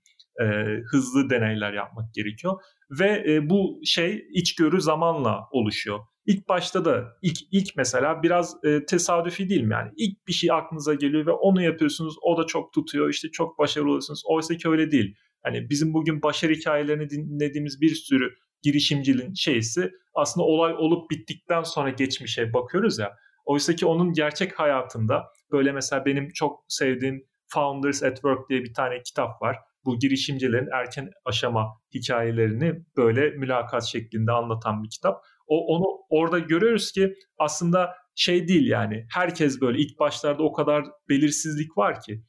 Hızlı 0.91 1.31
deneyler 1.31 1.73
yapmak 1.73 2.15
gerekiyor 2.15 2.61
ve 2.91 3.41
bu 3.51 3.81
şey 3.85 4.27
içgörü 4.31 4.81
zamanla 4.81 5.49
oluşuyor. 5.51 6.01
İlk 6.27 6.49
başta 6.49 6.85
da 6.85 7.17
ilk 7.23 7.39
ilk 7.53 7.77
mesela 7.77 8.23
biraz 8.23 8.65
e, 8.65 8.85
tesadüfi 8.87 9.49
değil 9.49 9.63
mi 9.63 9.73
yani? 9.73 9.91
İlk 9.97 10.29
bir 10.29 10.33
şey 10.33 10.51
aklınıza 10.51 10.95
geliyor 10.95 11.27
ve 11.27 11.33
onu 11.33 11.63
yapıyorsunuz. 11.63 12.17
O 12.23 12.39
da 12.39 12.47
çok 12.47 12.73
tutuyor. 12.73 13.11
işte 13.11 13.31
çok 13.31 13.59
başarılı 13.59 13.89
oluyorsunuz. 13.89 14.23
Oysa 14.27 14.57
ki 14.57 14.69
öyle 14.69 14.91
değil. 14.91 15.17
Hani 15.43 15.71
bizim 15.71 15.95
bugün 15.95 16.23
başarı 16.23 16.53
hikayelerini 16.53 17.11
dinlediğimiz 17.11 17.81
bir 17.81 17.95
sürü 17.95 18.31
girişimciliğin 18.63 19.35
şeysi 19.35 19.91
aslında 20.15 20.47
olay 20.47 20.75
olup 20.75 21.11
bittikten 21.11 21.63
sonra 21.63 21.91
geçmişe 21.91 22.53
bakıyoruz 22.53 22.99
ya. 22.99 23.17
Oysa 23.45 23.75
ki 23.75 23.87
onun 23.87 24.13
gerçek 24.13 24.59
hayatında 24.59 25.25
böyle 25.53 25.73
mesela 25.73 26.05
benim 26.05 26.29
çok 26.29 26.65
sevdiğim 26.69 27.27
Founders 27.47 28.03
at 28.03 28.15
Work 28.15 28.49
diye 28.49 28.65
bir 28.65 28.75
tane 28.75 29.03
kitap 29.03 29.43
var. 29.43 29.57
Bu 29.85 29.99
girişimcilerin 29.99 30.69
erken 30.75 31.11
aşama 31.25 31.67
hikayelerini 31.95 32.85
böyle 32.97 33.31
mülakat 33.31 33.85
şeklinde 33.85 34.33
anlatan 34.33 34.83
bir 34.83 34.91
kitap. 34.91 35.25
O 35.47 35.67
onu 35.67 35.85
orada 36.09 36.39
görüyoruz 36.39 36.93
ki 36.93 37.15
aslında 37.39 37.95
şey 38.15 38.49
değil 38.49 38.67
yani 38.67 39.07
herkes 39.15 39.61
böyle 39.61 39.79
ilk 39.79 39.99
başlarda 39.99 40.43
o 40.43 40.53
kadar 40.53 40.85
belirsizlik 41.09 41.79
var 41.79 42.01
ki 42.01 42.25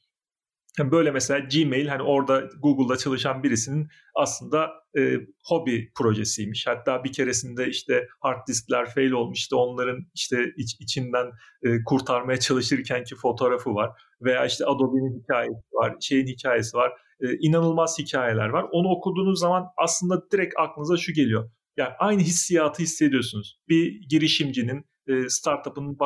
böyle 0.78 1.10
mesela 1.10 1.38
Gmail 1.38 1.86
hani 1.86 2.02
orada 2.02 2.48
Google'da 2.62 2.96
çalışan 2.96 3.42
birisinin 3.42 3.88
aslında 4.14 4.70
e, 4.98 5.16
hobi 5.44 5.92
projesiymiş. 5.98 6.66
Hatta 6.66 7.04
bir 7.04 7.12
keresinde 7.12 7.66
işte 7.68 8.06
hard 8.20 8.48
diskler 8.48 8.90
fail 8.94 9.10
olmuştu. 9.10 9.56
Onların 9.56 9.98
işte 10.14 10.52
iç, 10.56 10.76
içinden 10.80 11.26
e, 11.62 11.84
kurtarmaya 11.84 12.40
çalışırken 12.40 13.04
ki 13.04 13.14
fotoğrafı 13.16 13.74
var. 13.74 13.90
Veya 14.20 14.46
işte 14.46 14.64
Adobe'nin 14.64 15.22
hikayesi 15.22 15.72
var, 15.72 15.96
şeyin 16.00 16.26
hikayesi 16.26 16.76
var. 16.76 16.92
E, 17.22 17.36
inanılmaz 17.40 17.98
hikayeler 17.98 18.48
var. 18.48 18.66
Onu 18.72 18.88
okuduğunuz 18.88 19.40
zaman 19.40 19.66
aslında 19.76 20.30
direkt 20.30 20.54
aklınıza 20.58 20.96
şu 20.96 21.12
geliyor. 21.12 21.50
Yani 21.76 21.90
aynı 21.98 22.22
hissiyatı 22.22 22.82
hissediyorsunuz. 22.82 23.60
Bir 23.68 24.08
girişimcinin 24.08 24.84
e, 25.06 25.28
startup'ın 25.28 25.98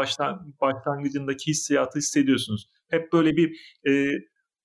başlangıcındaki 0.61 1.51
hissiyatı 1.51 1.99
hissediyorsunuz. 1.99 2.69
Hep 2.91 3.13
böyle 3.13 3.37
bir 3.37 3.77
e, 3.89 4.11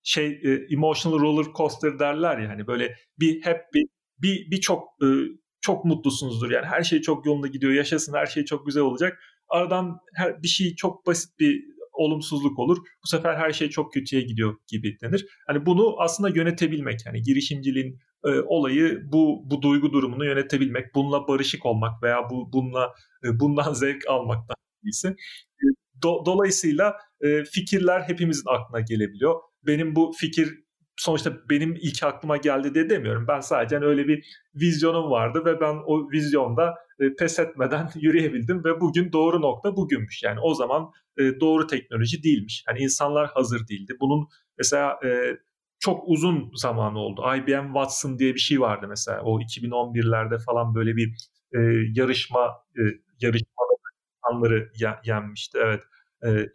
şey 0.03 0.27
e, 0.43 0.73
emotional 0.73 1.19
roller 1.19 1.53
coaster 1.57 1.99
derler 1.99 2.37
ya 2.37 2.49
hani 2.49 2.67
böyle 2.67 2.95
bir 3.19 3.41
hep 3.45 3.61
bir 3.73 3.85
bir, 4.21 4.51
bir 4.51 4.59
çok 4.59 4.83
e, 5.03 5.07
çok 5.61 5.85
mutlusunuzdur 5.85 6.51
yani 6.51 6.65
her 6.65 6.83
şey 6.83 7.01
çok 7.01 7.25
yolunda 7.25 7.47
gidiyor 7.47 7.73
yaşasın 7.73 8.13
her 8.13 8.25
şey 8.25 8.45
çok 8.45 8.65
güzel 8.65 8.83
olacak 8.83 9.19
aradan 9.49 9.99
her 10.15 10.43
bir 10.43 10.47
şey 10.47 10.75
çok 10.75 11.05
basit 11.05 11.39
bir 11.39 11.63
olumsuzluk 11.93 12.59
olur. 12.59 12.77
Bu 12.77 13.07
sefer 13.07 13.35
her 13.35 13.51
şey 13.51 13.69
çok 13.69 13.93
kötüye 13.93 14.21
gidiyor 14.21 14.55
gibi 14.67 14.97
denir. 15.01 15.25
Hani 15.47 15.65
bunu 15.65 15.95
aslında 16.01 16.29
yönetebilmek 16.29 17.05
yani 17.05 17.21
girişimciliğin 17.21 17.99
e, 18.25 18.29
olayı 18.29 19.01
bu 19.11 19.43
bu 19.45 19.61
duygu 19.61 19.93
durumunu 19.93 20.25
yönetebilmek 20.25 20.95
bununla 20.95 21.27
barışık 21.27 21.65
olmak 21.65 22.03
veya 22.03 22.29
bu 22.29 22.53
bununla 22.53 22.93
e, 23.25 23.39
bundan 23.39 23.73
zevk 23.83 24.07
almaktan 24.09 24.55
iyisi 24.83 25.07
e, 25.07 25.65
Do, 26.03 26.25
dolayısıyla 26.25 26.95
e, 27.21 27.43
fikirler 27.43 28.01
hepimizin 28.01 28.49
aklına 28.49 28.81
gelebiliyor. 28.81 29.35
Benim 29.67 29.95
bu 29.95 30.11
fikir 30.17 30.59
sonuçta 30.97 31.33
benim 31.49 31.75
ilk 31.81 32.03
aklıma 32.03 32.37
geldi 32.37 32.73
diye 32.73 32.89
demiyorum. 32.89 33.25
Ben 33.27 33.39
sadece 33.39 33.75
hani 33.75 33.85
öyle 33.85 34.07
bir 34.07 34.25
vizyonum 34.55 35.11
vardı 35.11 35.45
ve 35.45 35.61
ben 35.61 35.75
o 35.85 36.11
vizyonda 36.11 36.75
e, 37.01 37.15
pes 37.15 37.39
etmeden 37.39 37.89
yürüyebildim 37.95 38.63
ve 38.63 38.81
bugün 38.81 39.11
doğru 39.11 39.41
nokta 39.41 39.75
bugünmüş. 39.75 40.23
Yani 40.23 40.39
o 40.39 40.53
zaman 40.53 40.91
e, 41.17 41.39
doğru 41.39 41.67
teknoloji 41.67 42.23
değilmiş. 42.23 42.63
Hani 42.67 42.79
insanlar 42.79 43.29
hazır 43.33 43.67
değildi. 43.67 43.93
Bunun 44.01 44.27
mesela 44.57 44.99
e, 45.05 45.37
çok 45.79 46.03
uzun 46.07 46.51
zaman 46.55 46.95
oldu. 46.95 47.21
IBM 47.37 47.65
Watson 47.65 48.19
diye 48.19 48.33
bir 48.33 48.39
şey 48.39 48.61
vardı 48.61 48.85
mesela. 48.89 49.21
O 49.21 49.39
2011'lerde 49.39 50.43
falan 50.45 50.75
böyle 50.75 50.95
bir 50.95 51.31
yarışma 51.95 52.57
yarışmada 53.21 53.71
insanları 54.25 54.71
yenmişti. 55.05 55.59
Evet 55.61 55.83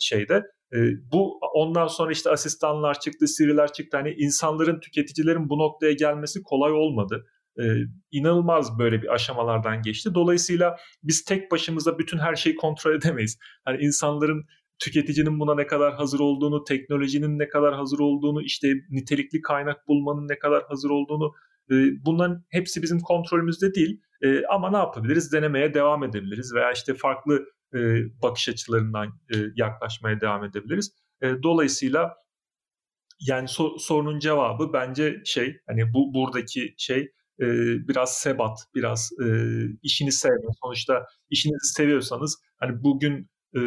şeyde 0.00 0.44
e, 0.72 0.78
bu 1.12 1.38
ondan 1.54 1.86
sonra 1.86 2.12
işte 2.12 2.30
asistanlar 2.30 3.00
çıktı, 3.00 3.28
Siri'ler 3.28 3.72
çıktı. 3.72 3.96
Hani 3.96 4.10
insanların, 4.10 4.80
tüketicilerin 4.80 5.48
bu 5.48 5.58
noktaya 5.58 5.92
gelmesi 5.92 6.42
kolay 6.42 6.72
olmadı. 6.72 7.26
E, 7.60 7.62
inanılmaz 8.10 8.78
böyle 8.78 9.02
bir 9.02 9.14
aşamalardan 9.14 9.82
geçti. 9.82 10.14
Dolayısıyla 10.14 10.76
biz 11.02 11.24
tek 11.24 11.50
başımıza 11.50 11.98
bütün 11.98 12.18
her 12.18 12.36
şeyi 12.36 12.56
kontrol 12.56 12.94
edemeyiz. 12.94 13.38
Hani 13.64 13.82
insanların 13.82 14.44
tüketicinin 14.78 15.40
buna 15.40 15.54
ne 15.54 15.66
kadar 15.66 15.94
hazır 15.94 16.20
olduğunu, 16.20 16.64
teknolojinin 16.64 17.38
ne 17.38 17.48
kadar 17.48 17.74
hazır 17.74 17.98
olduğunu, 17.98 18.42
işte 18.42 18.74
nitelikli 18.90 19.40
kaynak 19.40 19.88
bulmanın 19.88 20.28
ne 20.28 20.38
kadar 20.38 20.64
hazır 20.68 20.90
olduğunu 20.90 21.32
e, 21.70 21.74
bunların 22.04 22.44
hepsi 22.48 22.82
bizim 22.82 23.00
kontrolümüzde 23.00 23.74
değil. 23.74 24.00
E, 24.22 24.46
ama 24.46 24.70
ne 24.70 24.76
yapabiliriz? 24.76 25.32
Denemeye 25.32 25.74
devam 25.74 26.04
edebiliriz 26.04 26.54
veya 26.54 26.72
işte 26.72 26.94
farklı 26.94 27.46
e, 27.74 27.78
bakış 28.22 28.48
açılarından 28.48 29.06
e, 29.06 29.36
yaklaşmaya 29.56 30.20
devam 30.20 30.44
edebiliriz. 30.44 30.92
E, 31.22 31.42
dolayısıyla 31.42 32.14
yani 33.20 33.48
so, 33.48 33.78
sorunun 33.78 34.18
cevabı 34.18 34.72
bence 34.72 35.22
şey 35.24 35.56
hani 35.66 35.94
bu 35.94 36.14
buradaki 36.14 36.74
şey 36.78 37.12
e, 37.40 37.46
biraz 37.88 38.18
sebat, 38.18 38.58
biraz 38.74 39.10
e, 39.24 39.26
işini 39.82 40.12
sevme. 40.12 40.48
Sonuçta 40.62 41.06
işinizi 41.30 41.72
seviyorsanız 41.72 42.38
hani 42.56 42.82
bugün 42.82 43.30
e, 43.54 43.60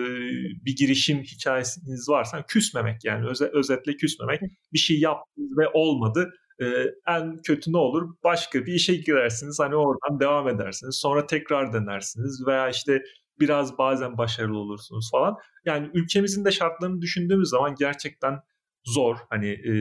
bir 0.65 0.75
girişim 0.75 1.23
hikayeniz 1.23 2.10
varsa 2.10 2.45
küsmemek 2.45 3.05
yani 3.05 3.27
öze, 3.27 3.45
özetle 3.53 3.95
küsmemek. 3.95 4.41
Bir 4.73 4.79
şey 4.79 4.99
yaptınız 4.99 5.58
ve 5.58 5.67
olmadı. 5.73 6.34
E, 6.62 6.65
en 7.08 7.38
kötü 7.38 7.73
ne 7.73 7.77
olur? 7.77 8.15
Başka 8.23 8.65
bir 8.65 8.73
işe 8.73 8.95
girersiniz. 8.95 9.60
Hani 9.60 9.75
oradan 9.75 10.19
devam 10.19 10.47
edersiniz. 10.47 10.95
Sonra 10.95 11.25
tekrar 11.25 11.73
denersiniz 11.73 12.47
veya 12.47 12.69
işte 12.69 13.03
biraz 13.39 13.77
bazen 13.77 14.17
başarılı 14.17 14.58
olursunuz 14.58 15.12
falan. 15.12 15.36
Yani 15.65 15.89
ülkemizin 15.93 16.45
de 16.45 16.51
şartlarını 16.51 17.01
düşündüğümüz 17.01 17.49
zaman 17.49 17.75
gerçekten 17.79 18.39
zor. 18.85 19.17
Hani 19.29 19.47
e, 19.49 19.71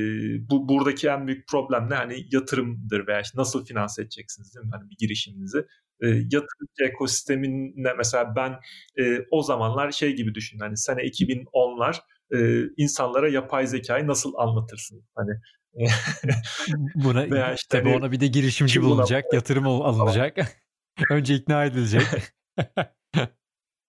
bu 0.50 0.68
buradaki 0.68 1.08
en 1.08 1.26
büyük 1.26 1.48
problem 1.48 1.90
ne? 1.90 1.94
Hani 1.94 2.26
yatırımdır 2.32 3.06
veya 3.06 3.20
işte 3.20 3.40
nasıl 3.40 3.64
finanse 3.64 4.02
edeceksiniz 4.02 4.54
değil 4.54 4.66
mi? 4.66 4.70
Hani 4.72 4.90
bir 4.90 4.96
girişiminizi. 4.98 5.58
E, 6.00 6.06
yatırımcı 6.08 6.84
ekosistemine 6.84 7.92
mesela 7.98 8.36
ben 8.36 8.60
e, 9.04 9.18
o 9.30 9.42
zamanlar 9.42 9.90
şey 9.92 10.16
gibi 10.16 10.34
düşün. 10.34 10.58
Hani 10.58 10.76
sene 10.76 11.00
2010'lar 11.00 11.96
e, 12.34 12.68
insanlara 12.76 13.28
yapay 13.28 13.66
zekayı 13.66 14.06
nasıl 14.06 14.34
anlatırsın? 14.36 15.04
Hani 15.14 15.30
buna 16.94 17.30
veya 17.30 17.54
işte 17.54 17.78
tabii 17.78 17.90
hani, 17.90 17.98
ona 17.98 18.12
bir 18.12 18.20
de 18.20 18.26
girişimci 18.26 18.82
bulunacak, 18.82 19.24
yatırım 19.32 19.66
alınacak. 19.66 20.38
Önce 21.10 21.34
ikna 21.34 21.64
edilecek. 21.64 22.02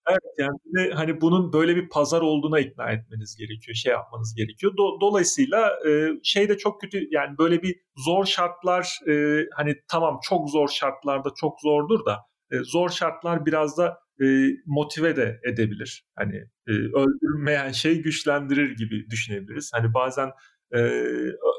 Evet 0.09 0.49
de 0.75 0.91
hani 0.93 1.21
bunun 1.21 1.53
böyle 1.53 1.75
bir 1.75 1.89
pazar 1.89 2.21
olduğuna 2.21 2.59
ikna 2.59 2.91
etmeniz 2.91 3.35
gerekiyor, 3.35 3.75
şey 3.75 3.91
yapmanız 3.91 4.35
gerekiyor. 4.35 4.73
Do- 4.73 5.01
dolayısıyla 5.01 5.69
e, 5.89 6.09
şey 6.23 6.49
de 6.49 6.57
çok 6.57 6.81
kötü 6.81 7.07
yani 7.11 7.37
böyle 7.37 7.61
bir 7.63 7.75
zor 7.97 8.25
şartlar 8.25 8.99
e, 9.09 9.45
hani 9.55 9.75
tamam 9.87 10.19
çok 10.23 10.49
zor 10.49 10.67
şartlarda 10.67 11.29
çok 11.35 11.61
zordur 11.61 12.05
da 12.05 12.17
e, 12.51 12.57
zor 12.63 12.89
şartlar 12.89 13.45
biraz 13.45 13.77
da 13.77 13.97
e, 14.21 14.25
motive 14.65 15.15
de 15.15 15.39
edebilir. 15.51 16.05
Hani 16.15 16.35
e, 16.67 16.71
öldürmeyen 16.71 17.71
şey 17.71 18.01
güçlendirir 18.01 18.77
gibi 18.77 19.09
düşünebiliriz. 19.09 19.71
Hani 19.73 19.93
bazen 19.93 20.31
e, 20.73 20.79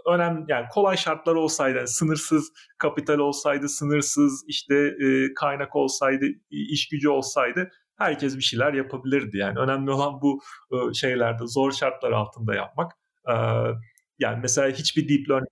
önemli 0.07 0.45
yani 0.49 0.67
kolay 0.73 0.97
şartlar 0.97 1.35
olsaydı 1.35 1.87
sınırsız 1.87 2.53
kapital 2.79 3.19
olsaydı 3.19 3.69
sınırsız 3.69 4.45
işte 4.49 4.75
e, 4.75 5.35
kaynak 5.35 5.77
olsaydı 5.77 6.27
iş 6.51 6.89
gücü 6.89 7.09
olsaydı 7.09 7.71
herkes 8.01 8.37
bir 8.37 8.43
şeyler 8.43 8.73
yapabilirdi. 8.73 9.37
Yani 9.39 9.59
önemli 9.59 9.91
olan 9.91 10.23
bu 10.23 10.41
e, 10.73 10.95
şeylerde 10.95 11.47
zor 11.47 11.73
şartlar 11.73 12.13
altında 12.13 12.55
yapmak. 12.55 12.93
E, 13.29 13.35
yani 14.19 14.39
mesela 14.43 14.69
hiçbir 14.69 15.09
deep 15.09 15.31
learning 15.31 15.51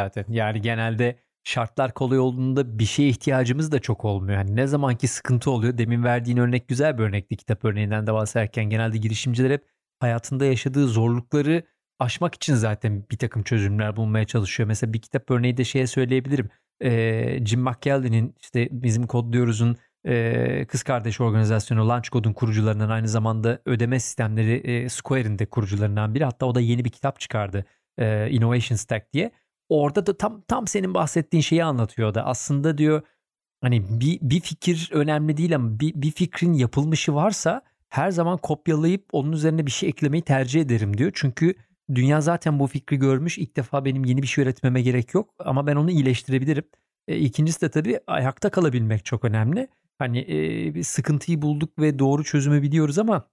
Zaten 0.00 0.24
yani 0.28 0.60
genelde 0.60 1.18
şartlar 1.44 1.94
kolay 1.94 2.18
olduğunda 2.18 2.78
bir 2.78 2.84
şeye 2.84 3.08
ihtiyacımız 3.08 3.72
da 3.72 3.78
çok 3.78 4.04
olmuyor. 4.04 4.38
Yani 4.38 4.56
ne 4.56 4.66
zamanki 4.66 5.08
sıkıntı 5.08 5.50
oluyor. 5.50 5.78
Demin 5.78 6.04
verdiğin 6.04 6.36
örnek 6.36 6.68
güzel 6.68 6.98
bir 6.98 7.02
örnekti 7.02 7.36
kitap 7.36 7.64
örneğinden 7.64 8.06
de 8.06 8.14
bahsederken. 8.14 8.64
Genelde 8.64 8.98
girişimciler 8.98 9.50
hep 9.50 9.64
hayatında 10.00 10.44
yaşadığı 10.44 10.88
zorlukları 10.88 11.62
aşmak 11.98 12.34
için 12.34 12.54
zaten 12.54 13.04
bir 13.10 13.18
takım 13.18 13.42
çözümler 13.42 13.96
bulmaya 13.96 14.24
çalışıyor. 14.24 14.66
Mesela 14.66 14.92
bir 14.92 15.02
kitap 15.02 15.30
örneği 15.30 15.56
de 15.56 15.64
şeye 15.64 15.86
söyleyebilirim. 15.86 16.50
Ee, 16.82 17.46
Jim 17.46 17.60
McKelvey'nin 17.60 18.34
işte 18.40 18.68
bizim 18.70 19.06
kodluyoruz'un 19.06 19.76
e, 20.06 20.66
kız 20.68 20.82
kardeş 20.82 21.20
organizasyonu 21.20 21.88
Launchcode'un 21.88 22.32
kurucularından 22.32 22.90
aynı 22.90 23.08
zamanda 23.08 23.58
ödeme 23.66 24.00
sistemleri 24.00 24.52
e, 24.52 24.88
Square'in 24.88 25.38
de 25.38 25.46
kurucularından 25.46 26.14
biri. 26.14 26.24
Hatta 26.24 26.46
o 26.46 26.54
da 26.54 26.60
yeni 26.60 26.84
bir 26.84 26.90
kitap 26.90 27.20
çıkardı 27.20 27.64
e, 27.98 28.30
Innovation 28.30 28.76
Stack 28.76 29.12
diye. 29.12 29.30
Orada 29.68 30.06
da 30.06 30.16
tam 30.16 30.42
tam 30.48 30.66
senin 30.66 30.94
bahsettiğin 30.94 31.42
şeyi 31.42 31.64
anlatıyor 31.64 32.14
da 32.14 32.26
aslında 32.26 32.78
diyor 32.78 33.02
hani 33.60 34.00
bir, 34.00 34.18
bir 34.22 34.40
fikir 34.40 34.90
önemli 34.92 35.36
değil 35.36 35.54
ama 35.54 35.80
bir, 35.80 35.94
bir 35.94 36.10
fikrin 36.10 36.52
yapılmışı 36.52 37.14
varsa 37.14 37.62
her 37.88 38.10
zaman 38.10 38.38
kopyalayıp 38.38 39.04
onun 39.12 39.32
üzerine 39.32 39.66
bir 39.66 39.70
şey 39.70 39.88
eklemeyi 39.88 40.22
tercih 40.22 40.60
ederim 40.60 40.98
diyor. 40.98 41.10
Çünkü 41.14 41.54
dünya 41.94 42.20
zaten 42.20 42.58
bu 42.58 42.66
fikri 42.66 42.96
görmüş. 42.98 43.38
İlk 43.38 43.56
defa 43.56 43.84
benim 43.84 44.04
yeni 44.04 44.22
bir 44.22 44.26
şey 44.26 44.44
üretmeme 44.44 44.82
gerek 44.82 45.14
yok 45.14 45.34
ama 45.38 45.66
ben 45.66 45.76
onu 45.76 45.90
iyileştirebilirim. 45.90 46.64
E, 47.08 47.16
ikincisi 47.16 47.60
de 47.60 47.70
tabii 47.70 48.00
ayakta 48.06 48.50
kalabilmek 48.50 49.04
çok 49.04 49.24
önemli. 49.24 49.68
Hani 49.98 50.18
e, 50.20 50.74
bir 50.74 50.82
sıkıntıyı 50.82 51.42
bulduk 51.42 51.78
ve 51.78 51.98
doğru 51.98 52.24
çözümü 52.24 52.62
biliyoruz 52.62 52.98
ama 52.98 53.28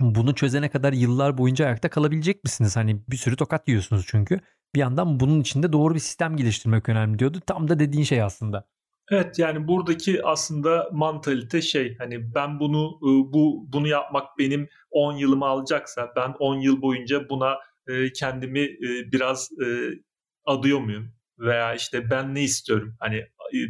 bunu 0.00 0.34
çözene 0.34 0.68
kadar 0.70 0.92
yıllar 0.92 1.38
boyunca 1.38 1.66
ayakta 1.66 1.90
kalabilecek 1.90 2.44
misiniz? 2.44 2.76
Hani 2.76 3.02
bir 3.08 3.16
sürü 3.16 3.36
tokat 3.36 3.68
yiyorsunuz 3.68 4.04
çünkü. 4.08 4.40
Bir 4.74 4.80
yandan 4.80 5.20
bunun 5.20 5.40
içinde 5.40 5.72
doğru 5.72 5.94
bir 5.94 6.00
sistem 6.00 6.36
geliştirmek 6.36 6.88
önemli 6.88 7.18
diyordu. 7.18 7.40
Tam 7.46 7.68
da 7.68 7.78
dediğin 7.78 8.04
şey 8.04 8.22
aslında. 8.22 8.68
Evet 9.10 9.38
yani 9.38 9.68
buradaki 9.68 10.24
aslında 10.24 10.88
mantalite 10.92 11.62
şey 11.62 11.96
hani 11.98 12.34
ben 12.34 12.60
bunu 12.60 12.98
bu 13.32 13.66
bunu 13.72 13.88
yapmak 13.88 14.38
benim 14.38 14.68
10 14.90 15.16
yılımı 15.16 15.44
alacaksa 15.46 16.12
ben 16.16 16.34
10 16.38 16.60
yıl 16.60 16.82
boyunca 16.82 17.28
buna 17.28 17.58
kendimi 18.14 18.68
biraz 19.12 19.50
adıyor 20.44 20.80
muyum? 20.80 21.12
Veya 21.38 21.74
işte 21.74 22.10
ben 22.10 22.34
ne 22.34 22.42
istiyorum? 22.42 22.96
Hani 23.00 23.26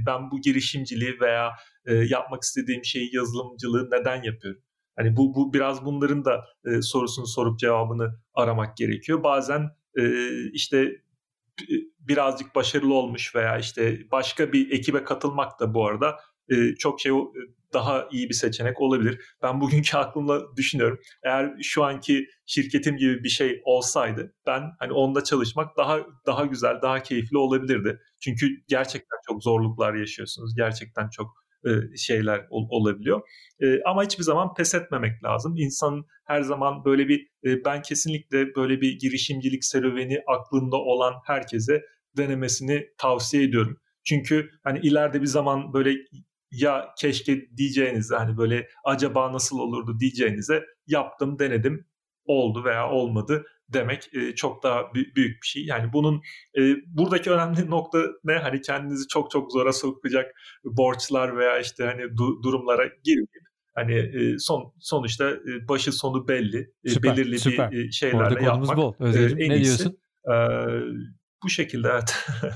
ben 0.07 0.31
bu 0.31 0.41
girişimciliği 0.41 1.21
veya 1.21 1.53
yapmak 1.87 2.43
istediğim 2.43 2.85
şeyi 2.85 3.17
yazılımcılığı 3.17 3.91
neden 3.91 4.23
yapıyorum? 4.23 4.63
Hani 4.97 5.17
bu, 5.17 5.35
bu 5.35 5.53
biraz 5.53 5.85
bunların 5.85 6.25
da 6.25 6.45
sorusunu 6.83 7.27
sorup 7.27 7.59
cevabını 7.59 8.21
aramak 8.35 8.77
gerekiyor. 8.77 9.23
Bazen 9.23 9.71
işte 10.53 11.03
birazcık 12.01 12.55
başarılı 12.55 12.95
olmuş 12.95 13.35
veya 13.35 13.59
işte 13.59 13.99
başka 14.13 14.53
bir 14.53 14.71
ekibe 14.71 15.05
katılmak 15.05 15.61
da 15.61 15.75
bu 15.75 15.87
arada 15.87 16.17
çok 16.79 17.01
şey 17.01 17.13
daha 17.73 18.09
iyi 18.13 18.29
bir 18.29 18.35
seçenek 18.35 18.81
olabilir. 18.81 19.21
Ben 19.43 19.61
bugünkü 19.61 19.97
aklımla 19.97 20.57
düşünüyorum. 20.57 21.01
Eğer 21.23 21.53
şu 21.63 21.85
anki 21.85 22.27
şirketim 22.47 22.97
gibi 22.97 23.25
bir 23.25 23.29
şey 23.29 23.63
olsaydı 23.65 24.35
ben 24.47 24.63
hani 24.79 24.93
onda 24.93 25.25
çalışmak 25.25 25.77
daha 25.77 25.99
daha 26.27 26.45
güzel, 26.45 26.83
daha 26.83 27.03
keyifli 27.03 27.39
olabilirdi. 27.39 28.01
Çünkü 28.21 28.47
gerçekten 28.69 29.19
çok 29.27 29.43
zorluklar 29.43 29.95
yaşıyorsunuz. 29.95 30.55
Gerçekten 30.57 31.09
çok 31.09 31.45
e, 31.67 31.97
şeyler 31.97 32.47
olabiliyor. 32.51 33.21
E, 33.61 33.83
ama 33.83 34.05
hiçbir 34.05 34.23
zaman 34.23 34.55
pes 34.55 34.75
etmemek 34.75 35.25
lazım. 35.25 35.57
İnsan 35.57 36.05
her 36.27 36.43
zaman 36.43 36.85
böyle 36.85 37.09
bir 37.09 37.29
e, 37.45 37.65
ben 37.65 37.83
kesinlikle 37.83 38.55
böyle 38.55 38.81
bir 38.81 38.99
girişimcilik 38.99 39.65
serüveni 39.65 40.19
aklında 40.29 40.77
olan 40.77 41.15
herkese 41.27 41.83
denemesini 42.17 42.87
tavsiye 42.99 43.43
ediyorum. 43.43 43.77
Çünkü 44.05 44.51
hani 44.65 44.79
ileride 44.79 45.21
bir 45.21 45.27
zaman 45.27 45.73
böyle 45.73 45.97
ya 46.51 46.89
keşke 46.99 47.57
diyeceğinize 47.57 48.17
hani 48.17 48.37
böyle 48.37 48.69
acaba 48.85 49.33
nasıl 49.33 49.59
olurdu 49.59 50.01
diyeceğinize 50.01 50.65
yaptım 50.87 51.39
denedim 51.39 51.87
oldu 52.25 52.65
veya 52.65 52.91
olmadı 52.91 53.45
demek 53.73 54.15
e, 54.15 54.35
çok 54.35 54.63
daha 54.63 54.95
büyük 54.95 55.17
bir 55.17 55.47
şey. 55.47 55.65
Yani 55.65 55.93
bunun 55.93 56.23
e, 56.59 56.61
buradaki 56.87 57.31
önemli 57.31 57.71
nokta 57.71 57.99
ne? 58.25 58.33
Hani 58.33 58.61
kendinizi 58.61 59.09
çok 59.09 59.31
çok 59.31 59.53
zora 59.53 59.73
sokacak 59.73 60.35
borçlar 60.65 61.37
veya 61.37 61.59
işte 61.59 61.85
hani 61.85 62.03
du- 62.03 62.43
durumlara 62.43 62.87
girmeyip 63.05 63.51
hani 63.75 63.95
e, 63.95 64.39
son 64.39 64.73
sonuçta 64.81 65.31
e, 65.31 65.69
başı 65.69 65.93
sonu 65.93 66.29
belli, 66.29 66.73
e, 66.85 66.89
süper, 66.91 67.17
belirli 67.17 67.39
süper. 67.39 67.71
bir 67.71 67.89
e, 67.89 67.91
şeylerle 67.91 68.25
Orada 68.25 68.41
yapmak. 68.41 68.77
bol. 68.77 68.95
Özgürcüğüm, 68.99 69.39
e, 69.39 69.45
en 69.45 69.51
ne 69.51 69.57
iyisi. 69.57 69.79
diyorsun? 69.79 69.99
E, 70.25 70.35
bu 71.45 71.49
şekilde 71.49 71.89
evet. 71.89 72.15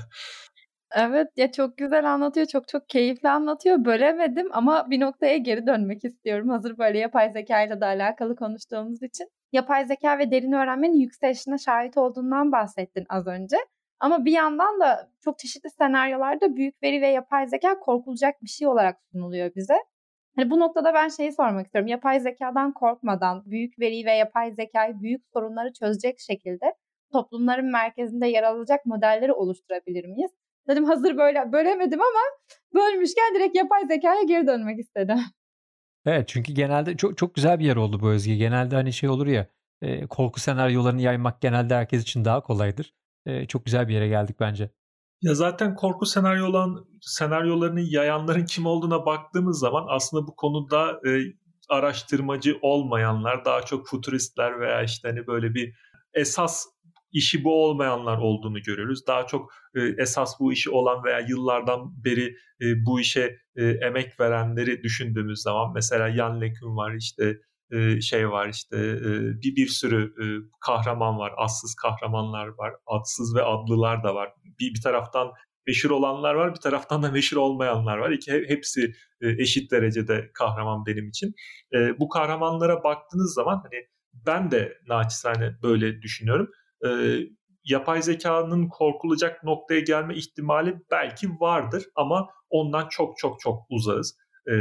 Evet 0.97 1.27
ya 1.37 1.51
çok 1.51 1.77
güzel 1.77 2.13
anlatıyor. 2.13 2.47
Çok 2.47 2.67
çok 2.67 2.89
keyifli 2.89 3.29
anlatıyor. 3.29 3.85
Bölemedim 3.85 4.47
ama 4.51 4.89
bir 4.89 4.99
noktaya 4.99 5.37
geri 5.37 5.67
dönmek 5.67 6.05
istiyorum. 6.05 6.49
Hazır 6.49 6.77
böyle 6.77 6.97
yapay 6.97 7.31
zeka 7.31 7.63
ile 7.63 7.81
de 7.81 7.85
alakalı 7.85 8.35
konuştuğumuz 8.35 9.03
için. 9.03 9.27
Yapay 9.55 9.85
zeka 9.85 10.17
ve 10.17 10.31
derin 10.31 10.51
öğrenmenin 10.51 10.99
yükselişine 10.99 11.57
şahit 11.57 11.97
olduğundan 11.97 12.51
bahsettin 12.51 13.05
az 13.09 13.27
önce. 13.27 13.57
Ama 13.99 14.25
bir 14.25 14.31
yandan 14.31 14.79
da 14.79 15.09
çok 15.23 15.39
çeşitli 15.39 15.69
senaryolarda 15.69 16.55
büyük 16.55 16.83
veri 16.83 17.01
ve 17.01 17.07
yapay 17.07 17.47
zeka 17.47 17.79
korkulacak 17.79 18.43
bir 18.43 18.49
şey 18.49 18.67
olarak 18.67 18.97
sunuluyor 19.11 19.55
bize. 19.55 19.77
Hani 20.35 20.49
bu 20.49 20.59
noktada 20.59 20.93
ben 20.93 21.07
şeyi 21.09 21.31
sormak 21.31 21.65
istiyorum. 21.65 21.87
Yapay 21.87 22.19
zekadan 22.19 22.73
korkmadan 22.73 23.43
büyük 23.45 23.79
veri 23.79 24.05
ve 24.05 24.11
yapay 24.13 24.51
zekayı 24.51 25.01
büyük 25.01 25.21
sorunları 25.33 25.73
çözecek 25.73 26.19
şekilde 26.19 26.73
toplumların 27.11 27.71
merkezinde 27.71 28.27
yer 28.27 28.43
alacak 28.43 28.85
modelleri 28.85 29.33
oluşturabilir 29.33 30.05
miyiz? 30.05 30.31
Dedim 30.67 30.83
hazır 30.83 31.17
böyle 31.17 31.51
bölemedim 31.51 32.01
ama 32.01 32.19
bölmüşken 32.73 33.35
direkt 33.35 33.57
yapay 33.57 33.87
zekaya 33.87 34.23
geri 34.23 34.47
dönmek 34.47 34.79
istedim. 34.79 35.17
Evet 36.05 36.27
çünkü 36.27 36.53
genelde 36.53 36.97
çok 36.97 37.17
çok 37.17 37.35
güzel 37.35 37.59
bir 37.59 37.65
yer 37.65 37.75
oldu 37.75 37.99
bu 37.99 38.09
Özge. 38.09 38.35
Genelde 38.35 38.75
hani 38.75 38.93
şey 38.93 39.09
olur 39.09 39.27
ya 39.27 39.47
e, 39.81 40.07
korku 40.07 40.39
senaryolarını 40.39 41.01
yaymak 41.01 41.41
genelde 41.41 41.75
herkes 41.75 42.01
için 42.01 42.25
daha 42.25 42.41
kolaydır. 42.41 42.93
E, 43.25 43.45
çok 43.45 43.65
güzel 43.65 43.87
bir 43.87 43.93
yere 43.93 44.07
geldik 44.07 44.35
bence. 44.39 44.69
Ya 45.21 45.35
zaten 45.35 45.75
korku 45.75 46.05
senaryo 46.05 46.45
olan 46.45 46.85
senaryolarını 47.01 47.81
yayanların 47.81 48.45
kim 48.45 48.65
olduğuna 48.65 49.05
baktığımız 49.05 49.59
zaman 49.59 49.85
aslında 49.89 50.27
bu 50.27 50.35
konuda 50.35 50.91
e, 50.91 51.21
araştırmacı 51.69 52.57
olmayanlar, 52.61 53.45
daha 53.45 53.61
çok 53.61 53.87
futuristler 53.87 54.59
veya 54.59 54.83
işte 54.83 55.07
hani 55.07 55.27
böyle 55.27 55.53
bir 55.53 55.73
esas 56.13 56.65
işi 57.15 57.43
bu 57.43 57.63
olmayanlar 57.63 58.17
olduğunu 58.17 58.61
görüyoruz. 58.61 59.07
Daha 59.07 59.27
çok 59.27 59.51
e, 59.75 59.81
esas 59.97 60.39
bu 60.39 60.53
işi 60.53 60.69
olan 60.69 61.03
veya 61.03 61.19
yıllardan 61.19 62.03
beri 62.05 62.35
e, 62.61 62.85
bu 62.85 62.99
işe 62.99 63.39
e, 63.55 63.65
emek 63.65 64.19
verenleri 64.19 64.83
düşündüğümüz 64.83 65.41
zaman 65.41 65.73
mesela 65.73 66.11
Jan 66.11 66.41
LeCun 66.41 66.77
var 66.77 66.93
işte 66.93 67.37
e, 67.71 68.01
şey 68.01 68.29
var 68.29 68.49
işte 68.49 68.77
e, 68.77 69.11
bir 69.41 69.55
bir 69.55 69.67
sürü 69.67 70.13
e, 70.21 70.25
kahraman 70.61 71.19
var, 71.19 71.33
adsız 71.37 71.75
kahramanlar 71.75 72.47
var, 72.47 72.73
adsız 72.87 73.35
ve 73.35 73.43
adlılar 73.43 74.03
da 74.03 74.15
var. 74.15 74.29
Bir 74.59 74.73
bir 74.73 74.81
taraftan 74.81 75.31
meşhur 75.67 75.89
olanlar 75.89 76.35
var, 76.35 76.55
bir 76.55 76.59
taraftan 76.59 77.03
da 77.03 77.11
meşhur 77.11 77.37
olmayanlar 77.37 77.97
var. 77.97 78.11
İki 78.11 78.31
hepsi 78.31 78.93
e, 79.21 79.29
eşit 79.29 79.71
derecede 79.71 80.31
kahraman 80.33 80.85
benim 80.85 81.09
için. 81.09 81.33
E, 81.73 81.99
bu 81.99 82.09
kahramanlara 82.09 82.83
baktığınız 82.83 83.33
zaman 83.33 83.55
hani 83.63 83.85
ben 84.13 84.51
de 84.51 84.77
naçizane 84.87 85.55
böyle 85.63 86.01
düşünüyorum 86.01 86.49
e, 86.85 87.19
yapay 87.63 88.01
zekanın 88.01 88.67
korkulacak 88.67 89.43
noktaya 89.43 89.79
gelme 89.79 90.15
ihtimali 90.15 90.75
belki 90.91 91.29
vardır 91.29 91.85
ama 91.95 92.29
ondan 92.49 92.87
çok 92.89 93.17
çok 93.17 93.39
çok 93.39 93.65
uzağız. 93.69 94.17
E, 94.49 94.53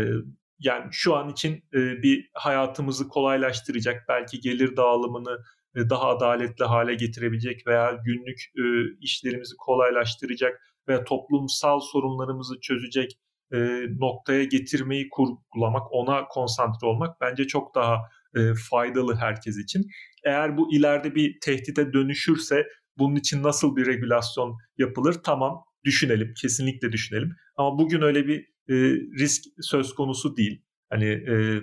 yani 0.59 0.88
şu 0.90 1.14
an 1.16 1.29
için 1.29 1.64
e, 1.74 1.79
bir 2.03 2.31
hayatımızı 2.35 3.09
kolaylaştıracak, 3.09 4.05
belki 4.09 4.40
gelir 4.40 4.77
dağılımını 4.77 5.38
e, 5.77 5.90
daha 5.90 6.09
adaletli 6.09 6.64
hale 6.64 6.94
getirebilecek 6.94 7.66
veya 7.66 7.92
günlük 8.05 8.40
e, 8.59 8.64
işlerimizi 9.00 9.57
kolaylaştıracak 9.57 10.61
veya 10.88 11.05
toplumsal 11.05 11.81
sorunlarımızı 11.81 12.61
çözecek 12.61 13.18
e, 13.53 13.59
noktaya 13.98 14.44
getirmeyi 14.44 15.09
kurgulamak, 15.09 15.92
ona 15.92 16.29
konsantre 16.29 16.87
olmak 16.87 17.20
bence 17.20 17.46
çok 17.46 17.74
daha 17.74 17.98
e, 18.37 18.55
faydalı 18.70 19.16
herkes 19.16 19.59
için. 19.59 19.87
Eğer 20.25 20.57
bu 20.57 20.75
ileride 20.75 21.14
bir 21.14 21.40
tehdide 21.40 21.92
dönüşürse 21.92 22.66
bunun 22.99 23.16
için 23.16 23.42
nasıl 23.42 23.77
bir 23.77 23.87
regülasyon 23.87 24.59
yapılır? 24.79 25.14
Tamam 25.25 25.64
düşünelim, 25.85 26.35
kesinlikle 26.42 26.92
düşünelim. 26.92 27.37
Ama 27.57 27.79
bugün 27.79 28.03
öyle 28.03 28.27
bir 28.27 28.40
e, 28.68 28.75
risk 29.18 29.44
söz 29.61 29.94
konusu 29.94 30.37
değil. 30.37 30.62
Hani 30.90 31.07
e, 31.07 31.61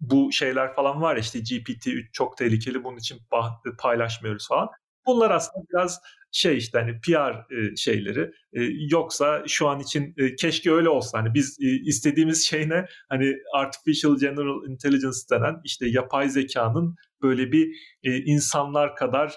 bu 0.00 0.32
şeyler 0.32 0.74
falan 0.74 1.00
var 1.00 1.14
ya 1.16 1.20
işte 1.20 1.38
GPT-3 1.38 2.12
çok 2.12 2.36
tehlikeli 2.36 2.84
bunun 2.84 2.96
için 2.96 3.18
paylaşmıyoruz 3.78 4.48
falan. 4.48 4.68
Bunlar 5.06 5.30
aslında 5.30 5.64
biraz 5.72 6.00
şey 6.32 6.56
işte 6.56 6.78
hani 6.78 7.00
PR 7.00 7.54
e, 7.54 7.76
şeyleri. 7.76 8.32
E, 8.52 8.62
yoksa 8.90 9.42
şu 9.46 9.68
an 9.68 9.80
için 9.80 10.14
e, 10.16 10.34
keşke 10.34 10.72
öyle 10.72 10.88
olsa. 10.88 11.18
Hani 11.18 11.34
biz 11.34 11.56
istediğimiz 11.60 12.46
şey 12.46 12.68
ne? 12.68 12.86
Hani 13.08 13.34
Artificial 13.54 14.16
General 14.18 14.70
Intelligence 14.70 15.18
denen 15.30 15.60
işte 15.64 15.86
yapay 15.88 16.28
zekanın 16.28 16.96
böyle 17.22 17.52
bir 17.52 17.76
insanlar 18.02 18.96
kadar 18.96 19.34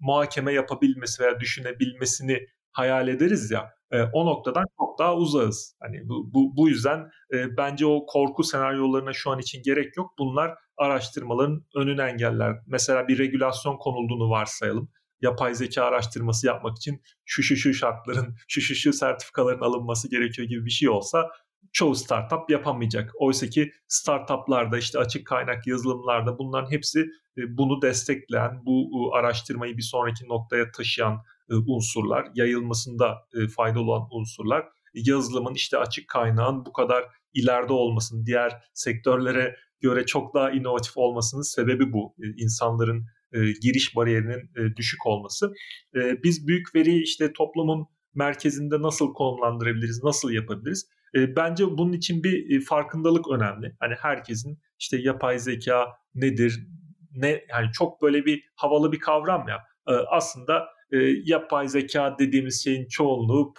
muhakeme 0.00 0.52
yapabilmesi 0.52 1.22
veya 1.22 1.40
düşünebilmesini 1.40 2.46
hayal 2.72 3.08
ederiz 3.08 3.50
ya. 3.50 3.72
o 4.12 4.26
noktadan 4.26 4.64
çok 4.78 4.98
daha 4.98 5.16
uzağız. 5.16 5.76
Hani 5.80 6.08
bu, 6.08 6.34
bu, 6.34 6.56
bu 6.56 6.68
yüzden 6.68 7.10
bence 7.32 7.86
o 7.86 8.06
korku 8.06 8.44
senaryolarına 8.44 9.12
şu 9.12 9.30
an 9.30 9.38
için 9.38 9.62
gerek 9.62 9.96
yok. 9.96 10.12
Bunlar 10.18 10.54
araştırmaların 10.80 11.64
önünü 11.74 12.02
engeller. 12.02 12.56
Mesela 12.66 13.08
bir 13.08 13.18
regülasyon 13.18 13.76
konulduğunu 13.76 14.30
varsayalım. 14.30 14.90
Yapay 15.20 15.54
zeka 15.54 15.84
araştırması 15.84 16.46
yapmak 16.46 16.76
için 16.76 17.02
şu 17.24 17.42
şu 17.42 17.56
şu 17.56 17.74
şartların, 17.74 18.36
şu 18.48 18.60
şu 18.60 18.74
şu 18.74 18.92
sertifikaların 18.92 19.60
alınması 19.60 20.10
gerekiyor 20.10 20.48
gibi 20.48 20.64
bir 20.64 20.70
şey 20.70 20.88
olsa 20.88 21.30
çoğu 21.72 21.94
startup 21.94 22.50
yapamayacak. 22.50 23.12
Oysa 23.18 23.46
ki 23.46 23.72
startuplarda 23.88 24.78
işte 24.78 24.98
açık 24.98 25.26
kaynak 25.26 25.66
yazılımlarda 25.66 26.38
bunların 26.38 26.70
hepsi 26.70 27.00
e, 27.38 27.58
bunu 27.58 27.82
destekleyen, 27.82 28.66
bu 28.66 29.10
araştırmayı 29.14 29.76
bir 29.76 29.82
sonraki 29.82 30.28
noktaya 30.28 30.70
taşıyan 30.70 31.22
e, 31.50 31.54
unsurlar, 31.54 32.28
yayılmasında 32.34 33.18
e, 33.34 33.48
faydalı 33.48 33.82
olan 33.82 34.08
unsurlar. 34.10 34.64
Yazılımın 34.94 35.54
işte 35.54 35.78
açık 35.78 36.08
kaynağın 36.08 36.66
bu 36.66 36.72
kadar 36.72 37.04
ileride 37.34 37.72
olmasının, 37.72 38.26
diğer 38.26 38.52
sektörlere 38.74 39.56
göre 39.80 40.06
çok 40.06 40.34
daha 40.34 40.50
inovatif 40.50 40.96
olmasının 40.96 41.42
sebebi 41.42 41.92
bu. 41.92 42.14
E, 42.22 42.42
insanların 42.42 43.06
e, 43.32 43.38
giriş 43.62 43.96
bariyerinin 43.96 44.50
e, 44.56 44.76
düşük 44.76 45.06
olması. 45.06 45.52
Biz 45.94 46.46
büyük 46.46 46.74
veriyi 46.74 47.02
işte 47.02 47.32
toplumun 47.32 47.86
merkezinde 48.14 48.82
nasıl 48.82 49.12
konumlandırabiliriz, 49.12 50.04
nasıl 50.04 50.30
yapabiliriz? 50.30 50.88
Bence 51.14 51.64
bunun 51.66 51.92
için 51.92 52.24
bir 52.24 52.64
farkındalık 52.64 53.30
önemli. 53.30 53.76
Hani 53.80 53.94
herkesin 53.94 54.58
işte 54.78 54.96
yapay 54.96 55.38
zeka 55.38 55.86
nedir, 56.14 56.66
ne 57.12 57.44
yani 57.50 57.72
çok 57.72 58.02
böyle 58.02 58.24
bir 58.24 58.44
havalı 58.54 58.92
bir 58.92 58.98
kavram 58.98 59.48
ya. 59.48 59.58
Aslında 60.10 60.66
yapay 61.24 61.68
zeka 61.68 62.16
dediğimiz 62.18 62.64
şeyin 62.64 62.88
çoğunluğu 62.88 63.54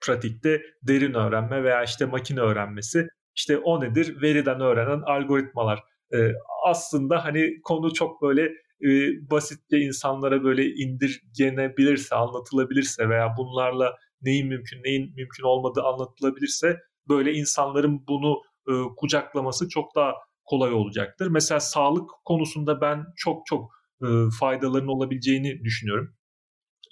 pratikte 0.00 0.62
derin 0.82 1.14
öğrenme 1.14 1.64
veya 1.64 1.84
işte 1.84 2.06
makine 2.06 2.40
öğrenmesi. 2.40 3.08
İşte 3.36 3.58
o 3.58 3.80
nedir? 3.80 4.22
Veriden 4.22 4.60
öğrenen 4.60 5.00
algoritmalar. 5.00 5.80
E, 6.14 6.32
aslında 6.66 7.24
hani 7.24 7.60
konu 7.64 7.94
çok 7.94 8.22
böyle 8.22 8.42
e, 8.84 8.90
basitçe 9.30 9.78
insanlara 9.78 10.44
böyle 10.44 10.66
indirgenebilirse, 10.66 12.14
anlatılabilirse 12.14 13.08
veya 13.08 13.34
bunlarla 13.38 13.96
neyin 14.22 14.48
mümkün, 14.48 14.82
neyin 14.84 15.14
mümkün 15.16 15.44
olmadığı 15.44 15.82
anlatılabilirse 15.82 16.80
böyle 17.08 17.32
insanların 17.32 18.06
bunu 18.08 18.42
e, 18.68 18.72
kucaklaması 18.96 19.68
çok 19.68 19.94
daha 19.94 20.12
kolay 20.44 20.72
olacaktır. 20.72 21.26
Mesela 21.26 21.60
sağlık 21.60 22.10
konusunda 22.24 22.80
ben 22.80 23.04
çok 23.16 23.46
çok 23.46 23.70
e, 24.02 24.06
faydaların 24.40 24.88
olabileceğini 24.88 25.64
düşünüyorum. 25.64 26.14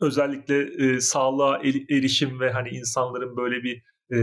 Özellikle 0.01 0.63
e, 0.63 1.01
sağlığa 1.01 1.59
erişim 1.91 2.41
ve 2.41 2.51
hani 2.51 2.69
insanların 2.69 3.37
böyle 3.37 3.63
bir 3.63 3.83
e, 4.13 4.19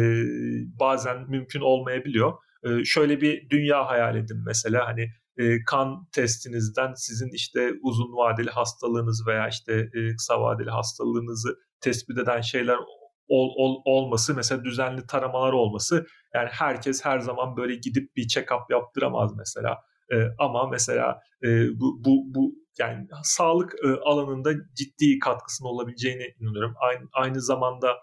bazen 0.80 1.30
mümkün 1.30 1.62
olmayabiliyor. 1.62 2.34
E, 2.64 2.86
şöyle 2.86 3.22
bir 3.22 3.50
dünya 3.50 3.88
hayal 3.88 4.16
edin 4.16 4.44
mesela 4.46 4.88
hani 4.88 5.10
e, 5.38 5.64
kan 5.64 6.08
testinizden 6.12 6.94
sizin 6.94 7.30
işte 7.34 7.72
uzun 7.82 8.18
vadeli 8.18 8.50
hastalığınız 8.50 9.28
veya 9.28 9.48
işte 9.48 9.74
e, 9.74 10.16
kısa 10.16 10.42
vadeli 10.42 10.70
hastalığınızı 10.70 11.58
tespit 11.82 12.18
eden 12.18 12.42
şeyler 12.42 12.78
ol, 13.28 13.54
ol, 13.58 13.82
olması 13.86 14.36
mesela 14.36 14.64
düzenli 14.64 15.08
taramalar 15.08 15.54
olması 15.54 16.06
yani 16.36 16.50
herkes 16.52 17.06
her 17.06 17.20
zaman 17.20 17.58
böyle 17.58 17.76
gidip 17.76 18.16
bir 18.16 18.24
check-up 18.24 18.72
yaptıramaz 18.72 19.32
mesela 19.38 19.78
e, 20.14 20.16
ama 20.40 20.68
mesela 20.68 21.20
e, 21.44 21.48
bu, 21.80 22.06
bu, 22.06 22.24
bu 22.36 22.56
yani 22.80 23.08
sağlık 23.24 23.76
e, 23.86 23.88
alanında 23.88 24.54
ciddi 24.76 25.20
katkısının 25.20 25.70
olabileceğine 25.70 26.24
inanıyorum. 26.40 26.74
Aynı, 26.80 27.08
aynı 27.14 27.42
zamanda 27.42 27.98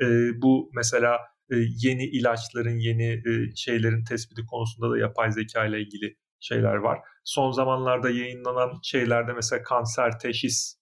e, 0.00 0.06
bu 0.42 0.70
mesela 0.74 1.18
e, 1.50 1.56
yeni 1.82 2.04
ilaçların, 2.04 2.78
yeni 2.78 3.12
e, 3.12 3.54
şeylerin 3.56 4.04
tespiti 4.04 4.46
konusunda 4.46 4.90
da 4.90 4.98
yapay 4.98 5.32
zeka 5.32 5.66
ile 5.66 5.80
ilgili 5.80 6.16
şeyler 6.40 6.74
var. 6.74 6.98
Son 7.24 7.50
zamanlarda 7.50 8.10
yayınlanan 8.10 8.72
şeylerde 8.82 9.32
mesela 9.32 9.62
kanser 9.62 10.18
teşhis 10.18 10.76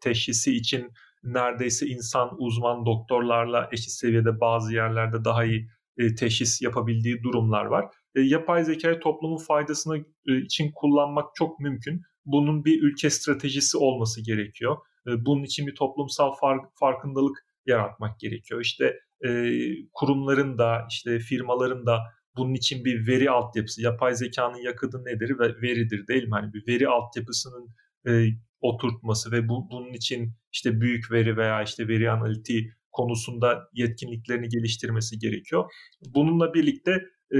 teşhisi 0.00 0.56
için 0.56 0.92
neredeyse 1.22 1.86
insan 1.86 2.30
uzman 2.38 2.86
doktorlarla 2.86 3.68
eşit 3.72 3.90
seviyede 3.90 4.40
bazı 4.40 4.74
yerlerde 4.74 5.24
daha 5.24 5.44
iyi 5.44 5.68
e, 5.98 6.14
teşhis 6.14 6.62
yapabildiği 6.62 7.22
durumlar 7.22 7.64
var. 7.64 7.84
E, 8.14 8.20
yapay 8.20 8.64
zekayı 8.64 9.00
toplumun 9.00 9.36
faydasını 9.36 10.04
e, 10.28 10.38
için 10.40 10.72
kullanmak 10.74 11.34
çok 11.34 11.60
mümkün. 11.60 12.02
Bunun 12.24 12.64
bir 12.64 12.82
ülke 12.82 13.10
stratejisi 13.10 13.78
olması 13.78 14.24
gerekiyor. 14.24 14.76
E, 15.06 15.10
bunun 15.24 15.42
için 15.42 15.66
bir 15.66 15.74
toplumsal 15.74 16.32
fark, 16.32 16.60
farkındalık 16.74 17.47
yaratmak 17.68 18.20
gerekiyor. 18.20 18.60
İşte 18.60 19.00
e, 19.26 19.30
kurumların 19.92 20.58
da 20.58 20.86
işte 20.90 21.18
firmaların 21.18 21.86
da 21.86 21.98
bunun 22.36 22.54
için 22.54 22.84
bir 22.84 23.06
veri 23.06 23.30
altyapısı, 23.30 23.82
yapay 23.82 24.14
zekanın 24.14 24.62
yakıtı 24.64 25.04
nedir 25.04 25.38
ve 25.38 25.62
veridir 25.62 26.06
değil 26.06 26.24
mi? 26.24 26.30
Hani 26.30 26.52
bir 26.52 26.66
veri 26.66 26.88
altyapısının 26.88 27.68
e, 28.08 28.26
oturtması 28.60 29.32
ve 29.32 29.48
bu 29.48 29.70
bunun 29.70 29.92
için 29.92 30.32
işte 30.52 30.80
büyük 30.80 31.12
veri 31.12 31.36
veya 31.36 31.62
işte 31.62 31.88
veri 31.88 32.10
analitiği 32.10 32.72
konusunda 32.92 33.68
yetkinliklerini 33.72 34.48
geliştirmesi 34.48 35.18
gerekiyor. 35.18 35.70
Bununla 36.14 36.54
birlikte 36.54 37.02
e, 37.34 37.38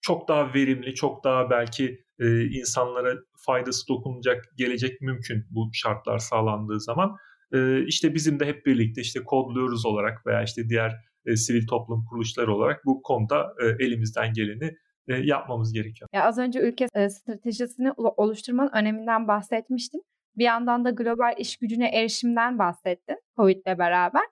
çok 0.00 0.28
daha 0.28 0.54
verimli, 0.54 0.94
çok 0.94 1.24
daha 1.24 1.50
belki 1.50 2.04
e, 2.18 2.44
insanlara 2.44 3.14
faydası 3.46 3.88
dokunacak 3.88 4.44
gelecek 4.56 5.00
mümkün 5.00 5.46
bu 5.50 5.70
şartlar 5.72 6.18
sağlandığı 6.18 6.80
zaman. 6.80 7.16
E, 7.52 7.84
işte 7.86 8.14
bizim 8.14 8.40
de 8.40 8.46
hep 8.46 8.66
birlikte 8.66 9.00
işte 9.00 9.24
kodluyoruz 9.24 9.86
olarak 9.86 10.26
veya 10.26 10.42
işte 10.42 10.68
diğer 10.68 10.92
e, 11.26 11.36
sivil 11.36 11.66
toplum 11.66 12.04
kuruluşları 12.04 12.54
olarak 12.54 12.84
bu 12.84 13.02
konuda 13.02 13.54
e, 13.62 13.84
elimizden 13.84 14.32
geleni 14.32 14.76
e, 15.08 15.14
yapmamız 15.14 15.72
gerekiyor. 15.72 16.08
Ya 16.12 16.24
az 16.24 16.38
önce 16.38 16.60
ülke 16.60 16.88
e, 16.94 17.08
stratejisini 17.08 17.92
oluşturmanın 17.92 18.70
öneminden 18.74 19.28
bahsetmiştim. 19.28 20.00
Bir 20.36 20.44
yandan 20.44 20.84
da 20.84 20.90
global 20.90 21.34
iş 21.38 21.56
gücüne 21.56 21.88
erişimden 21.88 22.58
bahsettin 22.58 23.16
COVID'le 23.36 23.78
beraber. 23.78 24.22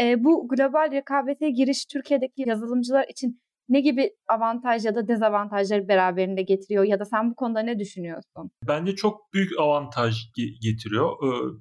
E, 0.00 0.24
bu 0.24 0.48
global 0.48 0.92
rekabete 0.92 1.50
giriş 1.50 1.86
Türkiye'deki 1.86 2.48
yazılımcılar 2.48 3.06
için 3.08 3.41
ne 3.68 3.80
gibi 3.80 4.10
avantaj 4.28 4.84
ya 4.86 4.94
da 4.94 5.08
dezavantajları 5.08 5.88
beraberinde 5.88 6.42
getiriyor 6.42 6.84
ya 6.84 7.00
da 7.00 7.04
sen 7.04 7.30
bu 7.30 7.34
konuda 7.34 7.60
ne 7.60 7.78
düşünüyorsun? 7.78 8.50
Bence 8.68 8.94
çok 8.94 9.32
büyük 9.32 9.50
avantaj 9.58 10.16
getiriyor. 10.62 11.12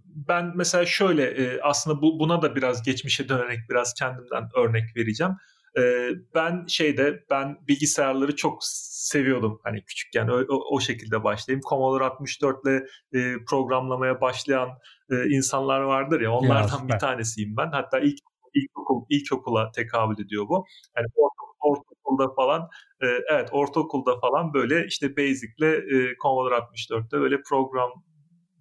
Ben 0.05 0.51
mesela 0.55 0.85
şöyle 0.85 1.57
aslında 1.63 2.01
bu 2.01 2.19
buna 2.19 2.41
da 2.41 2.55
biraz 2.55 2.83
geçmişe 2.83 3.29
dönerek 3.29 3.59
biraz 3.69 3.93
kendimden 3.93 4.43
örnek 4.55 4.83
vereceğim. 4.95 5.33
Ben 6.35 6.65
şeyde 6.67 7.23
ben 7.29 7.57
bilgisayarları 7.67 8.35
çok 8.35 8.57
seviyordum 9.01 9.59
hani 9.63 9.85
küçükken 9.85 10.27
o, 10.27 10.43
o, 10.71 10.79
şekilde 10.79 11.23
başlayayım. 11.23 11.61
Commodore 11.69 12.03
64 12.03 12.57
ile 12.65 12.81
programlamaya 13.49 14.21
başlayan 14.21 14.69
insanlar 15.29 15.81
vardır 15.81 16.21
ya 16.21 16.31
onlardan 16.31 16.79
ya, 16.79 16.87
bir 16.87 16.99
tanesiyim 16.99 17.57
ben. 17.57 17.71
Hatta 17.71 17.99
ilk 17.99 18.19
ilkokul 18.53 19.05
ilkokula 19.09 19.71
tekabül 19.71 20.25
ediyor 20.25 20.47
bu. 20.49 20.65
Yani 20.97 21.07
ortaokulda 21.61 22.33
falan 22.35 22.69
e, 23.01 23.07
evet 23.31 23.49
ortaokulda 23.51 24.19
falan 24.19 24.53
böyle 24.53 24.85
işte 24.87 25.17
Basic'le 25.17 25.63
e, 25.63 26.15
Commodore 26.21 26.55
64'te 26.55 27.19
böyle 27.19 27.41
program 27.49 27.91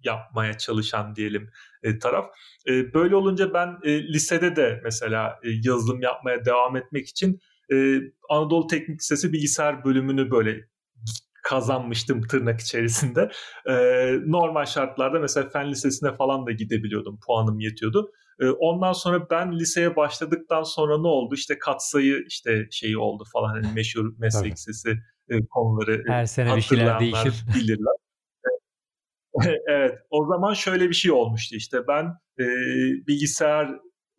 yapmaya 0.03 0.57
çalışan 0.57 1.15
diyelim 1.15 1.49
e, 1.83 1.99
taraf. 1.99 2.25
E, 2.69 2.93
böyle 2.93 3.15
olunca 3.15 3.53
ben 3.53 3.77
e, 3.83 4.03
lisede 4.03 4.55
de 4.55 4.81
mesela 4.83 5.39
e, 5.43 5.49
yazılım 5.63 6.01
yapmaya 6.01 6.45
devam 6.45 6.75
etmek 6.75 7.07
için 7.07 7.39
e, 7.73 7.97
Anadolu 8.29 8.67
Teknik 8.67 8.99
Lisesi 8.99 9.33
bilgisayar 9.33 9.85
bölümünü 9.85 10.31
böyle 10.31 10.71
kazanmıştım 11.43 12.21
tırnak 12.21 12.59
içerisinde. 12.59 13.31
E, 13.69 13.75
normal 14.25 14.65
şartlarda 14.65 15.19
mesela 15.19 15.49
fen 15.49 15.71
lisesine 15.71 16.15
falan 16.15 16.45
da 16.45 16.51
gidebiliyordum. 16.51 17.19
Puanım 17.27 17.59
yetiyordu. 17.59 18.11
E, 18.39 18.49
ondan 18.49 18.93
sonra 18.93 19.29
ben 19.29 19.59
liseye 19.59 19.95
başladıktan 19.95 20.63
sonra 20.63 20.97
ne 20.97 21.07
oldu? 21.07 21.35
İşte 21.35 21.59
katsayı 21.59 22.23
işte 22.27 22.67
şeyi 22.71 22.97
oldu 22.97 23.23
falan 23.33 23.49
hani 23.49 23.73
meşhur 23.73 24.13
meslek 24.19 24.53
lisesi 24.53 24.89
e, 25.29 25.45
konuları 25.45 26.03
her 26.07 26.25
sene 26.25 26.55
bir 26.55 26.61
şeyler 26.61 26.99
değişir. 26.99 27.33
bilirler. 27.55 27.93
evet 29.67 29.99
o 30.09 30.25
zaman 30.25 30.53
şöyle 30.53 30.89
bir 30.89 30.93
şey 30.93 31.11
olmuştu 31.11 31.55
işte 31.55 31.87
ben 31.87 32.05
e, 32.39 32.45
bilgisayar 33.07 33.65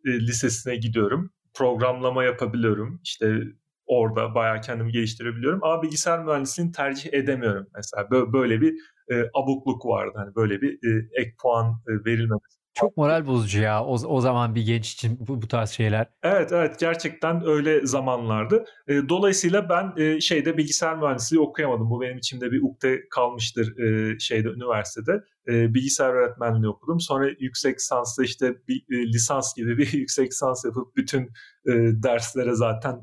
e, 0.05 0.09
lisesine 0.19 0.75
gidiyorum 0.75 1.31
programlama 1.53 2.23
yapabiliyorum 2.23 2.99
işte 3.03 3.41
orada 3.85 4.35
bayağı 4.35 4.61
kendimi 4.61 4.91
geliştirebiliyorum. 4.91 5.63
Ama 5.63 5.83
bilgisayar 5.83 6.23
mühendisliğini 6.23 6.71
tercih 6.71 7.13
edemiyorum 7.13 7.67
mesela. 7.75 8.11
Böyle 8.11 8.61
bir 8.61 8.73
e, 9.11 9.29
abukluk 9.33 9.85
vardı. 9.85 10.13
Hani 10.15 10.35
böyle 10.35 10.61
bir 10.61 10.73
e, 10.73 11.07
ek 11.21 11.35
puan 11.41 11.81
e, 11.87 11.91
verilmemesi. 12.05 12.62
Çok 12.73 12.97
moral 12.97 13.27
bozucu 13.27 13.61
ya 13.61 13.83
o, 13.83 13.93
o 13.93 14.21
zaman 14.21 14.55
bir 14.55 14.65
genç 14.65 14.93
için 14.93 15.17
bu, 15.27 15.41
bu 15.41 15.47
tarz 15.47 15.69
şeyler. 15.69 16.07
Evet 16.23 16.51
evet 16.51 16.79
gerçekten 16.79 17.47
öyle 17.47 17.85
zamanlardı. 17.85 18.65
E, 18.87 19.09
dolayısıyla 19.09 19.69
ben 19.69 19.93
e, 19.97 20.21
şeyde 20.21 20.57
bilgisayar 20.57 20.97
mühendisliği 20.97 21.41
okuyamadım. 21.41 21.89
Bu 21.89 22.01
benim 22.01 22.17
içimde 22.17 22.51
bir 22.51 22.61
ukde 22.61 23.01
kalmıştır 23.09 23.77
e, 23.79 24.19
şeyde 24.19 24.47
üniversitede. 24.47 25.23
E, 25.47 25.73
bilgisayar 25.73 26.13
öğretmenliği 26.13 26.67
okudum. 26.67 26.99
Sonra 26.99 27.29
yüksek 27.39 27.75
lisansta 27.75 28.23
işte 28.23 28.55
bir 28.67 28.85
e, 28.91 29.07
lisans 29.07 29.55
gibi 29.55 29.77
bir 29.77 29.93
yüksek 29.93 30.31
lisans 30.31 30.65
yapıp 30.65 30.95
bütün 30.95 31.21
e, 31.67 31.71
derslere 32.03 32.55
zaten 32.55 32.99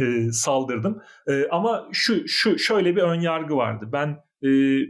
e, 0.00 0.32
saldırdım. 0.32 1.02
E, 1.28 1.46
ama 1.50 1.88
şu 1.92 2.28
şu 2.28 2.58
şöyle 2.58 2.96
bir 2.96 3.02
ön 3.02 3.20
yargı 3.20 3.56
vardı. 3.56 3.88
Ben 3.92 4.08
e, 4.42 4.48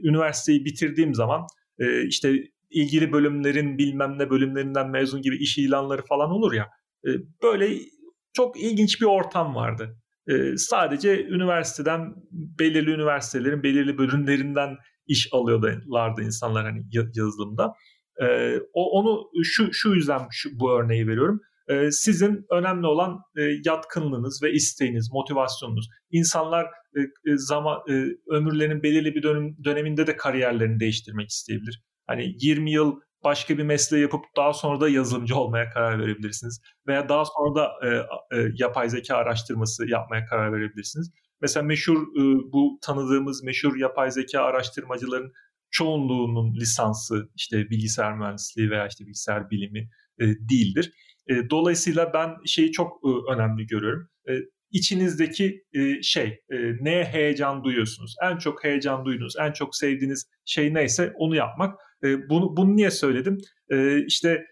üniversiteyi 0.08 0.64
bitirdiğim 0.64 1.14
zaman 1.14 1.46
e, 1.78 2.06
işte 2.06 2.32
ilgili 2.74 3.12
bölümlerin 3.12 3.78
bilmem 3.78 4.18
ne 4.18 4.30
bölümlerinden 4.30 4.90
mezun 4.90 5.22
gibi 5.22 5.36
iş 5.36 5.58
ilanları 5.58 6.02
falan 6.02 6.30
olur 6.30 6.52
ya. 6.52 6.68
E, 7.06 7.10
böyle 7.42 7.78
çok 8.32 8.60
ilginç 8.60 9.00
bir 9.00 9.06
ortam 9.06 9.54
vardı. 9.54 9.96
E, 10.28 10.56
sadece 10.56 11.24
üniversiteden 11.26 12.14
belirli 12.30 12.90
üniversitelerin 12.90 13.62
belirli 13.62 13.98
bölümlerinden 13.98 14.76
iş 15.06 15.28
alıyorlardı 15.32 16.22
insanlar 16.22 16.64
hani 16.64 16.82
yazılımda. 17.14 17.72
E, 18.22 18.58
o 18.72 19.00
onu 19.00 19.30
şu 19.44 19.72
şu 19.72 19.94
yüzden 19.94 20.20
şu, 20.30 20.50
bu 20.60 20.72
örneği 20.72 21.06
veriyorum 21.06 21.40
sizin 21.90 22.46
önemli 22.50 22.86
olan 22.86 23.20
yatkınlığınız 23.64 24.42
ve 24.42 24.52
isteğiniz, 24.52 25.12
motivasyonunuz. 25.12 25.88
İnsanlar 26.10 26.64
e, 26.96 27.00
e, 27.00 27.36
zaman 27.36 27.78
ömürlerinin 28.30 28.82
belirli 28.82 29.14
bir 29.14 29.22
dönem, 29.22 29.64
döneminde 29.64 30.06
de 30.06 30.16
kariyerlerini 30.16 30.80
değiştirmek 30.80 31.30
isteyebilir. 31.30 31.82
Hani 32.06 32.34
20 32.40 32.70
yıl 32.70 33.00
başka 33.24 33.58
bir 33.58 33.62
mesleği 33.62 34.02
yapıp 34.02 34.24
daha 34.36 34.52
sonra 34.52 34.80
da 34.80 34.88
yazılımcı 34.88 35.36
olmaya 35.36 35.70
karar 35.70 35.98
verebilirsiniz. 35.98 36.60
Veya 36.86 37.08
daha 37.08 37.24
sonra 37.24 37.54
da 37.54 37.72
yapay 38.58 38.90
zeka 38.90 39.16
araştırması 39.16 39.90
yapmaya 39.90 40.24
karar 40.24 40.52
verebilirsiniz. 40.52 41.10
Mesela 41.40 41.64
meşhur 41.64 42.06
bu 42.52 42.78
tanıdığımız 42.82 43.42
meşhur 43.44 43.76
yapay 43.76 44.10
zeka 44.10 44.42
araştırmacıların 44.42 45.32
çoğunluğunun 45.70 46.54
lisansı 46.54 47.28
işte 47.34 47.70
bilgisayar 47.70 48.16
mühendisliği 48.18 48.70
veya 48.70 48.86
işte 48.86 49.04
bilgisayar 49.04 49.50
bilimi 49.50 49.88
değildir. 50.20 50.92
dolayısıyla 51.50 52.12
ben 52.14 52.30
şeyi 52.46 52.72
çok 52.72 53.00
önemli 53.34 53.66
görüyorum. 53.66 54.08
İçinizdeki 54.70 55.64
şey, 56.02 56.40
neye 56.80 57.04
heyecan 57.04 57.64
duyuyorsunuz? 57.64 58.14
En 58.22 58.38
çok 58.38 58.64
heyecan 58.64 59.04
duyduğunuz, 59.04 59.34
en 59.40 59.52
çok 59.52 59.76
sevdiğiniz 59.76 60.30
şey 60.44 60.74
neyse 60.74 61.12
onu 61.16 61.36
yapmak. 61.36 61.80
Bunu, 62.04 62.56
bunu 62.56 62.76
niye 62.76 62.90
söyledim? 62.90 63.38
İşte 64.06 64.44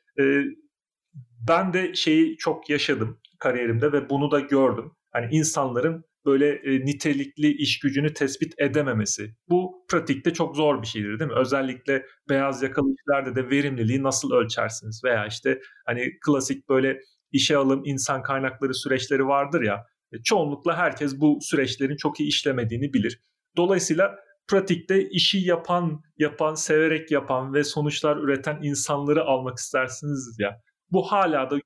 ben 1.49 1.73
de 1.73 1.95
şeyi 1.95 2.37
çok 2.37 2.71
yaşadım 2.71 3.21
kariyerimde 3.39 3.93
ve 3.93 4.11
bunu 4.11 4.31
da 4.31 4.41
gördüm. 4.41 4.93
Hani 5.13 5.29
insanların 5.31 6.05
böyle 6.27 6.49
e, 6.49 6.87
nitelikli 6.87 7.53
iş 7.53 7.79
gücünü 7.79 8.15
tespit 8.15 8.55
edememesi. 8.59 9.35
Bu 9.49 9.85
pratikte 9.89 10.33
çok 10.33 10.57
zor 10.57 10.83
bir 10.83 10.87
şeydir 10.87 11.19
değil 11.19 11.31
mi? 11.31 11.37
Özellikle 11.39 12.07
beyaz 12.29 12.63
yakalı 12.63 12.95
işlerde 12.95 13.35
de 13.35 13.51
verimliliği 13.51 14.03
nasıl 14.03 14.33
ölçersiniz? 14.33 15.01
Veya 15.05 15.27
işte 15.27 15.61
hani 15.87 16.11
klasik 16.27 16.69
böyle 16.69 17.01
işe 17.33 17.57
alım 17.57 17.83
insan 17.85 18.23
kaynakları 18.23 18.75
süreçleri 18.75 19.27
vardır 19.27 19.63
ya. 19.63 19.87
E, 20.13 20.23
çoğunlukla 20.23 20.77
herkes 20.77 21.21
bu 21.21 21.39
süreçlerin 21.41 21.97
çok 21.97 22.21
iyi 22.21 22.29
işlemediğini 22.29 22.93
bilir. 22.93 23.21
Dolayısıyla 23.57 24.17
pratikte 24.49 25.09
işi 25.09 25.39
yapan, 25.39 26.03
yapan, 26.19 26.55
severek 26.55 27.11
yapan 27.11 27.55
ve 27.55 27.65
sonuçlar 27.65 28.17
üreten 28.17 28.59
insanları 28.63 29.25
almak 29.25 29.59
istersiniz 29.59 30.37
ya. 30.39 30.61
Bu 30.91 31.13
hala 31.13 31.51
da 31.51 31.59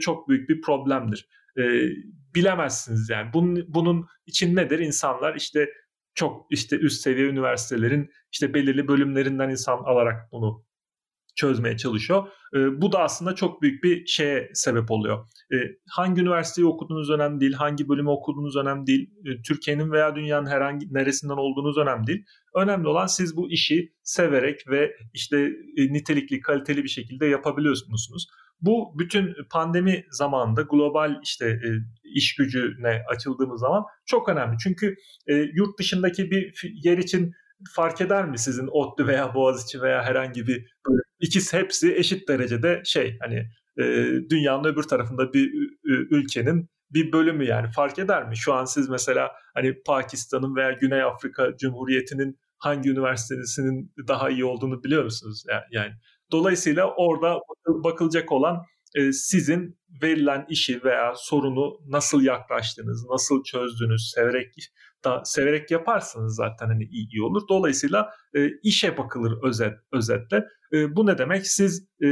çok 0.00 0.28
büyük 0.28 0.48
bir 0.48 0.60
problemdir 0.60 1.28
e, 1.58 1.62
bilemezsiniz 2.34 3.10
yani. 3.10 3.32
Bunun, 3.32 3.64
bunun 3.68 4.06
için 4.26 4.56
nedir? 4.56 4.78
İnsanlar 4.78 5.34
işte 5.34 5.68
çok 6.14 6.46
işte 6.50 6.76
üst 6.76 7.02
seviye 7.02 7.26
üniversitelerin 7.26 8.10
işte 8.32 8.54
belirli 8.54 8.88
bölümlerinden 8.88 9.50
insan 9.50 9.78
alarak 9.78 10.32
bunu 10.32 10.64
çözmeye 11.36 11.76
çalışıyor. 11.76 12.28
E, 12.54 12.82
bu 12.82 12.92
da 12.92 12.98
aslında 12.98 13.34
çok 13.34 13.62
büyük 13.62 13.84
bir 13.84 14.06
şeye 14.06 14.50
sebep 14.54 14.90
oluyor. 14.90 15.26
E, 15.52 15.56
hangi 15.90 16.20
üniversiteyi 16.20 16.66
okuduğunuz 16.66 17.10
önemli 17.10 17.40
değil, 17.40 17.52
hangi 17.52 17.88
bölümü 17.88 18.10
okuduğunuz 18.10 18.56
önemli 18.56 18.86
değil, 18.86 19.10
e, 19.26 19.42
Türkiye'nin 19.42 19.90
veya 19.90 20.16
dünyanın 20.16 20.46
herhangi 20.46 20.94
neresinden 20.94 21.36
olduğunuz 21.36 21.78
önemli 21.78 22.06
değil. 22.06 22.24
Önemli 22.54 22.88
olan 22.88 23.06
siz 23.06 23.36
bu 23.36 23.50
işi 23.50 23.92
severek 24.02 24.68
ve 24.68 24.96
işte 25.14 25.38
e, 25.76 25.92
nitelikli, 25.92 26.40
kaliteli 26.40 26.84
bir 26.84 26.88
şekilde 26.88 27.26
yapabiliyor 27.26 27.76
musunuz? 27.88 28.26
Bu 28.60 28.98
bütün 28.98 29.34
pandemi 29.50 30.04
zamanında 30.10 30.62
global 30.62 31.20
işte 31.22 31.46
e, 31.46 31.68
iş 32.14 32.34
gücüne 32.36 33.02
açıldığımız 33.08 33.60
zaman 33.60 33.84
çok 34.06 34.28
önemli. 34.28 34.56
Çünkü 34.62 34.94
e, 35.26 35.34
yurt 35.34 35.78
dışındaki 35.78 36.30
bir 36.30 36.70
yer 36.84 36.98
için 36.98 37.32
fark 37.74 38.00
eder 38.00 38.28
mi 38.28 38.38
sizin 38.38 38.66
ODTÜ 38.66 39.06
veya 39.06 39.34
Boğaziçi 39.34 39.82
veya 39.82 40.02
herhangi 40.02 40.46
bir 40.46 40.56
böyle 40.88 41.02
ikisi 41.24 41.56
hepsi 41.56 41.94
eşit 41.94 42.28
derecede 42.28 42.82
şey 42.84 43.18
hani 43.20 43.48
e, 43.78 43.84
dünyanın 44.30 44.64
öbür 44.64 44.82
tarafında 44.82 45.32
bir 45.32 45.52
ülkenin 46.10 46.68
bir 46.90 47.12
bölümü 47.12 47.44
yani 47.46 47.70
fark 47.70 47.98
eder 47.98 48.28
mi? 48.28 48.36
Şu 48.36 48.54
an 48.54 48.64
siz 48.64 48.88
mesela 48.88 49.32
hani 49.54 49.82
Pakistan'ın 49.86 50.56
veya 50.56 50.72
Güney 50.72 51.02
Afrika 51.02 51.56
Cumhuriyeti'nin 51.56 52.38
hangi 52.58 52.90
üniversitesinin 52.90 53.92
daha 54.08 54.30
iyi 54.30 54.44
olduğunu 54.44 54.84
biliyor 54.84 55.04
musunuz? 55.04 55.44
Yani, 55.70 55.92
Dolayısıyla 56.32 56.94
orada 56.96 57.38
bakılacak 57.66 58.32
olan 58.32 58.62
e, 58.94 59.12
sizin 59.12 59.78
verilen 60.02 60.46
işi 60.48 60.84
veya 60.84 61.12
sorunu 61.16 61.78
nasıl 61.86 62.22
yaklaştınız, 62.22 63.06
nasıl 63.10 63.44
çözdünüz, 63.44 64.12
severek 64.14 64.54
da 65.04 65.22
severek 65.24 65.70
yaparsınız 65.70 66.36
zaten 66.36 66.66
hani 66.66 66.84
iyi, 66.84 67.08
iyi 67.10 67.22
olur. 67.22 67.42
Dolayısıyla 67.48 68.10
e, 68.36 68.50
işe 68.62 68.98
bakılır 68.98 69.42
özet 69.42 69.74
özetle. 69.92 70.44
E, 70.74 70.96
bu 70.96 71.06
ne 71.06 71.18
demek? 71.18 71.46
Siz 71.46 71.88
e, 72.04 72.08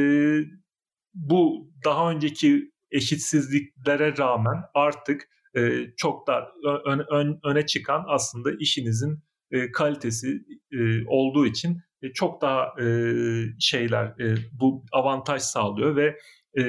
bu 1.14 1.70
daha 1.84 2.10
önceki 2.10 2.72
eşitsizliklere 2.90 4.16
rağmen 4.18 4.62
artık 4.74 5.28
e, 5.56 5.86
çok 5.96 6.26
da 6.26 6.48
ön, 6.86 7.04
ön, 7.10 7.40
öne 7.44 7.66
çıkan 7.66 8.04
aslında 8.08 8.52
işinizin 8.60 9.22
e, 9.50 9.72
kalitesi 9.72 10.44
e, 10.72 11.06
olduğu 11.06 11.46
için 11.46 11.78
e, 12.02 12.12
çok 12.12 12.42
daha 12.42 12.82
e, 12.82 12.86
şeyler 13.60 14.06
e, 14.06 14.34
bu 14.52 14.84
avantaj 14.92 15.42
sağlıyor 15.42 15.96
ve 15.96 16.18
e, 16.58 16.64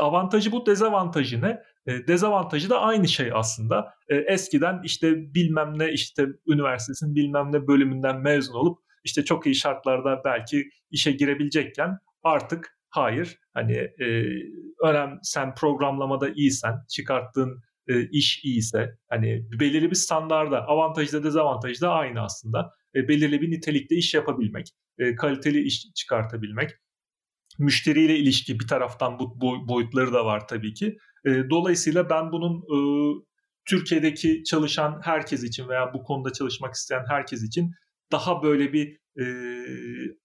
avantajı 0.00 0.52
bu 0.52 0.66
dezavantajı 0.66 1.42
ne? 1.42 1.62
E, 1.86 2.06
dezavantajı 2.06 2.70
da 2.70 2.80
aynı 2.80 3.08
şey 3.08 3.30
aslında. 3.34 3.94
E, 4.08 4.16
eskiden 4.16 4.80
işte 4.84 5.34
bilmem 5.34 5.78
ne 5.78 5.92
işte 5.92 6.26
üniversitesinin 6.46 7.14
bilmem 7.14 7.52
ne 7.52 7.66
bölümünden 7.66 8.20
mezun 8.20 8.54
olup 8.54 8.83
işte 9.04 9.24
çok 9.24 9.46
iyi 9.46 9.54
şartlarda 9.54 10.22
belki 10.24 10.70
işe 10.90 11.12
girebilecekken 11.12 11.98
artık 12.22 12.78
hayır 12.90 13.38
hani 13.54 13.76
e, 13.76 14.24
önem 14.84 15.18
sen 15.22 15.54
programlamada 15.54 16.28
iyisen 16.28 16.74
çıkarttığın 16.88 17.62
e, 17.88 18.08
iş 18.08 18.44
iyiyse 18.44 18.98
hani 19.08 19.46
belirli 19.60 19.90
bir 19.90 19.96
standarda 19.96 20.66
avantajı 20.66 21.12
da 21.12 21.24
dezavantajı 21.24 21.80
da 21.80 21.90
aynı 21.90 22.20
aslında 22.20 22.70
e, 22.94 23.08
belirli 23.08 23.40
bir 23.40 23.50
nitelikte 23.50 23.96
iş 23.96 24.14
yapabilmek, 24.14 24.66
e, 24.98 25.14
kaliteli 25.14 25.62
iş 25.62 25.92
çıkartabilmek. 25.94 26.70
Müşteriyle 27.58 28.18
ilişki 28.18 28.60
bir 28.60 28.66
taraftan 28.66 29.18
bu 29.18 29.40
boyutları 29.68 30.12
da 30.12 30.24
var 30.24 30.48
tabii 30.48 30.74
ki. 30.74 30.96
E, 31.26 31.30
dolayısıyla 31.50 32.10
ben 32.10 32.32
bunun 32.32 32.58
e, 32.58 32.78
Türkiye'deki 33.64 34.44
çalışan 34.44 35.00
herkes 35.04 35.42
için 35.44 35.68
veya 35.68 35.94
bu 35.94 36.02
konuda 36.02 36.32
çalışmak 36.32 36.74
isteyen 36.74 37.04
herkes 37.08 37.42
için 37.42 37.74
daha 38.12 38.42
böyle 38.42 38.72
bir 38.72 38.98
e, 39.20 39.24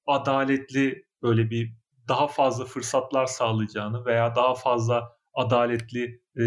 adaletli 0.08 1.06
böyle 1.22 1.50
bir 1.50 1.74
daha 2.08 2.28
fazla 2.28 2.66
fırsatlar 2.66 3.26
sağlayacağını 3.26 4.06
veya 4.06 4.36
daha 4.36 4.56
fazla 4.56 5.18
adaletli 5.34 6.22
e, 6.40 6.46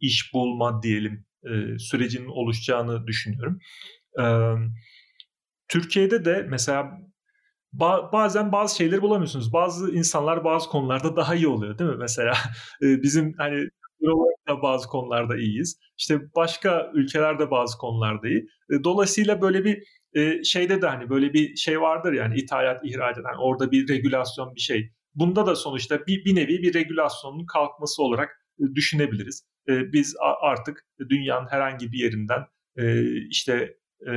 iş 0.00 0.34
bulma 0.34 0.82
diyelim 0.82 1.26
e, 1.44 1.78
sürecinin 1.78 2.28
oluşacağını 2.28 3.06
düşünüyorum. 3.06 3.58
Türkiye'de 5.68 6.24
de 6.24 6.46
mesela 6.48 6.98
bazen 8.12 8.52
bazı 8.52 8.76
şeyleri 8.76 9.02
bulamıyorsunuz. 9.02 9.52
Bazı 9.52 9.90
insanlar 9.90 10.44
bazı 10.44 10.68
konularda 10.68 11.16
daha 11.16 11.34
iyi 11.34 11.48
oluyor 11.48 11.78
değil 11.78 11.90
mi? 11.90 11.96
Mesela 11.96 12.34
bizim 12.80 13.34
hani 13.38 13.68
da 14.48 14.62
bazı 14.62 14.88
konularda 14.88 15.36
iyiyiz. 15.36 15.80
İşte 15.98 16.20
başka 16.36 16.90
ülkelerde 16.94 17.50
bazı 17.50 17.78
konularda 17.78 18.28
iyi. 18.28 18.48
Dolayısıyla 18.84 19.42
böyle 19.42 19.64
bir 19.64 19.84
şeyde 20.44 20.82
de 20.82 20.86
hani 20.86 21.10
böyle 21.10 21.32
bir 21.32 21.56
şey 21.56 21.80
vardır 21.80 22.12
yani 22.12 22.40
ithalat, 22.40 22.80
ihracat. 22.84 23.24
Yani 23.24 23.40
orada 23.40 23.70
bir 23.70 23.88
regülasyon 23.88 24.54
bir 24.54 24.60
şey. 24.60 24.92
Bunda 25.14 25.46
da 25.46 25.56
sonuçta 25.56 26.06
bir, 26.06 26.24
bir 26.24 26.34
nevi 26.34 26.62
bir 26.62 26.74
regülasyonun 26.74 27.46
kalkması 27.46 28.02
olarak 28.02 28.44
düşünebiliriz. 28.74 29.44
Biz 29.68 30.16
artık 30.40 30.86
dünyanın 31.08 31.46
herhangi 31.46 31.92
bir 31.92 31.98
yerinden 31.98 32.44
işte 33.28 33.76
e, 34.06 34.12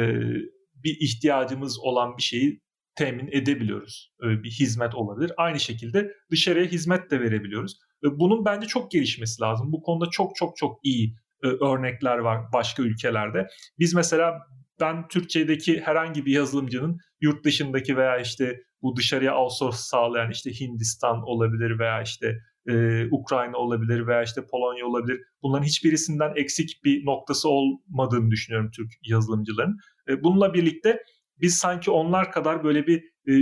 bir 0.73 0.97
ihtiyacımız 0.99 1.79
olan 1.79 2.17
bir 2.17 2.21
şeyi 2.21 2.61
temin 2.95 3.27
edebiliyoruz. 3.31 4.13
E, 4.23 4.43
bir 4.43 4.49
hizmet 4.49 4.95
olabilir. 4.95 5.31
Aynı 5.37 5.59
şekilde 5.59 6.13
dışarıya 6.31 6.65
hizmet 6.65 7.11
de 7.11 7.19
verebiliyoruz. 7.19 7.79
Bunun 8.03 8.45
bence 8.45 8.67
çok 8.67 8.91
gelişmesi 8.91 9.41
lazım. 9.41 9.71
Bu 9.71 9.81
konuda 9.81 10.09
çok 10.11 10.35
çok 10.35 10.57
çok 10.57 10.79
iyi 10.83 11.15
e, 11.43 11.47
örnekler 11.47 12.17
var 12.17 12.41
başka 12.53 12.83
ülkelerde. 12.83 13.47
Biz 13.79 13.93
mesela 13.93 14.39
ben 14.79 15.07
Türkçedeki 15.07 15.81
herhangi 15.81 16.25
bir 16.25 16.31
yazılımcının 16.31 16.97
yurt 17.21 17.45
dışındaki 17.45 17.97
veya 17.97 18.17
işte 18.17 18.61
bu 18.81 18.95
dışarıya 18.95 19.37
outsource 19.37 19.77
sağlayan 19.77 20.31
işte 20.31 20.59
Hindistan 20.59 21.21
olabilir 21.23 21.79
veya 21.79 22.01
işte 22.01 22.37
e, 22.69 23.05
Ukrayna 23.11 23.57
olabilir 23.57 24.07
veya 24.07 24.23
işte 24.23 24.45
Polonya 24.51 24.85
olabilir. 24.85 25.21
Bunların 25.41 25.65
hiçbirisinden 25.65 26.33
eksik 26.35 26.83
bir 26.83 27.05
noktası 27.05 27.49
olmadığını 27.49 28.31
düşünüyorum 28.31 28.71
Türk 28.75 28.91
yazılımcıların. 29.03 29.77
E, 30.09 30.23
bununla 30.23 30.53
birlikte 30.53 31.03
biz 31.41 31.55
sanki 31.55 31.91
onlar 31.91 32.31
kadar 32.31 32.63
böyle 32.63 32.87
bir 32.87 33.03
e, 33.27 33.33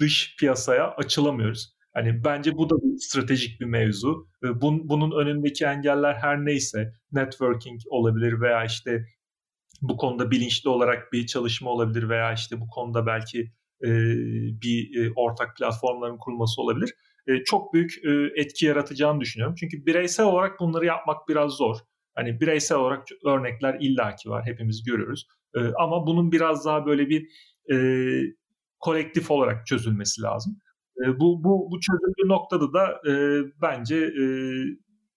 dış 0.00 0.36
piyasaya 0.38 0.90
açılamıyoruz. 0.90 1.79
Hani 1.94 2.24
bence 2.24 2.56
bu 2.56 2.70
da 2.70 2.74
bir 2.82 2.98
stratejik 2.98 3.60
bir 3.60 3.66
mevzu. 3.66 4.28
Bun, 4.42 4.88
bunun 4.88 5.24
önündeki 5.24 5.64
engeller 5.64 6.14
her 6.14 6.44
neyse 6.44 6.92
networking 7.12 7.80
olabilir 7.90 8.40
veya 8.40 8.64
işte 8.64 9.06
bu 9.82 9.96
konuda 9.96 10.30
bilinçli 10.30 10.70
olarak 10.70 11.12
bir 11.12 11.26
çalışma 11.26 11.70
olabilir 11.70 12.08
veya 12.08 12.32
işte 12.32 12.60
bu 12.60 12.68
konuda 12.68 13.06
belki 13.06 13.40
e, 13.84 13.88
bir 14.62 15.04
e, 15.04 15.12
ortak 15.16 15.56
platformların 15.56 16.18
kurulması 16.18 16.62
olabilir. 16.62 16.94
E, 17.26 17.44
çok 17.44 17.74
büyük 17.74 17.92
etki 18.36 18.66
yaratacağını 18.66 19.20
düşünüyorum. 19.20 19.54
Çünkü 19.60 19.86
bireysel 19.86 20.26
olarak 20.26 20.60
bunları 20.60 20.86
yapmak 20.86 21.28
biraz 21.28 21.52
zor. 21.52 21.76
Hani 22.14 22.40
bireysel 22.40 22.78
olarak 22.78 23.06
örnekler 23.26 23.76
illaki 23.80 24.30
var. 24.30 24.46
Hepimiz 24.46 24.84
görüyoruz. 24.84 25.26
Ama 25.78 26.06
bunun 26.06 26.32
biraz 26.32 26.64
daha 26.64 26.86
böyle 26.86 27.08
bir 27.08 27.28
kolektif 28.80 29.30
olarak 29.30 29.66
çözülmesi 29.66 30.22
lazım. 30.22 30.58
E, 31.06 31.20
bu, 31.20 31.44
bu, 31.44 31.70
bu 31.70 31.80
çözüldüğü 31.80 32.28
noktada 32.28 32.72
da 32.72 33.10
e, 33.10 33.12
bence 33.62 33.96
e, 33.96 34.24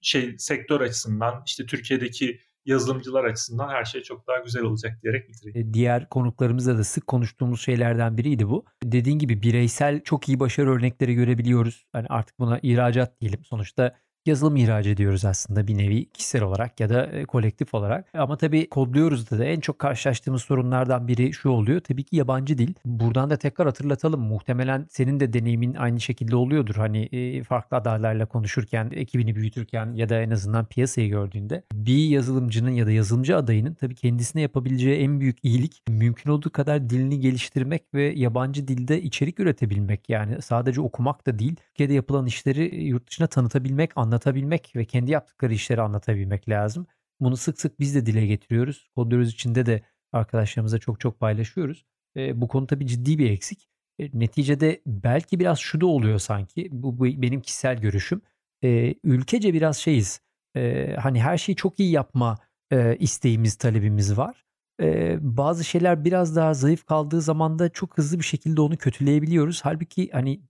şey 0.02 0.36
sektör 0.38 0.82
açısından 0.82 1.44
işte 1.46 1.66
Türkiye'deki 1.66 2.40
yazılımcılar 2.66 3.24
açısından 3.24 3.70
her 3.70 3.86
şey 3.86 4.02
çok 4.02 4.28
daha 4.28 4.38
güzel 4.38 4.64
olacak 4.64 5.00
diyerek 5.04 5.30
bitireyim. 5.30 5.70
E, 5.70 5.74
diğer 5.74 6.10
konuklarımızda 6.10 6.78
da 6.78 6.84
sık 6.84 7.08
konuştuğumuz 7.08 7.62
şeylerden 7.62 8.18
biriydi 8.18 8.50
bu. 8.50 8.66
Dediğin 8.84 9.20
gibi 9.20 9.42
bireysel 9.42 10.02
çok 10.04 10.30
iyi 10.30 10.40
başarı 10.40 10.70
örnekleri 10.70 11.14
görebiliyoruz. 11.14 11.86
Hani 11.92 12.08
artık 12.10 12.40
buna 12.40 12.60
ihracat 12.64 13.22
diyelim. 13.22 13.46
Sonuçta 13.46 13.96
yazılım 14.26 14.56
ihraç 14.56 14.88
ediyoruz 14.88 15.26
aslında 15.26 15.68
bir 15.68 15.78
nevi 15.78 16.06
kişisel 16.06 16.44
olarak 16.44 16.80
ya 16.80 16.90
da 16.90 17.06
e, 17.06 17.26
kolektif 17.26 17.74
olarak. 17.74 18.06
Ama 18.14 18.38
tabii 18.38 18.70
kodluyoruz 18.70 19.32
da, 19.32 19.40
da 19.40 19.46
en 19.46 19.60
çok 19.60 19.80
karşılaştığımız 19.80 20.42
sorunlardan 20.42 21.08
biri 21.08 21.34
şu 21.34 21.50
oluyor. 21.50 21.80
Tabii 21.80 22.04
ki 22.04 22.16
yabancı 22.16 22.58
dil. 22.58 22.74
Buradan 22.86 23.30
da 23.30 23.38
tekrar 23.38 23.68
hatırlatalım. 23.68 24.22
Muhtemelen 24.22 24.88
senin 24.90 25.20
de 25.20 25.34
deneyimin 25.34 25.74
aynı 25.74 26.00
şekilde 26.00 26.36
oluyordur. 26.36 26.76
Hani 26.76 27.04
e, 27.12 27.44
farklı 27.44 27.78
adaylarla 27.78 28.26
konuşurken, 28.26 28.92
ekibini 28.96 29.36
büyütürken 29.36 29.94
ya 29.94 30.10
da 30.10 30.22
en 30.22 30.30
azından 30.30 30.66
piyasayı 30.66 31.10
gördüğünde 31.10 31.64
bir 31.74 32.10
yazılımcının 32.10 32.72
ya 32.72 32.88
da 32.88 32.92
yazılımcı 32.92 33.38
adayının 33.38 33.74
tabii 33.74 33.96
kendisine 33.96 34.42
yapabileceği 34.42 35.00
en 35.00 35.20
büyük 35.20 35.38
iyilik 35.44 35.82
mümkün 35.90 36.30
olduğu 36.30 36.50
kadar 36.50 36.90
dilini 36.90 37.20
geliştirmek 37.20 37.94
ve 37.94 38.04
yabancı 38.04 38.68
dilde 38.68 39.02
içerik 39.02 39.40
üretebilmek. 39.40 40.10
Yani 40.10 40.42
sadece 40.42 40.82
okumak 40.82 41.28
da 41.28 41.40
değil, 41.40 41.56
Türkiye'de 41.56 41.94
yapılan 41.94 42.26
işleri 42.26 42.76
yurt 42.76 43.10
dışına 43.10 43.28
tanıtabilmek, 43.28 43.92
anlatabilmek 43.96 44.13
anlatabilmek 44.14 44.76
ve 44.76 44.86
kendi 44.86 45.12
yaptıkları 45.12 45.54
işleri 45.54 45.82
anlatabilmek 45.82 46.50
lazım. 46.50 46.88
Bunu 47.20 47.38
sık 47.38 47.62
sık 47.62 47.80
biz 47.80 47.96
de 47.96 48.06
dile 48.06 48.26
getiriyoruz. 48.26 48.90
Kodluyoruz 48.96 49.34
içinde 49.34 49.66
de 49.66 49.82
arkadaşlarımıza 50.12 50.80
çok 50.80 51.00
çok 51.00 51.20
paylaşıyoruz. 51.20 51.86
E, 52.18 52.42
bu 52.42 52.48
konu 52.48 52.68
tabii 52.68 52.88
ciddi 52.88 53.20
bir 53.20 53.30
eksik. 53.32 53.70
E, 54.00 54.20
neticede 54.20 54.82
belki 54.86 55.40
biraz 55.40 55.60
şu 55.60 55.82
da 55.82 55.86
oluyor 55.86 56.20
sanki. 56.20 56.70
Bu, 56.72 57.00
bu 57.00 57.06
benim 57.06 57.42
kişisel 57.42 57.78
görüşüm. 57.82 58.22
E, 58.64 58.96
ülkece 59.04 59.54
biraz 59.54 59.78
şeyiz. 59.78 60.22
E, 60.56 60.96
hani 61.00 61.22
her 61.22 61.38
şeyi 61.38 61.56
çok 61.56 61.80
iyi 61.80 61.92
yapma 61.92 62.38
e, 62.72 62.96
isteğimiz, 62.98 63.56
talebimiz 63.56 64.18
var. 64.18 64.46
E, 64.82 65.18
bazı 65.22 65.64
şeyler 65.64 66.06
biraz 66.06 66.36
daha 66.36 66.54
zayıf 66.54 66.86
kaldığı 66.86 67.22
zaman 67.22 67.60
da 67.60 67.70
çok 67.70 67.98
hızlı 67.98 68.20
bir 68.20 68.26
şekilde 68.26 68.62
onu 68.62 68.78
kötüleyebiliyoruz. 68.78 69.62
Halbuki 69.66 70.10
hani 70.12 70.42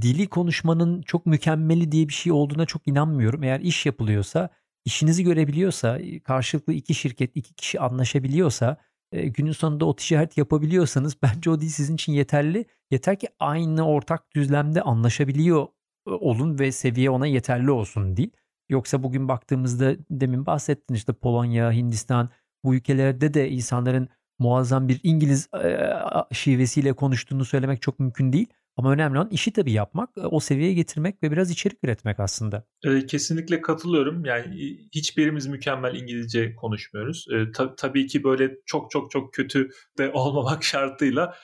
dili 0.00 0.26
konuşmanın 0.26 1.02
çok 1.02 1.26
mükemmeli 1.26 1.92
diye 1.92 2.08
bir 2.08 2.12
şey 2.12 2.32
olduğuna 2.32 2.66
çok 2.66 2.88
inanmıyorum. 2.88 3.42
Eğer 3.42 3.60
iş 3.60 3.86
yapılıyorsa, 3.86 4.48
işinizi 4.84 5.24
görebiliyorsa, 5.24 5.98
karşılıklı 6.24 6.72
iki 6.72 6.94
şirket, 6.94 7.30
iki 7.36 7.54
kişi 7.54 7.80
anlaşabiliyorsa, 7.80 8.76
e, 9.12 9.28
günün 9.28 9.52
sonunda 9.52 9.84
o 9.84 9.96
ticaret 9.96 10.38
yapabiliyorsanız 10.38 11.16
bence 11.22 11.50
o 11.50 11.60
dil 11.60 11.68
sizin 11.68 11.94
için 11.94 12.12
yeterli. 12.12 12.64
Yeter 12.90 13.18
ki 13.18 13.28
aynı 13.40 13.86
ortak 13.88 14.34
düzlemde 14.34 14.82
anlaşabiliyor 14.82 15.66
e, 16.08 16.10
olun 16.10 16.58
ve 16.58 16.72
seviye 16.72 17.10
ona 17.10 17.26
yeterli 17.26 17.70
olsun 17.70 18.16
dil. 18.16 18.30
Yoksa 18.68 19.02
bugün 19.02 19.28
baktığımızda 19.28 19.96
demin 20.10 20.46
bahsettin 20.46 20.94
işte 20.94 21.12
Polonya, 21.12 21.72
Hindistan 21.72 22.30
bu 22.64 22.74
ülkelerde 22.74 23.34
de 23.34 23.50
insanların 23.50 24.08
muazzam 24.38 24.88
bir 24.88 25.00
İngiliz 25.02 25.48
e, 25.64 25.92
şivesiyle 26.32 26.92
konuştuğunu 26.92 27.44
söylemek 27.44 27.82
çok 27.82 27.98
mümkün 27.98 28.32
değil. 28.32 28.46
Ama 28.76 28.92
önemli 28.92 29.18
olan 29.18 29.28
işi 29.30 29.52
tabii 29.52 29.72
yapmak, 29.72 30.10
e, 30.16 30.20
o 30.20 30.40
seviyeye 30.40 30.74
getirmek 30.74 31.22
ve 31.22 31.30
biraz 31.30 31.50
içerik 31.50 31.78
üretmek 31.84 32.20
aslında. 32.20 32.64
E, 32.84 33.06
kesinlikle 33.06 33.60
katılıyorum. 33.60 34.24
Yani 34.24 34.78
hiçbirimiz 34.94 35.46
mükemmel 35.46 35.94
İngilizce 35.94 36.54
konuşmuyoruz. 36.54 37.26
E, 37.30 37.52
ta, 37.52 37.74
tabii 37.76 38.06
ki 38.06 38.24
böyle 38.24 38.56
çok 38.66 38.90
çok 38.90 39.10
çok 39.10 39.34
kötü 39.34 39.70
de 39.98 40.10
olmamak 40.14 40.64
şartıyla 40.64 41.34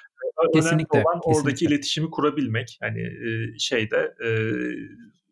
kesinlikle, 0.55 0.99
önemli 0.99 1.07
olan 1.07 1.21
kesinlikle. 1.21 1.41
oradaki 1.41 1.65
iletişimi 1.65 2.11
kurabilmek. 2.11 2.79
Hani 2.81 3.01
e, 3.01 3.59
şeyde 3.59 4.15
e, 4.25 4.29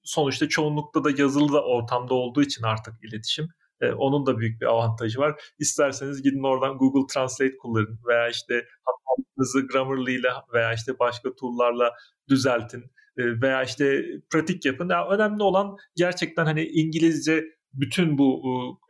sonuçta 0.05 0.49
çoğunlukta 0.49 1.05
da 1.05 1.11
yazılı 1.19 1.53
da 1.53 1.65
ortamda 1.65 2.15
olduğu 2.15 2.43
için 2.43 2.63
artık 2.63 2.95
iletişim 3.05 3.49
e, 3.81 3.93
onun 3.93 4.27
da 4.27 4.39
büyük 4.39 4.61
bir 4.61 4.67
avantajı 4.67 5.19
var. 5.19 5.41
İsterseniz 5.59 6.23
gidin 6.23 6.43
oradan 6.43 6.79
Google 6.79 7.07
Translate 7.15 7.57
kullanın 7.57 8.01
veya 8.09 8.29
işte 8.29 8.67
hatalarınızı 8.85 9.67
Grammarly 9.67 10.15
ile 10.15 10.29
veya 10.53 10.73
işte 10.73 10.99
başka 10.99 11.35
tool'larla 11.35 11.93
düzeltin 12.29 12.85
e, 13.19 13.41
veya 13.43 13.63
işte 13.63 14.05
pratik 14.31 14.65
yapın. 14.65 14.89
Yani 14.89 15.09
önemli 15.09 15.43
olan 15.43 15.77
gerçekten 15.97 16.45
hani 16.45 16.65
İngilizce 16.65 17.45
bütün 17.73 18.19
bu 18.19 18.43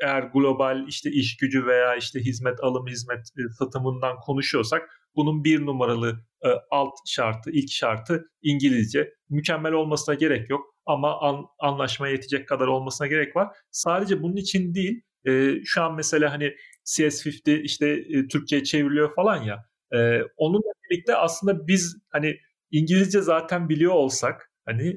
eğer 0.03 0.23
global 0.23 0.89
işte 0.89 1.11
iş 1.11 1.37
gücü 1.37 1.67
veya 1.67 1.97
işte 1.97 2.21
hizmet 2.21 2.65
alım 2.65 2.87
hizmet 2.87 3.19
e, 3.19 3.43
satımından 3.59 4.17
konuşuyorsak 4.17 4.83
bunun 5.17 5.45
bir 5.45 5.67
numaralı 5.67 6.25
e, 6.45 6.49
alt 6.71 6.95
şartı, 7.07 7.51
ilk 7.51 7.71
şartı 7.71 8.31
İngilizce. 8.43 9.15
Mükemmel 9.31 9.73
olmasına 9.73 10.15
gerek 10.15 10.51
yok 10.51 10.76
ama 10.87 11.21
an, 11.21 11.47
anlaşmaya 11.59 12.13
yetecek 12.13 12.49
kadar 12.49 12.67
olmasına 12.67 13.07
gerek 13.07 13.37
var. 13.37 13.57
Sadece 13.71 14.23
bunun 14.23 14.37
için 14.37 14.75
değil, 14.75 15.03
e, 15.27 15.55
şu 15.65 15.83
an 15.83 15.95
mesela 15.95 16.33
hani 16.33 16.55
CS50 16.85 17.61
işte 17.61 17.89
e, 17.89 18.29
Türkçe'ye 18.29 18.65
çevriliyor 18.65 19.15
falan 19.15 19.43
ya. 19.43 19.65
E, 19.95 20.21
onunla 20.37 20.73
birlikte 20.91 21.17
aslında 21.17 21.67
biz 21.67 21.97
hani 22.11 22.37
İngilizce 22.71 23.21
zaten 23.21 23.69
biliyor 23.69 23.93
olsak 23.93 24.51
hani 24.65 24.97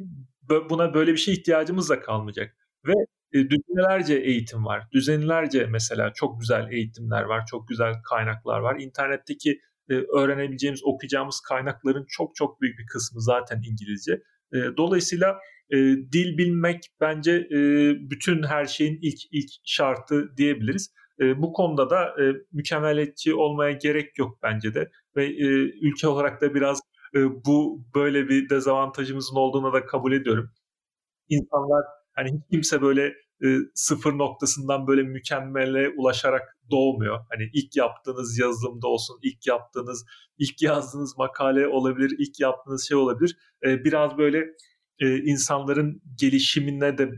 buna 0.69 0.93
böyle 0.93 1.11
bir 1.11 1.17
şey 1.17 1.33
ihtiyacımız 1.33 1.89
da 1.89 2.01
kalmayacak. 2.01 2.55
Ve 2.85 2.93
e, 3.33 3.49
düzenlerce 3.49 4.15
eğitim 4.15 4.65
var. 4.65 4.83
Düzenlerce 4.91 5.65
mesela 5.65 6.13
çok 6.13 6.39
güzel 6.39 6.71
eğitimler 6.71 7.23
var, 7.23 7.45
çok 7.45 7.67
güzel 7.67 7.93
kaynaklar 8.09 8.59
var. 8.59 8.79
İnternetteki 8.79 9.59
e, 9.89 9.93
öğrenebileceğimiz, 9.93 10.83
okuyacağımız 10.83 11.41
kaynakların 11.41 12.05
çok 12.09 12.35
çok 12.35 12.61
büyük 12.61 12.79
bir 12.79 12.85
kısmı 12.85 13.21
zaten 13.21 13.61
İngilizce. 13.71 14.13
E, 14.53 14.57
dolayısıyla 14.77 15.39
e, 15.71 15.77
dil 16.13 16.37
bilmek 16.37 16.83
bence 17.01 17.31
e, 17.31 17.59
bütün 18.09 18.43
her 18.43 18.65
şeyin 18.65 18.99
ilk 19.01 19.19
ilk 19.31 19.49
şartı 19.65 20.37
diyebiliriz. 20.37 20.93
E, 21.19 21.41
bu 21.41 21.53
konuda 21.53 21.89
da 21.89 22.23
e, 22.23 22.35
mükemmeliyetçi 22.51 23.33
olmaya 23.33 23.71
gerek 23.71 24.17
yok 24.17 24.39
bence 24.43 24.73
de 24.73 24.91
ve 25.15 25.25
e, 25.25 25.45
ülke 25.81 26.07
olarak 26.07 26.41
da 26.41 26.53
biraz 26.53 26.79
e, 27.15 27.19
bu 27.45 27.85
böyle 27.95 28.29
bir 28.29 28.49
dezavantajımızın 28.49 29.35
olduğunu 29.35 29.73
da 29.73 29.85
kabul 29.85 30.11
ediyorum. 30.11 30.51
İnsanlar 31.29 31.85
hani 32.15 32.29
hiç 32.29 32.43
kimse 32.51 32.81
böyle 32.81 33.13
e, 33.43 33.47
sıfır 33.75 34.17
noktasından 34.17 34.87
böyle 34.87 35.03
mükemmele 35.03 35.89
ulaşarak 35.89 36.57
doğmuyor. 36.71 37.19
Hani 37.29 37.49
ilk 37.53 37.75
yaptığınız 37.75 38.39
yazılımda 38.39 38.87
olsun, 38.87 39.19
ilk 39.23 39.47
yaptığınız, 39.47 40.05
ilk 40.37 40.61
yazdığınız 40.61 41.17
makale 41.17 41.67
olabilir, 41.67 42.15
ilk 42.19 42.39
yaptığınız 42.39 42.87
şey 42.87 42.97
olabilir. 42.97 43.37
E, 43.65 43.83
biraz 43.83 44.17
böyle 44.17 44.45
e, 44.99 45.17
insanların 45.17 46.01
gelişimine 46.15 46.97
de 46.97 47.09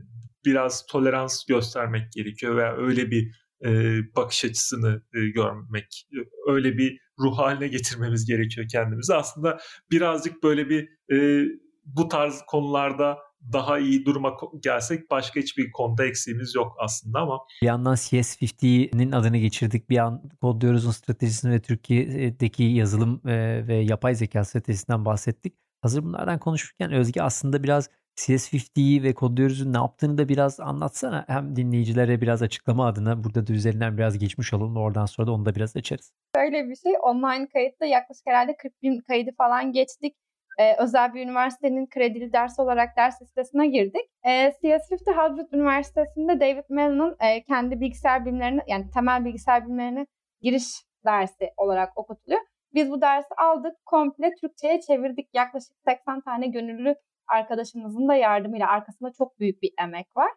biraz 0.45 0.85
tolerans 0.85 1.45
göstermek 1.45 2.11
gerekiyor 2.11 2.57
veya 2.57 2.77
öyle 2.77 3.11
bir 3.11 3.41
e, 3.65 3.99
bakış 4.15 4.45
açısını 4.45 5.01
e, 5.13 5.29
görmek, 5.29 6.07
öyle 6.47 6.77
bir 6.77 6.97
ruh 7.19 7.37
haline 7.37 7.67
getirmemiz 7.67 8.25
gerekiyor 8.25 8.67
kendimizi. 8.71 9.15
Aslında 9.15 9.57
birazcık 9.91 10.43
böyle 10.43 10.69
bir 10.69 10.89
e, 11.15 11.45
bu 11.85 12.07
tarz 12.07 12.41
konularda 12.47 13.17
daha 13.53 13.79
iyi 13.79 14.05
duruma 14.05 14.37
gelsek 14.59 15.11
başka 15.11 15.39
hiçbir 15.39 15.71
konuda 15.71 16.05
eksiğimiz 16.05 16.55
yok 16.55 16.73
aslında 16.79 17.19
ama. 17.19 17.39
Bir 17.61 17.67
yandan 17.67 17.95
CS50'nin 17.95 19.11
adını 19.11 19.37
geçirdik. 19.37 19.89
Bir 19.89 19.97
an 19.97 20.23
kodluyoruz'un 20.41 20.91
stratejisini 20.91 21.51
ve 21.51 21.61
Türkiye'deki 21.61 22.63
yazılım 22.63 23.21
e, 23.27 23.67
ve 23.67 23.75
yapay 23.75 24.15
zeka 24.15 24.43
stratejisinden 24.43 25.05
bahsettik. 25.05 25.53
Hazır 25.81 26.03
bunlardan 26.03 26.39
konuşurken 26.39 26.91
Özge 26.91 27.21
aslında 27.21 27.63
biraz 27.63 27.89
CS50'yi 28.15 29.03
ve 29.03 29.13
kodluyoruz'un 29.13 29.73
ne 29.73 29.77
yaptığını 29.77 30.17
da 30.17 30.29
biraz 30.29 30.59
anlatsana. 30.59 31.25
Hem 31.27 31.55
dinleyicilere 31.55 32.21
biraz 32.21 32.41
açıklama 32.41 32.87
adına 32.87 33.23
burada 33.23 33.47
da 33.47 33.53
üzerinden 33.53 33.97
biraz 33.97 34.17
geçmiş 34.17 34.53
olalım. 34.53 34.77
Oradan 34.77 35.05
sonra 35.05 35.27
da 35.27 35.31
onu 35.31 35.45
da 35.45 35.55
biraz 35.55 35.75
açarız. 35.75 36.13
Böyle 36.35 36.69
bir 36.69 36.75
şey 36.75 36.93
online 37.01 37.47
kayıtta 37.47 37.85
yaklaşık 37.85 38.27
herhalde 38.27 38.55
40 38.55 38.81
bin 38.83 38.99
kaydı 38.99 39.31
falan 39.37 39.71
geçtik. 39.71 40.15
Ee, 40.59 40.75
özel 40.83 41.13
bir 41.13 41.21
üniversitenin 41.21 41.87
kredili 41.87 42.33
ders 42.33 42.59
olarak 42.59 42.97
ders 42.97 43.21
listesine 43.21 43.67
girdik. 43.67 44.05
Ee, 44.25 44.53
CS50 44.63 45.13
Harvard 45.15 45.51
Üniversitesi'nde 45.51 46.39
David 46.39 46.65
Mellon'un 46.69 47.15
e, 47.19 47.43
kendi 47.43 47.79
bilgisayar 47.79 48.25
bilimlerini 48.25 48.61
yani 48.67 48.89
temel 48.93 49.25
bilgisayar 49.25 49.65
bilimlerine 49.65 50.07
giriş 50.41 50.65
dersi 51.05 51.49
olarak 51.57 51.97
okutuluyor. 51.97 52.41
Biz 52.73 52.91
bu 52.91 53.01
dersi 53.01 53.35
aldık, 53.37 53.85
komple 53.85 54.35
Türkçe'ye 54.41 54.81
çevirdik. 54.81 55.29
Yaklaşık 55.33 55.73
80 55.87 56.21
tane 56.21 56.47
gönüllü 56.47 56.95
arkadaşımızın 57.27 58.07
da 58.07 58.15
yardımıyla 58.15 58.67
arkasında 58.67 59.11
çok 59.17 59.39
büyük 59.39 59.61
bir 59.61 59.71
emek 59.81 60.17
var. 60.17 60.31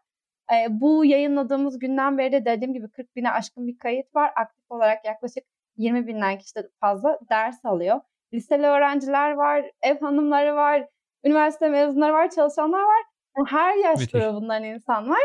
E, 0.53 0.67
bu 0.71 1.05
yayınladığımız 1.05 1.79
günden 1.79 2.19
beri 2.19 2.33
de 2.33 2.45
dediğim 2.45 2.73
gibi 2.75 2.91
40 2.91 3.17
bine 3.17 3.31
aşkın 3.31 3.67
bir 3.67 3.79
kayıt 3.79 4.15
var. 4.15 4.33
Aktif 4.37 4.71
olarak 4.71 5.05
yaklaşık 5.05 5.45
20 5.77 6.07
binden 6.07 6.39
kişi 6.39 6.55
fazla 6.81 7.19
ders 7.31 7.65
alıyor. 7.65 8.01
Liseli 8.35 8.67
öğrenciler 8.67 9.31
var, 9.31 9.71
ev 9.83 10.01
hanımları 10.01 10.57
var, 10.57 10.89
üniversite 11.25 11.69
mezunları 11.69 12.13
var, 12.13 12.31
çalışanlar 12.31 12.83
var. 12.83 13.03
Her 13.47 13.77
yaş 13.77 13.99
Müthiş. 13.99 14.13
grubundan 14.13 14.65
insan 14.65 15.11
var. 15.11 15.23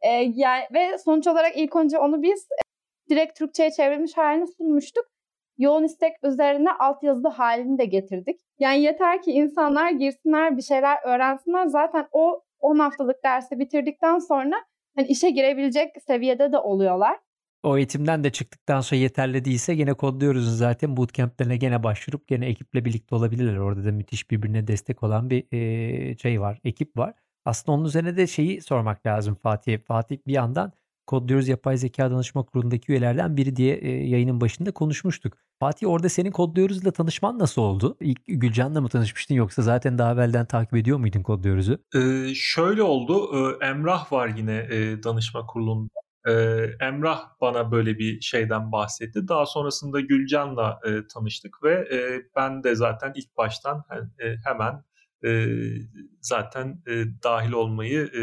E, 0.00 0.08
yani, 0.34 0.64
ve 0.74 0.98
sonuç 0.98 1.26
olarak 1.26 1.56
ilk 1.56 1.76
önce 1.76 1.98
onu 1.98 2.22
biz 2.22 2.48
direkt 3.10 3.38
Türkçe'ye 3.38 3.70
çevrilmiş 3.70 4.16
halini 4.16 4.46
sunmuştuk 4.46 5.11
yoğun 5.58 5.84
istek 5.84 6.12
üzerine 6.24 6.72
altyazılı 6.72 7.28
halini 7.28 7.78
de 7.78 7.84
getirdik. 7.84 8.40
Yani 8.58 8.82
yeter 8.82 9.22
ki 9.22 9.30
insanlar 9.30 9.90
girsinler, 9.90 10.56
bir 10.56 10.62
şeyler 10.62 10.98
öğrensinler. 11.04 11.66
Zaten 11.66 12.08
o 12.12 12.42
10 12.60 12.78
haftalık 12.78 13.24
dersi 13.24 13.58
bitirdikten 13.58 14.18
sonra 14.18 14.56
hani 14.96 15.06
işe 15.06 15.30
girebilecek 15.30 15.90
seviyede 16.06 16.52
de 16.52 16.58
oluyorlar. 16.58 17.18
o 17.62 17.76
eğitimden 17.76 18.24
de 18.24 18.30
çıktıktan 18.30 18.80
sonra 18.80 19.00
yeterli 19.00 19.44
değilse 19.44 19.74
gene 19.74 19.94
kodluyoruz 19.94 20.58
zaten 20.58 20.96
bootcamp'lerine 20.96 21.56
gene 21.56 21.82
başvurup 21.82 22.28
gene 22.28 22.46
ekiple 22.46 22.84
birlikte 22.84 23.14
olabilirler. 23.14 23.56
Orada 23.56 23.84
da 23.84 23.92
müthiş 23.92 24.30
birbirine 24.30 24.66
destek 24.66 25.02
olan 25.02 25.30
bir 25.30 25.46
şey 26.18 26.40
var, 26.40 26.60
ekip 26.64 26.96
var. 26.96 27.14
Aslında 27.44 27.72
onun 27.78 27.84
üzerine 27.84 28.16
de 28.16 28.26
şeyi 28.26 28.60
sormak 28.62 29.06
lazım 29.06 29.34
Fatih. 29.34 29.78
Fatih 29.78 30.18
bir 30.26 30.32
yandan 30.32 30.72
Kodluyoruz 31.12 31.48
Yapay 31.48 31.76
Zeka 31.76 32.10
Danışma 32.10 32.42
Kurulu'ndaki 32.42 32.92
üyelerden 32.92 33.36
biri 33.36 33.56
diye 33.56 33.76
e, 33.76 33.88
yayının 33.90 34.40
başında 34.40 34.72
konuşmuştuk. 34.72 35.34
Fatih 35.60 35.88
orada 35.88 36.08
senin 36.08 36.30
Kodluyoruz'la 36.30 36.90
tanışman 36.90 37.38
nasıl 37.38 37.62
oldu? 37.62 37.96
İlk 38.00 38.20
Gülcan'la 38.26 38.80
mı 38.80 38.88
tanışmıştın 38.88 39.34
yoksa 39.34 39.62
zaten 39.62 39.98
daha 39.98 40.12
evvelden 40.12 40.46
takip 40.46 40.74
ediyor 40.74 40.98
muydun 40.98 41.22
Kodluyoruz'u? 41.22 41.78
Ee, 41.94 42.34
şöyle 42.34 42.82
oldu. 42.82 43.30
Ee, 43.34 43.66
Emrah 43.66 44.12
var 44.12 44.28
yine 44.36 44.56
e, 44.70 45.02
danışma 45.02 45.46
kurulunda. 45.46 45.90
Ee, 46.28 46.32
Emrah 46.80 47.20
bana 47.40 47.72
böyle 47.72 47.98
bir 47.98 48.20
şeyden 48.20 48.72
bahsetti. 48.72 49.28
Daha 49.28 49.46
sonrasında 49.46 50.00
Gülcan'la 50.00 50.80
e, 50.84 50.90
tanıştık 51.14 51.62
ve 51.62 51.72
e, 51.72 52.22
ben 52.36 52.62
de 52.62 52.74
zaten 52.74 53.12
ilk 53.16 53.36
baştan 53.36 53.84
e, 54.20 54.36
hemen 54.44 54.84
e, 55.24 55.48
zaten 56.20 56.82
e, 56.88 57.04
dahil 57.24 57.52
olmayı 57.52 58.00
e, 58.00 58.22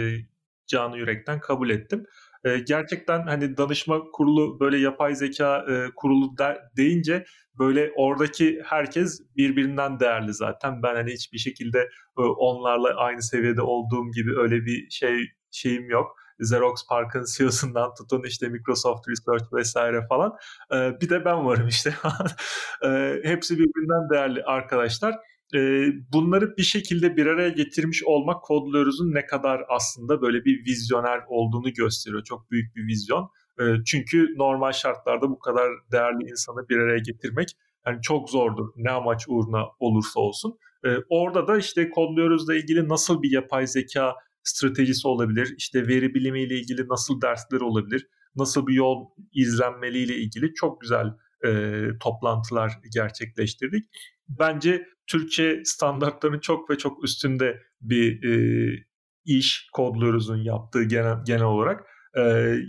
canı 0.67 0.97
yürekten 0.97 1.39
kabul 1.39 1.69
ettim. 1.69 2.05
E, 2.43 2.59
gerçekten 2.59 3.21
hani 3.27 3.57
danışma 3.57 4.01
kurulu 4.13 4.59
böyle 4.59 4.77
yapay 4.77 5.15
zeka 5.15 5.65
e, 5.69 5.87
kurulu 5.95 6.37
de, 6.37 6.57
deyince 6.77 7.25
böyle 7.59 7.91
oradaki 7.95 8.61
herkes 8.65 9.21
birbirinden 9.37 9.99
değerli 9.99 10.33
zaten. 10.33 10.83
Ben 10.83 10.95
hani 10.95 11.13
hiçbir 11.13 11.37
şekilde 11.37 11.79
e, 12.17 12.21
onlarla 12.21 12.95
aynı 12.95 13.21
seviyede 13.21 13.61
olduğum 13.61 14.11
gibi 14.11 14.39
öyle 14.39 14.65
bir 14.65 14.89
şey 14.89 15.25
şeyim 15.51 15.89
yok. 15.89 16.15
Xerox 16.39 16.87
Park'ın 16.89 17.25
CEO'sundan 17.37 17.93
tutun 17.93 18.23
işte 18.23 18.49
Microsoft 18.49 19.07
Research 19.09 19.53
vesaire 19.53 20.07
falan. 20.09 20.37
E, 20.73 21.01
bir 21.01 21.09
de 21.09 21.25
ben 21.25 21.45
varım 21.45 21.67
işte. 21.67 21.93
e, 22.85 23.19
hepsi 23.23 23.57
birbirinden 23.57 24.09
değerli 24.09 24.43
arkadaşlar 24.43 25.15
e, 25.55 25.87
bunları 26.13 26.57
bir 26.57 26.63
şekilde 26.63 27.17
bir 27.17 27.25
araya 27.25 27.49
getirmiş 27.49 28.03
olmak 28.03 28.43
Kodluyoruz'un 28.43 29.13
ne 29.13 29.25
kadar 29.25 29.61
aslında 29.69 30.21
böyle 30.21 30.45
bir 30.45 30.65
vizyoner 30.65 31.19
olduğunu 31.27 31.73
gösteriyor. 31.73 32.23
Çok 32.23 32.51
büyük 32.51 32.75
bir 32.75 32.87
vizyon. 32.87 33.29
E, 33.59 33.63
çünkü 33.85 34.27
normal 34.37 34.71
şartlarda 34.71 35.29
bu 35.29 35.39
kadar 35.39 35.69
değerli 35.91 36.29
insanı 36.29 36.69
bir 36.69 36.77
araya 36.77 36.99
getirmek 36.99 37.49
yani 37.87 38.01
çok 38.01 38.29
zordur 38.29 38.67
ne 38.75 38.91
amaç 38.91 39.25
uğruna 39.27 39.65
olursa 39.79 40.19
olsun. 40.19 40.57
E, 40.85 40.89
orada 41.09 41.47
da 41.47 41.57
işte 41.57 41.89
Kodluyoruz'la 41.89 42.55
ilgili 42.55 42.89
nasıl 42.89 43.21
bir 43.21 43.31
yapay 43.31 43.67
zeka 43.67 44.15
stratejisi 44.43 45.07
olabilir, 45.07 45.53
işte 45.57 45.87
veri 45.87 46.13
bilimiyle 46.13 46.55
ilgili 46.59 46.87
nasıl 46.87 47.21
dersler 47.21 47.61
olabilir, 47.61 48.07
nasıl 48.35 48.67
bir 48.67 48.73
yol 48.73 49.05
izlenmeliyle 49.33 50.15
ilgili 50.15 50.53
çok 50.53 50.81
güzel 50.81 51.13
e, 51.45 51.81
toplantılar 51.99 52.71
gerçekleştirdik. 52.93 53.85
Bence 54.29 54.85
Türkçe 55.07 55.61
standartlarının 55.65 56.39
çok 56.39 56.69
ve 56.69 56.77
çok 56.77 57.03
üstünde 57.03 57.61
bir 57.81 58.23
e, 58.23 58.85
iş 59.25 59.69
kodluyoruzun 59.73 60.43
yaptığı 60.43 60.83
genel, 60.83 61.17
genel 61.25 61.43
olarak. 61.43 61.85
E, 62.17 62.21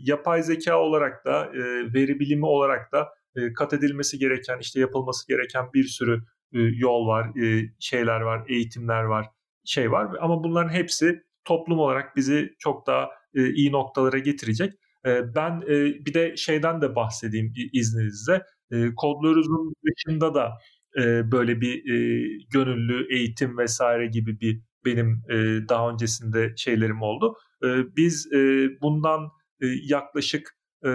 yapay 0.04 0.42
zeka 0.42 0.78
olarak 0.80 1.24
da 1.24 1.46
e, 1.46 1.60
veri 1.94 2.20
bilimi 2.20 2.46
olarak 2.46 2.92
da 2.92 3.08
e, 3.36 3.52
kat 3.52 3.72
edilmesi 3.72 4.18
gereken 4.18 4.58
işte 4.58 4.80
yapılması 4.80 5.28
gereken 5.28 5.72
bir 5.74 5.84
sürü 5.84 6.22
e, 6.52 6.58
yol 6.60 7.06
var, 7.06 7.42
e, 7.42 7.72
şeyler 7.78 8.20
var, 8.20 8.44
eğitimler 8.48 9.02
var, 9.02 9.26
şey 9.64 9.92
var 9.92 10.16
ama 10.20 10.44
bunların 10.44 10.72
hepsi 10.72 11.22
toplum 11.44 11.78
olarak 11.78 12.16
bizi 12.16 12.54
çok 12.58 12.86
daha 12.86 13.08
e, 13.34 13.50
iyi 13.50 13.72
noktalara 13.72 14.18
getirecek. 14.18 14.72
E, 15.06 15.34
ben 15.34 15.60
e, 15.60 16.06
bir 16.06 16.14
de 16.14 16.36
şeyden 16.36 16.82
de 16.82 16.96
bahsedeyim 16.96 17.52
izninizle. 17.72 18.42
E, 18.72 18.94
kodluyoruzun 18.96 19.74
dışında 19.84 20.34
da 20.34 20.52
e, 20.98 21.32
böyle 21.32 21.60
bir 21.60 21.74
e, 21.92 22.28
gönüllü 22.52 23.14
eğitim 23.14 23.58
vesaire 23.58 24.06
gibi 24.06 24.40
bir 24.40 24.60
benim 24.84 25.22
e, 25.30 25.34
daha 25.68 25.90
öncesinde 25.90 26.54
şeylerim 26.56 27.02
oldu. 27.02 27.36
E, 27.64 27.96
biz 27.96 28.32
e, 28.32 28.68
bundan 28.82 29.20
e, 29.62 29.66
yaklaşık 29.82 30.56
e, 30.84 30.88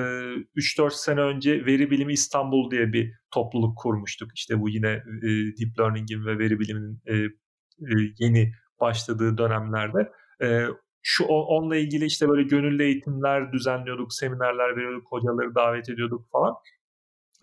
3-4 0.55 0.93
sene 0.93 1.21
önce 1.21 1.65
Veri 1.65 1.91
Bilimi 1.91 2.13
İstanbul 2.13 2.71
diye 2.71 2.93
bir 2.93 3.13
topluluk 3.31 3.77
kurmuştuk. 3.77 4.29
İşte 4.35 4.59
bu 4.61 4.69
yine 4.69 4.91
e, 5.23 5.27
Deep 5.27 5.79
Learning'in 5.79 6.25
ve 6.25 6.39
veri 6.39 6.59
biliminin 6.59 7.01
e, 7.05 7.15
e, 7.15 7.95
yeni 8.19 8.51
başladığı 8.81 9.37
dönemlerde. 9.37 10.11
E, 10.41 10.65
şu 11.01 11.25
onunla 11.25 11.75
ilgili 11.75 12.05
işte 12.05 12.29
böyle 12.29 12.43
gönüllü 12.43 12.83
eğitimler 12.83 13.51
düzenliyorduk, 13.53 14.13
seminerler 14.13 14.77
veriyorduk, 14.77 15.11
hocaları 15.11 15.55
davet 15.55 15.89
ediyorduk 15.89 16.31
falan. 16.31 16.53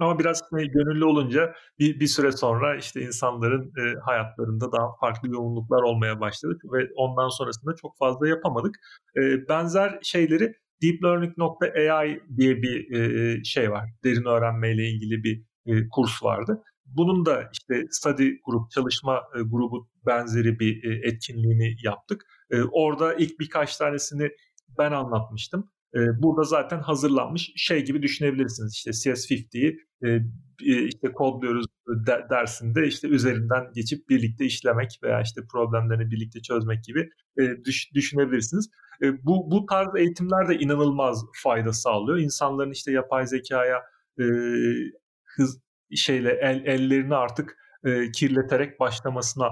Ama 0.03 0.19
biraz 0.19 0.43
hani, 0.51 0.71
gönüllü 0.71 1.05
olunca 1.05 1.55
bir, 1.79 2.01
bir 2.01 2.07
süre 2.07 2.33
sonra 2.33 2.77
işte 2.77 3.01
insanların 3.01 3.73
e, 3.79 4.01
hayatlarında 4.05 4.73
daha 4.73 4.97
farklı 5.01 5.29
yoğunluklar 5.29 5.83
olmaya 5.83 6.21
başladı 6.21 6.59
ve 6.73 6.89
ondan 6.97 7.29
sonrasında 7.29 7.75
çok 7.77 7.99
fazla 7.99 8.29
yapamadık. 8.29 8.77
E, 9.17 9.49
benzer 9.49 9.99
şeyleri 10.03 10.55
deeplearning.ai 10.83 12.21
diye 12.37 12.63
bir 12.63 12.95
e, 12.95 13.45
şey 13.45 13.71
var. 13.71 13.91
Derin 14.05 14.25
öğrenmeyle 14.25 14.89
ilgili 14.89 15.25
bir 15.25 15.45
e, 15.67 15.89
kurs 15.89 16.23
vardı. 16.23 16.63
Bunun 16.87 17.27
da 17.27 17.51
işte 17.53 17.85
study 17.91 18.31
grup, 18.47 18.71
çalışma 18.71 19.17
e, 19.17 19.43
grubu 19.43 19.89
benzeri 20.07 20.59
bir 20.59 20.85
e, 20.85 21.09
etkinliğini 21.09 21.77
yaptık. 21.85 22.25
E, 22.51 22.63
orada 22.63 23.15
ilk 23.15 23.41
birkaç 23.41 23.77
tanesini 23.77 24.31
ben 24.79 24.93
anlatmıştım. 24.93 25.71
Burada 25.95 26.43
zaten 26.43 26.79
hazırlanmış 26.79 27.53
şey 27.57 27.85
gibi 27.85 28.03
düşünebilirsiniz. 28.03 28.75
İşte 28.75 28.91
CS50'yi 28.91 29.79
e, 30.05 30.09
e, 30.67 30.87
işte 30.87 31.13
kodluyoruz 31.13 31.67
de, 32.07 32.27
dersinde 32.31 32.87
işte 32.87 33.09
üzerinden 33.09 33.65
geçip 33.75 34.09
birlikte 34.09 34.45
işlemek 34.45 34.99
veya 35.03 35.21
işte 35.21 35.41
problemlerini 35.53 36.11
birlikte 36.11 36.43
çözmek 36.43 36.85
gibi 36.85 37.11
düş, 37.65 37.95
düşünebilirsiniz. 37.95 38.71
Bu 39.23 39.51
bu 39.51 39.67
tarz 39.67 39.97
eğitimler 39.97 40.49
de 40.49 40.59
inanılmaz 40.59 41.25
fayda 41.43 41.73
sağlıyor. 41.73 42.19
İnsanların 42.19 42.71
işte 42.71 42.93
yapay 42.93 43.27
zekaya 43.27 43.83
hız 45.37 45.61
şeyle 45.95 46.31
el, 46.31 46.63
ellerini 46.67 47.15
artık 47.15 47.57
kirleterek 48.15 48.81
başlamasına 48.81 49.49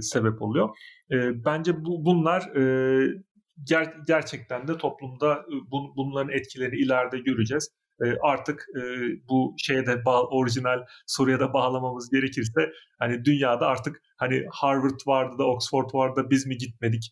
sebep 0.00 0.42
oluyor. 0.42 0.68
Bence 1.34 1.84
bu 1.84 2.04
bunlar 2.04 2.50
ger- 3.64 4.04
gerçekten 4.06 4.68
de 4.68 4.78
toplumda 4.78 5.34
e, 5.34 5.52
bun- 5.70 5.96
bunların 5.96 6.32
etkilerini 6.32 6.76
ileride 6.76 7.18
göreceğiz. 7.18 7.68
E, 8.04 8.16
artık 8.22 8.66
e, 8.76 8.80
bu 9.28 9.54
şeye 9.58 9.86
de 9.86 10.04
bağ- 10.04 10.26
orijinal 10.26 10.78
soruya 11.06 11.40
da 11.40 11.52
bağlamamız 11.52 12.10
gerekirse 12.10 12.72
hani 12.98 13.24
dünyada 13.24 13.66
artık 13.66 14.02
hani 14.16 14.46
Harvard 14.50 15.00
vardı 15.06 15.38
da 15.38 15.44
Oxford 15.44 15.90
vardı 15.94 16.24
da 16.24 16.30
biz 16.30 16.46
mi 16.46 16.58
gitmedik 16.58 17.10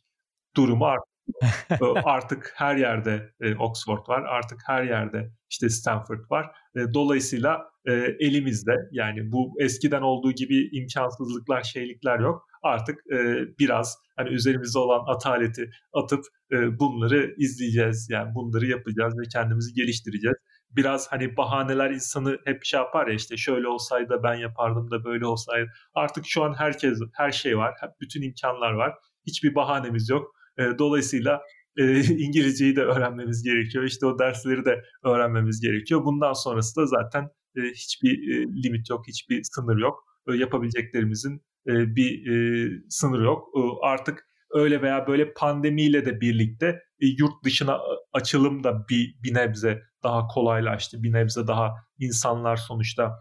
durumu 0.57 0.86
artık 0.86 1.09
artık 2.05 2.53
her 2.57 2.76
yerde 2.76 3.32
e, 3.40 3.55
Oxford 3.57 4.09
var, 4.09 4.22
artık 4.22 4.61
her 4.66 4.82
yerde 4.84 5.30
işte 5.51 5.68
Stanford 5.68 6.30
var. 6.30 6.46
E, 6.76 6.80
dolayısıyla 6.94 7.70
e, 7.86 7.92
elimizde 8.20 8.74
yani 8.92 9.32
bu 9.32 9.55
eskiden 9.61 10.03
olduğu 10.03 10.32
gibi 10.32 10.68
imkansızlıklar, 10.72 11.62
şeylikler 11.62 12.18
yok. 12.20 12.47
Artık 12.63 12.99
e, 13.13 13.19
biraz 13.59 13.99
hani 14.17 14.29
üzerimizde 14.29 14.79
olan 14.79 15.15
ataleti 15.15 15.71
atıp 15.93 16.25
e, 16.53 16.79
bunları 16.79 17.35
izleyeceğiz. 17.39 18.09
Yani 18.11 18.35
bunları 18.35 18.67
yapacağız 18.67 19.15
ve 19.19 19.23
kendimizi 19.33 19.75
geliştireceğiz. 19.75 20.37
Biraz 20.71 21.13
hani 21.13 21.37
bahaneler 21.37 21.91
insanı 21.91 22.39
hep 22.45 22.65
şey 22.65 22.81
yapar 22.81 23.07
ya 23.07 23.15
işte 23.15 23.37
şöyle 23.37 23.69
olsaydı 23.69 24.21
ben 24.23 24.35
yapardım 24.35 24.91
da 24.91 25.05
böyle 25.05 25.27
olsaydı. 25.27 25.71
Artık 25.95 26.25
şu 26.27 26.45
an 26.45 26.55
herkes 26.59 26.99
her 27.15 27.33
şey 27.33 27.59
var. 27.59 27.75
Bütün 28.01 28.23
imkanlar 28.23 28.73
var. 28.73 28.95
Hiçbir 29.27 29.55
bahanemiz 29.55 30.09
yok. 30.09 30.35
E, 30.59 30.79
dolayısıyla 30.79 31.43
e, 31.77 32.01
İngilizceyi 32.15 32.77
de 32.77 32.83
öğrenmemiz 32.83 33.43
gerekiyor. 33.43 33.85
İşte 33.85 34.07
o 34.07 34.19
dersleri 34.19 34.65
de 34.65 34.83
öğrenmemiz 35.05 35.61
gerekiyor. 35.61 36.05
Bundan 36.05 36.33
sonrası 36.33 36.77
da 36.81 36.87
zaten 36.87 37.29
e, 37.57 37.61
hiçbir 37.61 38.35
e, 38.35 38.47
limit 38.65 38.91
yok, 38.91 39.09
hiçbir 39.09 39.43
sınır 39.43 39.79
yok. 39.79 40.05
E, 40.29 40.37
yapabileceklerimizin 40.37 41.43
e, 41.69 41.97
bir 41.97 42.27
e, 42.27 42.71
sınırı 42.89 43.25
yok. 43.25 43.49
E, 43.57 43.61
artık 43.83 44.29
öyle 44.51 44.83
veya 44.83 45.07
böyle 45.07 45.33
pandemiyle 45.33 46.07
de 46.07 46.21
birlikte 46.21 46.66
e, 47.01 47.07
yurt 47.07 47.45
dışına 47.45 47.79
açılım 48.12 48.64
da 48.64 48.89
bir, 48.89 49.14
bir 49.23 49.35
nebze 49.35 49.83
daha 50.03 50.27
kolaylaştı. 50.27 51.03
Bir 51.03 51.12
nebze 51.12 51.47
daha 51.47 51.75
insanlar 51.99 52.57
sonuçta 52.57 53.19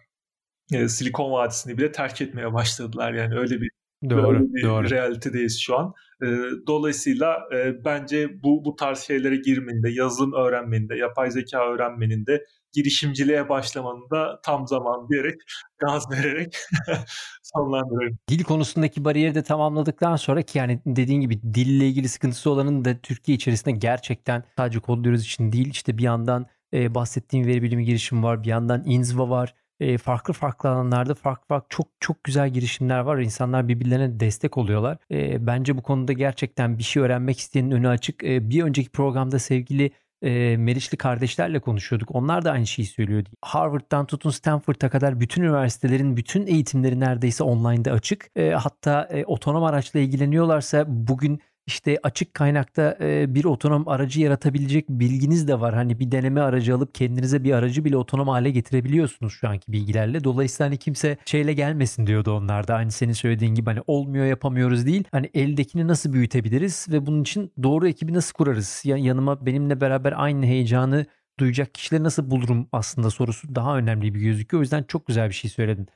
e, 0.74 0.88
Silikon 0.88 1.32
Vadisi'ni 1.32 1.78
bile 1.78 1.92
terk 1.92 2.22
etmeye 2.22 2.54
başladılar. 2.54 3.14
Yani 3.14 3.40
öyle 3.40 3.62
bir 3.62 3.70
Doğru, 4.10 4.40
bir 4.40 4.64
doğru. 4.64 4.90
realitedeyiz 4.90 5.62
şu 5.62 5.78
an. 5.78 5.94
E, 6.24 6.26
dolayısıyla 6.68 7.40
e, 7.56 7.86
bence 7.86 8.44
bu 8.44 8.66
bu 8.66 8.76
tarz 8.76 9.00
şeylere 9.00 9.36
girmenin 9.36 9.84
de, 9.84 9.90
yazılım 9.90 10.34
öğrenmenin 10.34 10.90
de, 10.90 10.96
yapay 10.96 11.32
zeka 11.32 11.74
öğrenmenin 11.74 12.26
de 12.26 12.46
girişimciliğe 12.74 13.50
başlamanın 13.50 14.10
da 14.10 14.40
tam 14.46 14.68
zaman 14.68 15.10
diyerek 15.10 15.42
gaz 15.78 16.12
vererek 16.12 16.58
sonlandırıyorum. 17.56 18.18
Dil 18.30 18.44
konusundaki 18.44 19.06
bariyeri 19.06 19.36
de 19.36 19.44
tamamladıktan 19.44 20.16
sonra 20.16 20.42
ki 20.42 20.58
yani 20.58 20.80
dediğin 20.86 21.22
gibi 21.22 21.42
dille 21.42 21.88
ilgili 21.88 22.10
sıkıntısı 22.10 22.50
olanın 22.50 22.86
da 22.86 22.98
Türkiye 22.98 23.36
içerisinde 23.36 23.72
gerçekten 23.72 24.44
sadece 24.58 24.80
kodluyoruz 24.80 25.24
için 25.24 25.52
değil 25.52 25.70
işte 25.70 25.98
bir 25.98 26.04
yandan 26.04 26.46
e, 26.74 26.96
bahsettiğim 26.96 27.48
veri 27.48 27.64
bilimi 27.64 27.86
girişimi 27.86 28.24
var. 28.24 28.44
Bir 28.44 28.48
yandan 28.48 28.84
Inzva 28.86 29.30
var. 29.30 29.56
E, 29.80 29.98
farklı 29.98 30.34
farklı 30.34 30.70
alanlarda 30.70 31.16
farklı 31.16 31.48
farklı 31.48 31.68
çok 31.70 31.88
çok 32.00 32.24
güzel 32.24 32.50
girişimler 32.50 33.00
var. 33.00 33.18
İnsanlar 33.18 33.68
birbirlerine 33.68 34.20
destek 34.20 34.58
oluyorlar. 34.58 34.98
E, 35.12 35.48
bence 35.48 35.78
bu 35.78 35.82
konuda 35.82 36.14
gerçekten 36.14 36.78
bir 36.78 36.84
şey 36.84 37.04
öğrenmek 37.04 37.40
isteyenin 37.40 37.72
önü 37.72 37.88
açık. 37.88 38.24
E, 38.24 38.50
bir 38.50 38.64
önceki 38.64 38.90
programda 38.90 39.40
sevgili 39.40 39.92
e, 40.22 40.58
Meriçli 40.58 40.98
kardeşlerle 40.98 41.60
konuşuyorduk. 41.60 42.16
Onlar 42.16 42.46
da 42.46 42.52
aynı 42.52 42.68
şeyi 42.68 42.86
söylüyordu. 42.86 43.30
Harvard'dan 43.42 44.06
tutun 44.06 44.30
Stanford'a 44.30 44.90
kadar 44.90 45.20
bütün 45.20 45.44
üniversitelerin 45.44 46.18
bütün 46.18 46.48
eğitimleri 46.48 47.00
neredeyse 47.00 47.44
online'da 47.44 47.92
açık. 47.92 48.30
E, 48.36 48.50
hatta 48.50 49.08
e, 49.12 49.26
otonom 49.26 49.64
araçla 49.64 50.00
ilgileniyorlarsa 50.00 50.86
bugün 50.88 51.42
işte 51.68 51.98
açık 52.04 52.34
kaynakta 52.34 52.98
bir 53.28 53.46
otonom 53.46 53.88
aracı 53.88 54.22
yaratabilecek 54.22 54.90
bilginiz 54.90 55.48
de 55.48 55.60
var. 55.60 55.76
Hani 55.76 56.00
bir 56.00 56.12
deneme 56.12 56.42
aracı 56.42 56.76
alıp 56.76 56.96
kendinize 56.96 57.44
bir 57.44 57.52
aracı 57.52 57.86
bile 57.86 57.98
otonom 57.98 58.28
hale 58.28 58.52
getirebiliyorsunuz 58.52 59.34
şu 59.34 59.50
anki 59.50 59.72
bilgilerle. 59.72 60.24
Dolayısıyla 60.24 60.70
hani 60.70 60.78
kimse 60.78 61.18
şeyle 61.26 61.54
gelmesin 61.54 62.08
diyordu 62.08 62.32
onlar 62.32 62.68
da. 62.68 62.76
Hani 62.76 62.92
senin 62.92 63.14
söylediğin 63.14 63.56
gibi 63.56 63.70
hani 63.70 63.82
olmuyor 63.88 64.26
yapamıyoruz 64.26 64.86
değil. 64.86 65.04
Hani 65.12 65.30
eldekini 65.34 65.88
nasıl 65.88 66.14
büyütebiliriz 66.14 66.88
ve 66.92 67.06
bunun 67.06 67.22
için 67.22 67.52
doğru 67.64 67.88
ekibi 67.88 68.14
nasıl 68.14 68.34
kurarız? 68.34 68.82
Ya, 68.86 68.98
yanıma 68.98 69.46
benimle 69.46 69.82
beraber 69.82 70.14
aynı 70.18 70.46
heyecanı 70.46 71.06
duyacak 71.40 71.74
kişileri 71.74 72.04
nasıl 72.04 72.32
bulurum 72.32 72.68
aslında 72.72 73.10
sorusu 73.10 73.56
daha 73.56 73.78
önemli 73.78 74.16
bir 74.16 74.20
gözüküyor. 74.20 74.60
O 74.60 74.64
yüzden 74.64 74.84
çok 74.84 75.08
güzel 75.08 75.30
bir 75.30 75.34
şey 75.34 75.52
söyledin. 75.52 75.88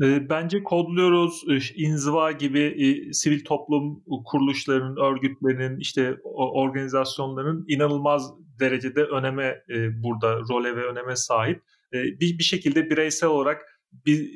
Bence 0.00 0.62
kodluyoruz, 0.62 1.44
inziva 1.76 2.32
gibi 2.32 3.00
sivil 3.12 3.44
toplum 3.44 4.02
kuruluşlarının, 4.24 4.96
örgütlerinin, 4.96 5.78
işte 5.80 6.16
organizasyonların 6.24 7.64
inanılmaz 7.68 8.30
derecede 8.60 9.04
öneme 9.04 9.64
burada 10.02 10.40
role 10.40 10.76
ve 10.76 10.86
öneme 10.86 11.16
sahip. 11.16 11.62
Bir, 11.92 12.38
bir 12.38 12.44
şekilde 12.44 12.90
bireysel 12.90 13.28
olarak 13.28 13.62
bir 14.06 14.30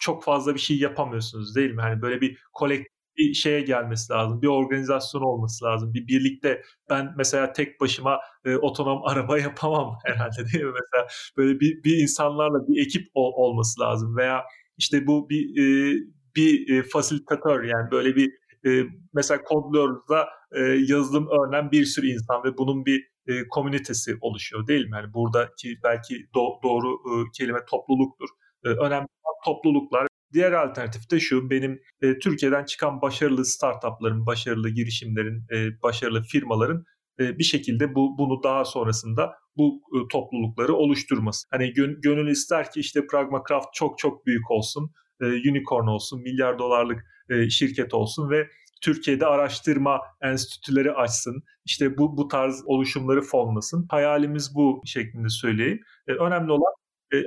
çok 0.00 0.24
fazla 0.24 0.54
bir 0.54 0.60
şey 0.60 0.78
yapamıyorsunuz 0.78 1.56
değil 1.56 1.70
mi? 1.70 1.80
Hani 1.80 2.02
böyle 2.02 2.20
bir 2.20 2.38
kolektif 2.52 2.94
bir 3.16 3.34
şeye 3.34 3.60
gelmesi 3.60 4.12
lazım. 4.12 4.42
Bir 4.42 4.46
organizasyon 4.46 5.22
olması 5.22 5.64
lazım. 5.64 5.94
Bir 5.94 6.06
birlikte 6.08 6.62
ben 6.90 7.14
mesela 7.16 7.52
tek 7.52 7.80
başıma 7.80 8.20
e, 8.44 8.56
otonom 8.56 9.00
araba 9.06 9.38
yapamam 9.38 9.98
herhalde 10.04 10.36
değil 10.52 10.64
mi? 10.64 10.72
Mesela 10.72 11.06
böyle 11.36 11.60
bir, 11.60 11.84
bir 11.84 11.96
insanlarla 12.02 12.68
bir 12.68 12.86
ekip 12.86 13.08
ol, 13.14 13.32
olması 13.34 13.80
lazım 13.80 14.16
veya 14.16 14.44
işte 14.78 15.06
bu 15.06 15.28
bir 15.30 15.62
e, 15.62 15.94
bir 16.36 16.78
e, 16.78 16.82
fasilitatör 16.82 17.62
yani 17.64 17.90
böyle 17.90 18.16
bir 18.16 18.32
e, 18.66 18.84
mesela 19.12 19.42
kodluyoruzda 19.42 20.26
e, 20.52 20.60
yazılım 20.60 21.28
öğrenen 21.28 21.70
bir 21.70 21.84
sürü 21.84 22.06
insan 22.06 22.44
ve 22.44 22.58
bunun 22.58 22.86
bir 22.86 23.08
e, 23.26 23.48
komünitesi 23.48 24.16
oluşuyor 24.20 24.66
değil 24.66 24.84
mi? 24.84 24.90
Yani 24.96 25.14
buradaki 25.14 25.78
belki 25.84 26.14
do, 26.34 26.40
doğru 26.62 26.88
e, 26.92 27.12
kelime 27.38 27.60
topluluktur. 27.70 28.28
E, 28.64 28.68
önemli 28.68 29.06
topluluklar. 29.44 30.06
Diğer 30.32 30.52
alternatif 30.52 31.10
de 31.10 31.20
şu 31.20 31.50
benim 31.50 31.80
e, 32.02 32.18
Türkiye'den 32.18 32.64
çıkan 32.64 33.02
başarılı 33.02 33.44
startupların, 33.44 34.26
başarılı 34.26 34.70
girişimlerin, 34.70 35.46
e, 35.52 35.82
başarılı 35.82 36.22
firmaların 36.22 36.84
e, 37.20 37.38
bir 37.38 37.44
şekilde 37.44 37.94
bu 37.94 38.18
bunu 38.18 38.42
daha 38.42 38.64
sonrasında 38.64 39.32
bu 39.56 39.80
e, 39.94 40.08
toplulukları 40.12 40.74
oluşturması. 40.74 41.46
Hani 41.50 41.72
gön, 41.72 42.00
gönül 42.02 42.30
ister 42.30 42.70
ki 42.70 42.80
işte 42.80 43.06
Pragmacraft 43.06 43.74
çok 43.74 43.98
çok 43.98 44.26
büyük 44.26 44.50
olsun, 44.50 44.90
e, 45.20 45.24
unicorn 45.24 45.86
olsun, 45.86 46.22
milyar 46.22 46.58
dolarlık 46.58 47.04
şirket 47.50 47.94
olsun 47.94 48.30
ve 48.30 48.48
Türkiye'de 48.82 49.26
araştırma 49.26 50.00
enstitüleri 50.22 50.92
açsın. 50.92 51.42
İşte 51.64 51.98
bu 51.98 52.16
bu 52.16 52.28
tarz 52.28 52.62
oluşumları 52.66 53.20
fonlasın. 53.20 53.86
Hayalimiz 53.90 54.54
bu 54.54 54.82
şeklinde 54.84 55.28
söyleyeyim. 55.28 55.80
önemli 56.06 56.52
olan 56.52 56.74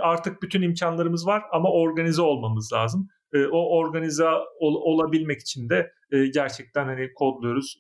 artık 0.01 0.41
bütün 0.41 0.61
imkanlarımız 0.61 1.28
var 1.28 1.43
ama 1.51 1.71
organize 1.71 2.21
olmamız 2.21 2.73
lazım. 2.73 3.07
o 3.51 3.78
organize 3.78 4.25
ol, 4.59 4.75
olabilmek 4.75 5.41
için 5.41 5.69
de 5.69 5.91
gerçekten 6.34 6.86
hani 6.86 7.13
kodluyoruz 7.15 7.80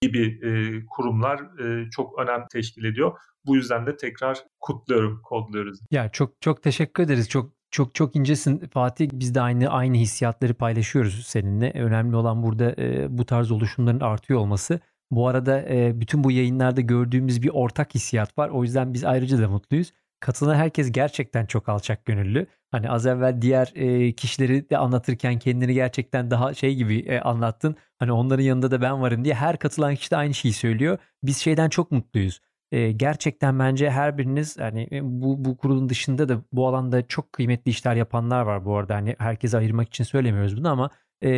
gibi 0.00 0.40
e, 0.42 0.50
kurumlar 0.86 1.40
e, 1.60 1.90
çok 1.90 2.18
önem 2.18 2.46
teşkil 2.52 2.84
ediyor. 2.84 3.18
Bu 3.46 3.56
yüzden 3.56 3.86
de 3.86 3.96
tekrar 3.96 4.38
kutluyorum 4.60 5.22
kodluyoruz. 5.22 5.80
Ya 5.90 6.08
çok 6.08 6.40
çok 6.40 6.62
teşekkür 6.62 7.02
ederiz. 7.02 7.28
Çok 7.28 7.52
çok 7.70 7.94
çok 7.94 8.16
incesin 8.16 8.58
Fatih. 8.58 9.08
Biz 9.12 9.34
de 9.34 9.40
aynı 9.40 9.68
aynı 9.68 9.96
hissiyatları 9.96 10.54
paylaşıyoruz 10.54 11.26
seninle. 11.26 11.72
Önemli 11.72 12.16
olan 12.16 12.42
burada 12.42 12.74
e, 12.78 13.18
bu 13.18 13.26
tarz 13.26 13.50
oluşumların 13.50 14.00
artıyor 14.00 14.40
olması. 14.40 14.80
Bu 15.10 15.28
arada 15.28 15.62
e, 15.68 16.00
bütün 16.00 16.24
bu 16.24 16.30
yayınlarda 16.30 16.80
gördüğümüz 16.80 17.42
bir 17.42 17.48
ortak 17.48 17.94
hissiyat 17.94 18.38
var. 18.38 18.48
O 18.48 18.62
yüzden 18.62 18.94
biz 18.94 19.04
ayrıca 19.04 19.38
da 19.38 19.48
mutluyuz. 19.48 19.92
Katılan 20.20 20.54
herkes 20.54 20.92
gerçekten 20.92 21.46
çok 21.46 21.68
alçak 21.68 22.04
gönüllü. 22.04 22.46
Hani 22.70 22.90
az 22.90 23.06
evvel 23.06 23.42
diğer 23.42 23.72
e, 23.74 24.12
kişileri 24.12 24.70
de 24.70 24.78
anlatırken 24.78 25.38
kendini 25.38 25.74
gerçekten 25.74 26.30
daha 26.30 26.54
şey 26.54 26.74
gibi 26.74 26.98
e, 26.98 27.20
anlattın. 27.20 27.76
Hani 27.98 28.12
onların 28.12 28.42
yanında 28.42 28.70
da 28.70 28.80
ben 28.80 29.02
varım 29.02 29.24
diye 29.24 29.34
her 29.34 29.58
katılan 29.58 29.94
kişi 29.94 30.10
de 30.10 30.16
aynı 30.16 30.34
şeyi 30.34 30.54
söylüyor. 30.54 30.98
Biz 31.22 31.38
şeyden 31.38 31.68
çok 31.68 31.90
mutluyuz. 31.90 32.40
E, 32.72 32.92
gerçekten 32.92 33.58
bence 33.58 33.90
her 33.90 34.18
biriniz 34.18 34.58
hani 34.58 34.88
bu 35.02 35.44
bu 35.44 35.56
kurulun 35.56 35.88
dışında 35.88 36.28
da 36.28 36.42
bu 36.52 36.68
alanda 36.68 37.06
çok 37.06 37.32
kıymetli 37.32 37.70
işler 37.70 37.96
yapanlar 37.96 38.42
var 38.42 38.64
bu 38.64 38.76
arada. 38.76 38.94
Hani 38.94 39.16
herkese 39.18 39.58
ayırmak 39.58 39.88
için 39.88 40.04
söylemiyoruz 40.04 40.56
bunu 40.56 40.68
ama 40.68 40.90
e, 41.22 41.30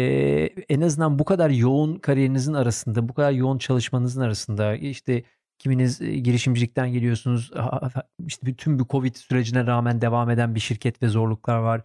en 0.68 0.80
azından 0.80 1.18
bu 1.18 1.24
kadar 1.24 1.50
yoğun 1.50 1.96
kariyerinizin 1.98 2.54
arasında, 2.54 3.08
bu 3.08 3.14
kadar 3.14 3.32
yoğun 3.32 3.58
çalışmanızın 3.58 4.20
arasında 4.20 4.76
işte 4.76 5.24
Kiminiz 5.60 5.98
girişimcilikten 5.98 6.92
geliyorsunuz. 6.92 7.50
İşte 8.26 8.46
bütün 8.46 8.78
bu 8.78 8.86
Covid 8.88 9.14
sürecine 9.14 9.66
rağmen 9.66 10.00
devam 10.00 10.30
eden 10.30 10.54
bir 10.54 10.60
şirket 10.60 11.02
ve 11.02 11.08
zorluklar 11.08 11.58
var. 11.58 11.82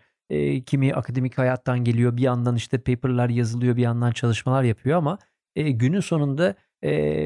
Kimi 0.66 0.94
akademik 0.94 1.38
hayattan 1.38 1.84
geliyor. 1.84 2.18
Bir 2.18 2.22
yandan 2.22 2.56
işte 2.56 2.78
paperlar 2.78 3.30
yazılıyor, 3.30 3.76
bir 3.76 3.82
yandan 3.82 4.12
çalışmalar 4.12 4.64
yapıyor 4.64 4.98
ama 4.98 5.18
günün 5.56 6.00
sonunda 6.00 6.56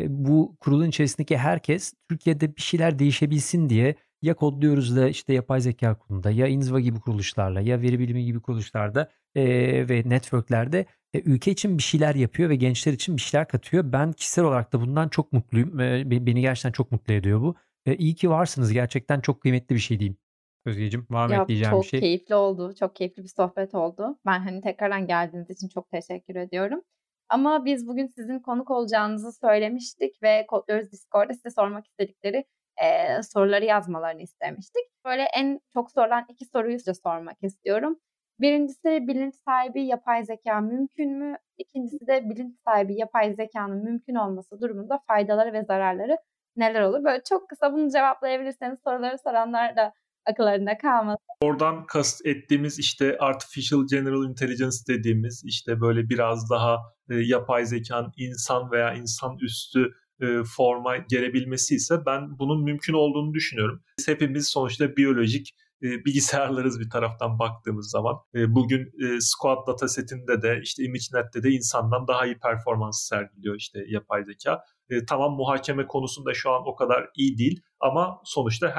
bu 0.10 0.58
kurulun 0.60 0.89
içerisindeki 0.89 1.38
herkes 1.38 1.93
Türkiye'de 2.10 2.56
bir 2.56 2.62
şeyler 2.62 3.00
değişebilsin 3.00 3.70
diye 3.70 3.95
ya 4.22 4.34
kodluyoruz 4.34 4.95
da 4.95 5.10
işte 5.10 5.34
yapay 5.34 5.62
zeka 5.62 5.97
kurulunda 5.97 6.32
ya 6.32 6.47
Inzva 6.47 6.80
gibi 6.80 7.00
kuruluşlarla 7.00 7.62
ya 7.62 7.82
veri 7.82 8.00
bilimi 8.00 8.26
gibi 8.26 8.39
kuruluşlarda 8.39 9.10
ve 9.36 10.04
networklerde 10.06 10.86
e, 11.14 11.22
ülke 11.22 11.52
için 11.52 11.78
bir 11.78 11.84
şeyler 11.84 12.16
yapıyor 12.16 12.50
ve 12.50 12.56
gençler 12.56 12.93
için 12.93 13.18
bir 13.18 13.22
şeyler 13.22 13.47
katıyor. 13.47 13.91
Ben 13.91 14.14
kişisel 14.14 14.45
olarak 14.45 14.74
da 14.74 14.82
bundan 14.82 15.10
çok 15.10 15.34
mutluyum. 15.34 15.80
E, 15.80 16.26
beni 16.26 16.41
gerçekten 16.41 16.72
çok 16.72 16.91
mutlu 16.91 17.14
ediyor 17.14 17.41
bu. 17.41 17.56
E, 17.86 17.95
iyi 17.95 18.16
ki 18.16 18.30
varsınız. 18.30 18.74
Gerçekten 18.74 19.22
çok 19.22 19.41
kıymetli 19.41 19.76
bir 19.76 19.80
şey 19.80 20.00
diyeyim. 20.00 20.18
Özgeciğim 20.66 21.07
var 21.10 21.28
mı 21.28 21.34
ya, 21.34 21.41
ekleyeceğim 21.41 21.78
bir 21.78 21.86
şey? 21.86 21.99
Çok 21.99 22.01
keyifli 22.01 22.36
oldu. 22.36 22.76
Çok 22.80 22.95
keyifli 22.95 23.24
bir 23.24 23.32
sohbet 23.38 23.76
oldu. 23.76 24.20
Ben 24.26 24.39
hani 24.39 24.62
tekrardan 24.62 25.07
geldiğiniz 25.07 25.49
için 25.49 25.68
çok 25.68 25.91
teşekkür 25.91 26.36
ediyorum. 26.36 26.82
Ama 27.30 27.66
biz 27.66 27.88
bugün 27.88 28.07
sizin 28.07 28.39
konuk 28.39 28.72
olacağınızı 28.72 29.32
söylemiştik 29.32 30.24
ve 30.24 30.45
Kodluyoruz 30.47 30.91
Discord'da 30.91 31.34
size 31.34 31.49
sormak 31.49 31.88
istedikleri 31.88 32.45
e, 32.84 33.24
soruları 33.24 33.66
yazmalarını 33.66 34.22
istemiştik. 34.22 34.84
Böyle 35.05 35.24
en 35.38 35.60
çok 35.74 35.91
sorulan 35.91 36.26
iki 36.30 36.45
soruyu 36.45 36.80
size 36.80 36.93
sormak 36.93 37.38
istiyorum. 37.43 37.99
Birincisi 38.39 39.07
bilinç 39.07 39.36
sahibi 39.36 39.86
yapay 39.86 40.26
zeka 40.26 40.62
mümkün 40.62 41.12
mü? 41.12 41.38
İkincisi 41.57 42.07
de 42.07 42.30
bilinç 42.30 42.55
sahibi 42.66 42.95
yapay 42.95 43.34
zekanın 43.34 43.84
mümkün 43.84 44.16
olması 44.16 44.62
durumunda 44.62 44.99
faydaları 45.07 45.53
ve 45.53 45.64
zararları 45.64 46.18
neler 46.55 46.82
olur? 46.82 47.03
Böyle 47.03 47.24
çok 47.30 47.49
kısa 47.49 47.74
bunu 47.74 47.89
cevaplayabilirseniz 47.89 48.80
soruları 48.84 49.18
soranlar 49.18 49.76
da 49.76 49.93
akıllarında 50.26 50.78
kalmasın. 50.78 51.24
Oradan 51.41 51.86
kast 51.86 52.26
ettiğimiz 52.26 52.80
işte 52.80 53.17
artificial 53.20 53.88
general 53.88 54.30
intelligence 54.30 54.78
dediğimiz 54.88 55.43
işte 55.45 55.82
böyle 55.82 56.09
biraz 56.09 56.49
daha 56.49 56.78
e, 57.09 57.15
yapay 57.15 57.65
zekanın 57.65 58.11
insan 58.17 58.72
veya 58.72 58.93
insan 58.93 59.38
üstü 59.41 59.93
e, 60.22 60.26
forma 60.55 60.97
gelebilmesi 60.97 61.76
ise 61.76 62.05
ben 62.05 62.39
bunun 62.39 62.63
mümkün 62.63 62.93
olduğunu 62.93 63.34
düşünüyorum. 63.34 63.84
Biz 63.99 64.07
hepimiz 64.07 64.47
sonuçta 64.47 64.95
biyolojik 64.97 65.55
e, 65.84 66.05
bilgisayarlarız 66.05 66.80
bir 66.80 66.89
taraftan 66.89 67.39
baktığımız 67.39 67.89
zaman. 67.89 68.15
E, 68.36 68.55
bugün 68.55 68.82
e, 68.82 69.22
Squad 69.22 69.67
datasetinde 69.67 70.41
de 70.41 70.59
işte 70.63 70.84
ImageNet'te 70.84 71.43
de 71.43 71.49
insandan 71.49 72.07
daha 72.07 72.26
iyi 72.26 72.38
performans 72.39 73.07
sergiliyor 73.07 73.55
işte 73.55 73.80
yapay 73.88 74.24
zeka. 74.24 74.63
E, 74.89 75.05
tamam 75.05 75.32
muhakeme 75.32 75.88
konusunda 75.88 76.34
şu 76.34 76.51
an 76.51 76.61
o 76.65 76.76
kadar 76.76 77.09
iyi 77.15 77.38
değil 77.38 77.61
ama 77.80 78.22
sonuçta 78.24 78.76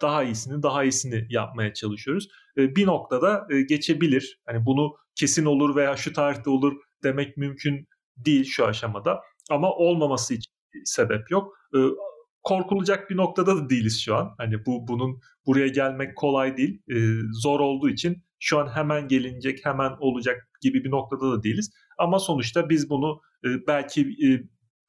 daha 0.00 0.24
iyisini 0.24 0.62
daha 0.62 0.84
iyisini 0.84 1.26
yapmaya 1.30 1.74
çalışıyoruz. 1.74 2.28
E, 2.58 2.76
bir 2.76 2.86
noktada 2.86 3.46
e, 3.50 3.62
geçebilir. 3.62 4.40
Hani 4.46 4.66
bunu 4.66 4.94
kesin 5.14 5.44
olur 5.44 5.76
veya 5.76 5.96
şu 5.96 6.12
tarihte 6.12 6.50
olur 6.50 6.76
demek 7.02 7.36
mümkün 7.36 7.88
değil 8.16 8.44
şu 8.44 8.66
aşamada. 8.66 9.20
Ama 9.50 9.70
olmaması 9.70 10.34
için 10.34 10.52
sebep 10.84 11.30
yok. 11.30 11.58
E, 11.76 11.78
korkulacak 12.42 13.10
bir 13.10 13.16
noktada 13.16 13.56
da 13.56 13.70
değiliz 13.70 14.02
şu 14.04 14.16
an. 14.16 14.34
Hani 14.38 14.66
bu 14.66 14.88
bunun 14.88 15.20
buraya 15.46 15.68
gelmek 15.68 16.16
kolay 16.16 16.56
değil. 16.56 16.82
E, 16.90 16.96
zor 17.32 17.60
olduğu 17.60 17.88
için 17.88 18.24
şu 18.38 18.58
an 18.58 18.68
hemen 18.74 19.08
gelinecek, 19.08 19.64
hemen 19.66 19.92
olacak 20.00 20.48
gibi 20.60 20.84
bir 20.84 20.90
noktada 20.90 21.32
da 21.32 21.42
değiliz. 21.42 21.70
Ama 21.98 22.18
sonuçta 22.18 22.68
biz 22.68 22.90
bunu 22.90 23.20
e, 23.44 23.48
belki 23.66 24.00
e, 24.00 24.28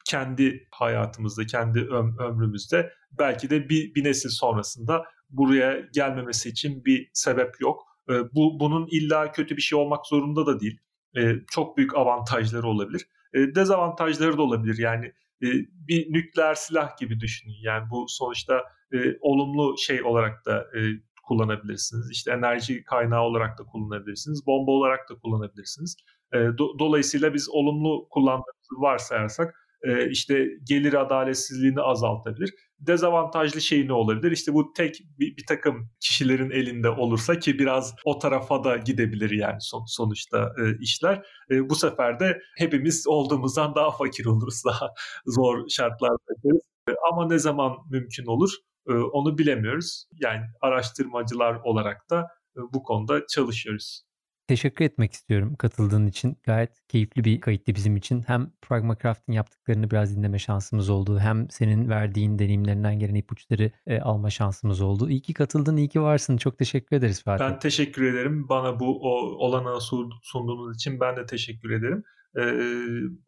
kendi 0.05 0.67
hayatımızda, 0.71 1.45
kendi 1.45 1.79
öm- 1.79 2.23
ömrümüzde 2.23 2.93
belki 3.11 3.49
de 3.49 3.69
bir, 3.69 3.95
bir 3.95 4.03
nesil 4.03 4.29
sonrasında 4.29 5.03
buraya 5.29 5.79
gelmemesi 5.93 6.49
için 6.49 6.85
bir 6.85 7.09
sebep 7.13 7.61
yok. 7.61 7.83
E, 8.09 8.13
bu 8.13 8.59
bunun 8.59 8.87
illa 8.91 9.31
kötü 9.31 9.57
bir 9.57 9.61
şey 9.61 9.79
olmak 9.79 10.05
zorunda 10.05 10.45
da 10.45 10.59
değil. 10.59 10.79
E, 11.17 11.35
çok 11.51 11.77
büyük 11.77 11.95
avantajları 11.95 12.67
olabilir. 12.67 13.07
E, 13.33 13.55
dezavantajları 13.55 14.37
da 14.37 14.41
olabilir. 14.41 14.77
Yani 14.77 15.05
e, 15.41 15.47
bir 15.87 16.13
nükleer 16.13 16.55
silah 16.55 16.97
gibi 16.97 17.19
düşünün. 17.19 17.55
Yani 17.61 17.89
bu 17.89 18.05
sonuçta 18.07 18.63
e, 18.93 18.97
olumlu 19.21 19.75
şey 19.77 20.03
olarak 20.03 20.45
da 20.45 20.59
e, 20.59 20.79
kullanabilirsiniz. 21.23 22.11
İşte 22.11 22.31
enerji 22.31 22.83
kaynağı 22.83 23.21
olarak 23.21 23.59
da 23.59 23.63
kullanabilirsiniz. 23.63 24.45
Bomba 24.47 24.71
olarak 24.71 25.09
da 25.09 25.15
kullanabilirsiniz. 25.15 25.95
E, 26.33 26.37
do, 26.37 26.79
dolayısıyla 26.79 27.33
biz 27.33 27.49
olumlu 27.49 28.07
kullandığımızı 28.09 28.81
varsayarsak 28.81 29.64
e, 29.83 30.09
işte 30.09 30.47
gelir 30.63 30.93
adaletsizliğini 30.93 31.81
azaltabilir. 31.81 32.53
Dezavantajlı 32.79 33.61
şey 33.61 33.87
ne 33.87 33.93
olabilir? 33.93 34.31
İşte 34.31 34.53
bu 34.53 34.73
tek 34.73 34.99
bir, 35.19 35.37
bir 35.37 35.45
takım 35.47 35.89
kişilerin 35.99 36.49
elinde 36.49 36.89
olursa 36.89 37.39
ki 37.39 37.59
biraz 37.59 37.95
o 38.05 38.19
tarafa 38.19 38.63
da 38.63 38.77
gidebilir 38.77 39.29
yani 39.29 39.57
son, 39.61 39.85
sonuçta 39.87 40.53
e, 40.59 40.77
işler. 40.79 41.25
E, 41.51 41.69
bu 41.69 41.75
sefer 41.75 42.19
de 42.19 42.41
hepimiz 42.57 43.07
olduğumuzdan 43.07 43.75
daha 43.75 43.91
fakir 43.91 44.25
oluruz, 44.25 44.61
daha 44.65 44.89
zor 45.25 45.69
şartlarda 45.69 46.17
yaşarız. 46.29 46.67
E, 46.89 46.91
ama 47.11 47.27
ne 47.27 47.39
zaman 47.39 47.71
mümkün 47.91 48.25
olur 48.25 48.51
e, 48.89 48.93
onu 48.93 49.37
bilemiyoruz. 49.37 50.05
Yani 50.13 50.41
araştırmacılar 50.61 51.55
olarak 51.63 52.09
da 52.09 52.27
e, 52.57 52.59
bu 52.73 52.83
konuda 52.83 53.27
çalışıyoruz. 53.27 54.03
Teşekkür 54.47 54.85
etmek 54.85 55.13
istiyorum 55.13 55.55
katıldığın 55.55 56.07
için. 56.07 56.37
Gayet 56.43 56.87
keyifli 56.87 57.23
bir 57.23 57.41
kayıttı 57.41 57.75
bizim 57.75 57.97
için. 57.97 58.23
Hem 58.27 58.51
Pragmacraft'ın 58.61 59.33
yaptıklarını 59.33 59.91
biraz 59.91 60.17
dinleme 60.17 60.39
şansımız 60.39 60.89
oldu. 60.89 61.19
Hem 61.19 61.49
senin 61.49 61.89
verdiğin 61.89 62.39
deneyimlerinden 62.39 62.99
gelen 62.99 63.15
ipuçları 63.15 63.71
e, 63.87 63.99
alma 63.99 64.29
şansımız 64.29 64.81
oldu. 64.81 65.09
İyi 65.09 65.21
ki 65.21 65.33
katıldın, 65.33 65.77
iyi 65.77 65.89
ki 65.89 66.01
varsın. 66.01 66.37
Çok 66.37 66.57
teşekkür 66.57 66.95
ederiz 66.95 67.23
Fatih. 67.23 67.45
Ben 67.45 67.59
teşekkür 67.59 68.03
ederim. 68.03 68.49
Bana 68.49 68.79
bu 68.79 68.99
o 69.01 69.09
olanağı 69.45 69.79
sunduğunuz 70.21 70.75
için 70.75 70.99
ben 70.99 71.17
de 71.17 71.25
teşekkür 71.25 71.69
ederim. 71.69 72.03
Ee, 72.37 72.41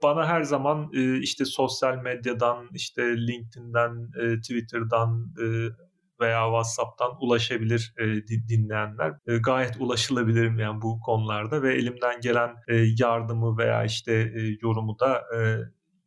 bana 0.04 0.28
her 0.28 0.44
zaman 0.44 0.90
e, 0.94 1.20
işte 1.20 1.46
sosyal 1.46 1.98
medyadan, 1.98 2.70
işte 2.74 3.18
LinkedIn'den, 3.28 4.10
e, 4.22 4.42
Twitter'dan, 4.42 5.34
e, 5.42 5.46
veya 6.20 6.46
WhatsApp'tan 6.46 7.12
ulaşabilir 7.22 7.94
e, 7.98 8.06
dinleyenler. 8.28 9.14
E, 9.28 9.38
gayet 9.38 9.76
ulaşılabilirim 9.80 10.60
yani 10.60 10.82
bu 10.82 11.00
konularda 11.00 11.62
ve 11.62 11.76
elimden 11.76 12.22
gelen 12.22 12.56
e, 12.68 12.76
yardımı 13.00 13.58
veya 13.58 13.84
işte 13.84 14.14
e, 14.14 14.58
yorumu 14.62 15.00
da 15.00 15.24
e, 15.38 15.40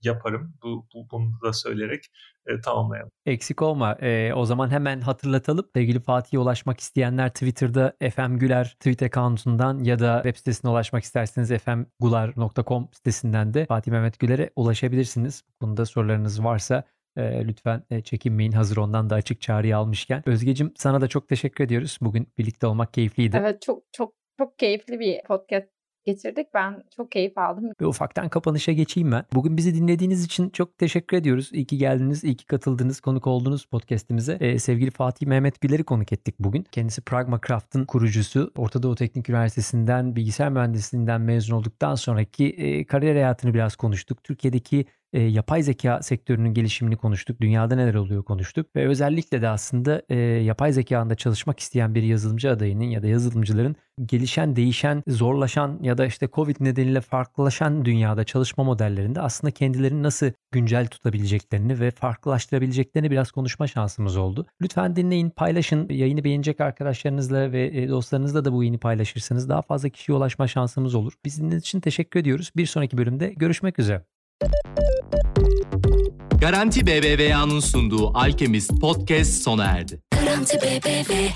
yaparım. 0.02 0.54
Bu, 0.62 0.86
bu 0.94 1.10
bunu 1.10 1.32
da 1.44 1.52
söyleyerek 1.52 2.04
e, 2.46 2.60
tamamlayalım. 2.60 3.10
Eksik 3.26 3.62
olma. 3.62 3.92
E, 3.92 4.34
o 4.34 4.44
zaman 4.44 4.70
hemen 4.70 5.00
hatırlatalım. 5.00 5.66
Sevgili 5.76 6.00
Fatih'e 6.00 6.38
ulaşmak 6.38 6.80
isteyenler 6.80 7.28
Twitter'da 7.28 7.92
FM 8.14 8.36
Güler 8.36 8.76
tweet 8.80 9.02
account'undan 9.02 9.84
ya 9.84 9.98
da 9.98 10.20
web 10.24 10.36
sitesine 10.36 10.70
ulaşmak 10.70 11.04
isterseniz 11.04 11.50
fmgular.com 11.50 12.88
sitesinden 12.92 13.54
de 13.54 13.66
Fatih 13.66 13.92
Mehmet 13.92 14.18
Güler'e 14.18 14.50
ulaşabilirsiniz. 14.56 15.44
Bu 15.48 15.66
konuda 15.66 15.86
sorularınız 15.86 16.44
varsa 16.44 16.84
e, 17.20 17.48
lütfen 17.48 17.82
e, 17.90 18.00
çekinmeyin 18.02 18.52
hazır 18.52 18.76
ondan 18.76 19.10
da 19.10 19.14
açık 19.14 19.40
çağrıyı 19.40 19.76
almışken. 19.76 20.22
Özgecim 20.26 20.72
sana 20.76 21.00
da 21.00 21.08
çok 21.08 21.28
teşekkür 21.28 21.64
ediyoruz. 21.64 21.98
Bugün 22.00 22.28
birlikte 22.38 22.66
olmak 22.66 22.94
keyifliydi. 22.94 23.36
Evet 23.40 23.62
çok 23.62 23.82
çok 23.92 24.14
çok 24.38 24.58
keyifli 24.58 25.00
bir 25.00 25.22
podcast 25.22 25.68
geçirdik. 26.04 26.46
Ben 26.54 26.82
çok 26.96 27.10
keyif 27.10 27.38
aldım. 27.38 27.64
Ve 27.80 27.86
ufaktan 27.86 28.28
kapanışa 28.28 28.72
geçeyim 28.72 29.12
ben. 29.12 29.24
Bugün 29.34 29.56
bizi 29.56 29.74
dinlediğiniz 29.74 30.24
için 30.24 30.50
çok 30.50 30.78
teşekkür 30.78 31.16
ediyoruz. 31.16 31.50
İyi 31.52 31.66
ki 31.66 31.78
geldiniz, 31.78 32.24
iyi 32.24 32.36
ki 32.36 32.46
katıldınız, 32.46 33.00
konuk 33.00 33.26
oldunuz 33.26 33.64
podcastimize. 33.64 34.38
Ee, 34.40 34.58
sevgili 34.58 34.90
Fatih 34.90 35.26
Mehmet 35.26 35.60
Güler'i 35.60 35.84
konuk 35.84 36.12
ettik 36.12 36.34
bugün. 36.38 36.62
Kendisi 36.72 37.02
Pragmacraft'ın 37.02 37.84
kurucusu. 37.84 38.52
Orta 38.56 38.82
Doğu 38.82 38.94
Teknik 38.94 39.28
Üniversitesi'nden 39.28 40.16
bilgisayar 40.16 40.50
mühendisliğinden 40.50 41.20
mezun 41.20 41.56
olduktan 41.56 41.94
sonraki 41.94 42.48
e, 42.48 42.84
kariyer 42.84 43.14
hayatını 43.14 43.54
biraz 43.54 43.76
konuştuk. 43.76 44.24
Türkiye'deki 44.24 44.84
e, 45.12 45.20
yapay 45.20 45.62
zeka 45.62 46.02
sektörünün 46.02 46.54
gelişimini 46.54 46.96
konuştuk. 46.96 47.40
Dünyada 47.40 47.74
neler 47.74 47.94
oluyor 47.94 48.24
konuştuk. 48.24 48.76
Ve 48.76 48.88
özellikle 48.88 49.42
de 49.42 49.48
aslında 49.48 50.02
e, 50.08 50.16
yapay 50.18 50.72
zekanda 50.72 51.14
çalışmak 51.14 51.60
isteyen 51.60 51.94
bir 51.94 52.02
yazılımcı 52.02 52.50
adayının 52.50 52.84
ya 52.84 53.02
da 53.02 53.06
yazılımcıların 53.06 53.76
gelişen, 54.06 54.56
değişen, 54.56 55.02
zorlaşan 55.08 55.78
ya 55.82 55.98
da 55.98 56.06
işte 56.06 56.28
Covid 56.32 56.56
nedeniyle 56.60 57.00
farklılaşan 57.00 57.84
dünyada 57.84 58.24
çalışma 58.24 58.64
modellerinde 58.64 59.20
aslında 59.20 59.50
kendilerini 59.50 60.02
nasıl 60.02 60.26
güncel 60.52 60.86
tutabileceklerini 60.86 61.80
ve 61.80 61.90
farklılaştırabileceklerini 61.90 63.10
biraz 63.10 63.32
konuşma 63.32 63.66
şansımız 63.66 64.16
oldu. 64.16 64.46
Lütfen 64.62 64.96
dinleyin, 64.96 65.30
paylaşın. 65.30 65.88
Yayını 65.90 66.24
beğenecek 66.24 66.60
arkadaşlarınızla 66.60 67.52
ve 67.52 67.66
e, 67.66 67.88
dostlarınızla 67.88 68.44
da 68.44 68.52
bu 68.52 68.62
yayını 68.62 68.78
paylaşırsanız 68.78 69.48
daha 69.48 69.62
fazla 69.62 69.88
kişiye 69.88 70.18
ulaşma 70.18 70.48
şansımız 70.48 70.94
olur. 70.94 71.12
Biz 71.24 71.40
için 71.40 71.80
teşekkür 71.80 72.20
ediyoruz. 72.20 72.50
Bir 72.56 72.66
sonraki 72.66 72.98
bölümde 72.98 73.28
görüşmek 73.36 73.78
üzere. 73.78 74.09
Garanti 76.40 76.86
BBVA'nın 76.86 77.60
sunduğu 77.60 78.18
Alchemist 78.18 78.80
Podcast 78.80 79.42
sona 79.42 79.64
erdi. 79.64 80.00
Garanti 80.14 80.58
BBVA 80.58 81.30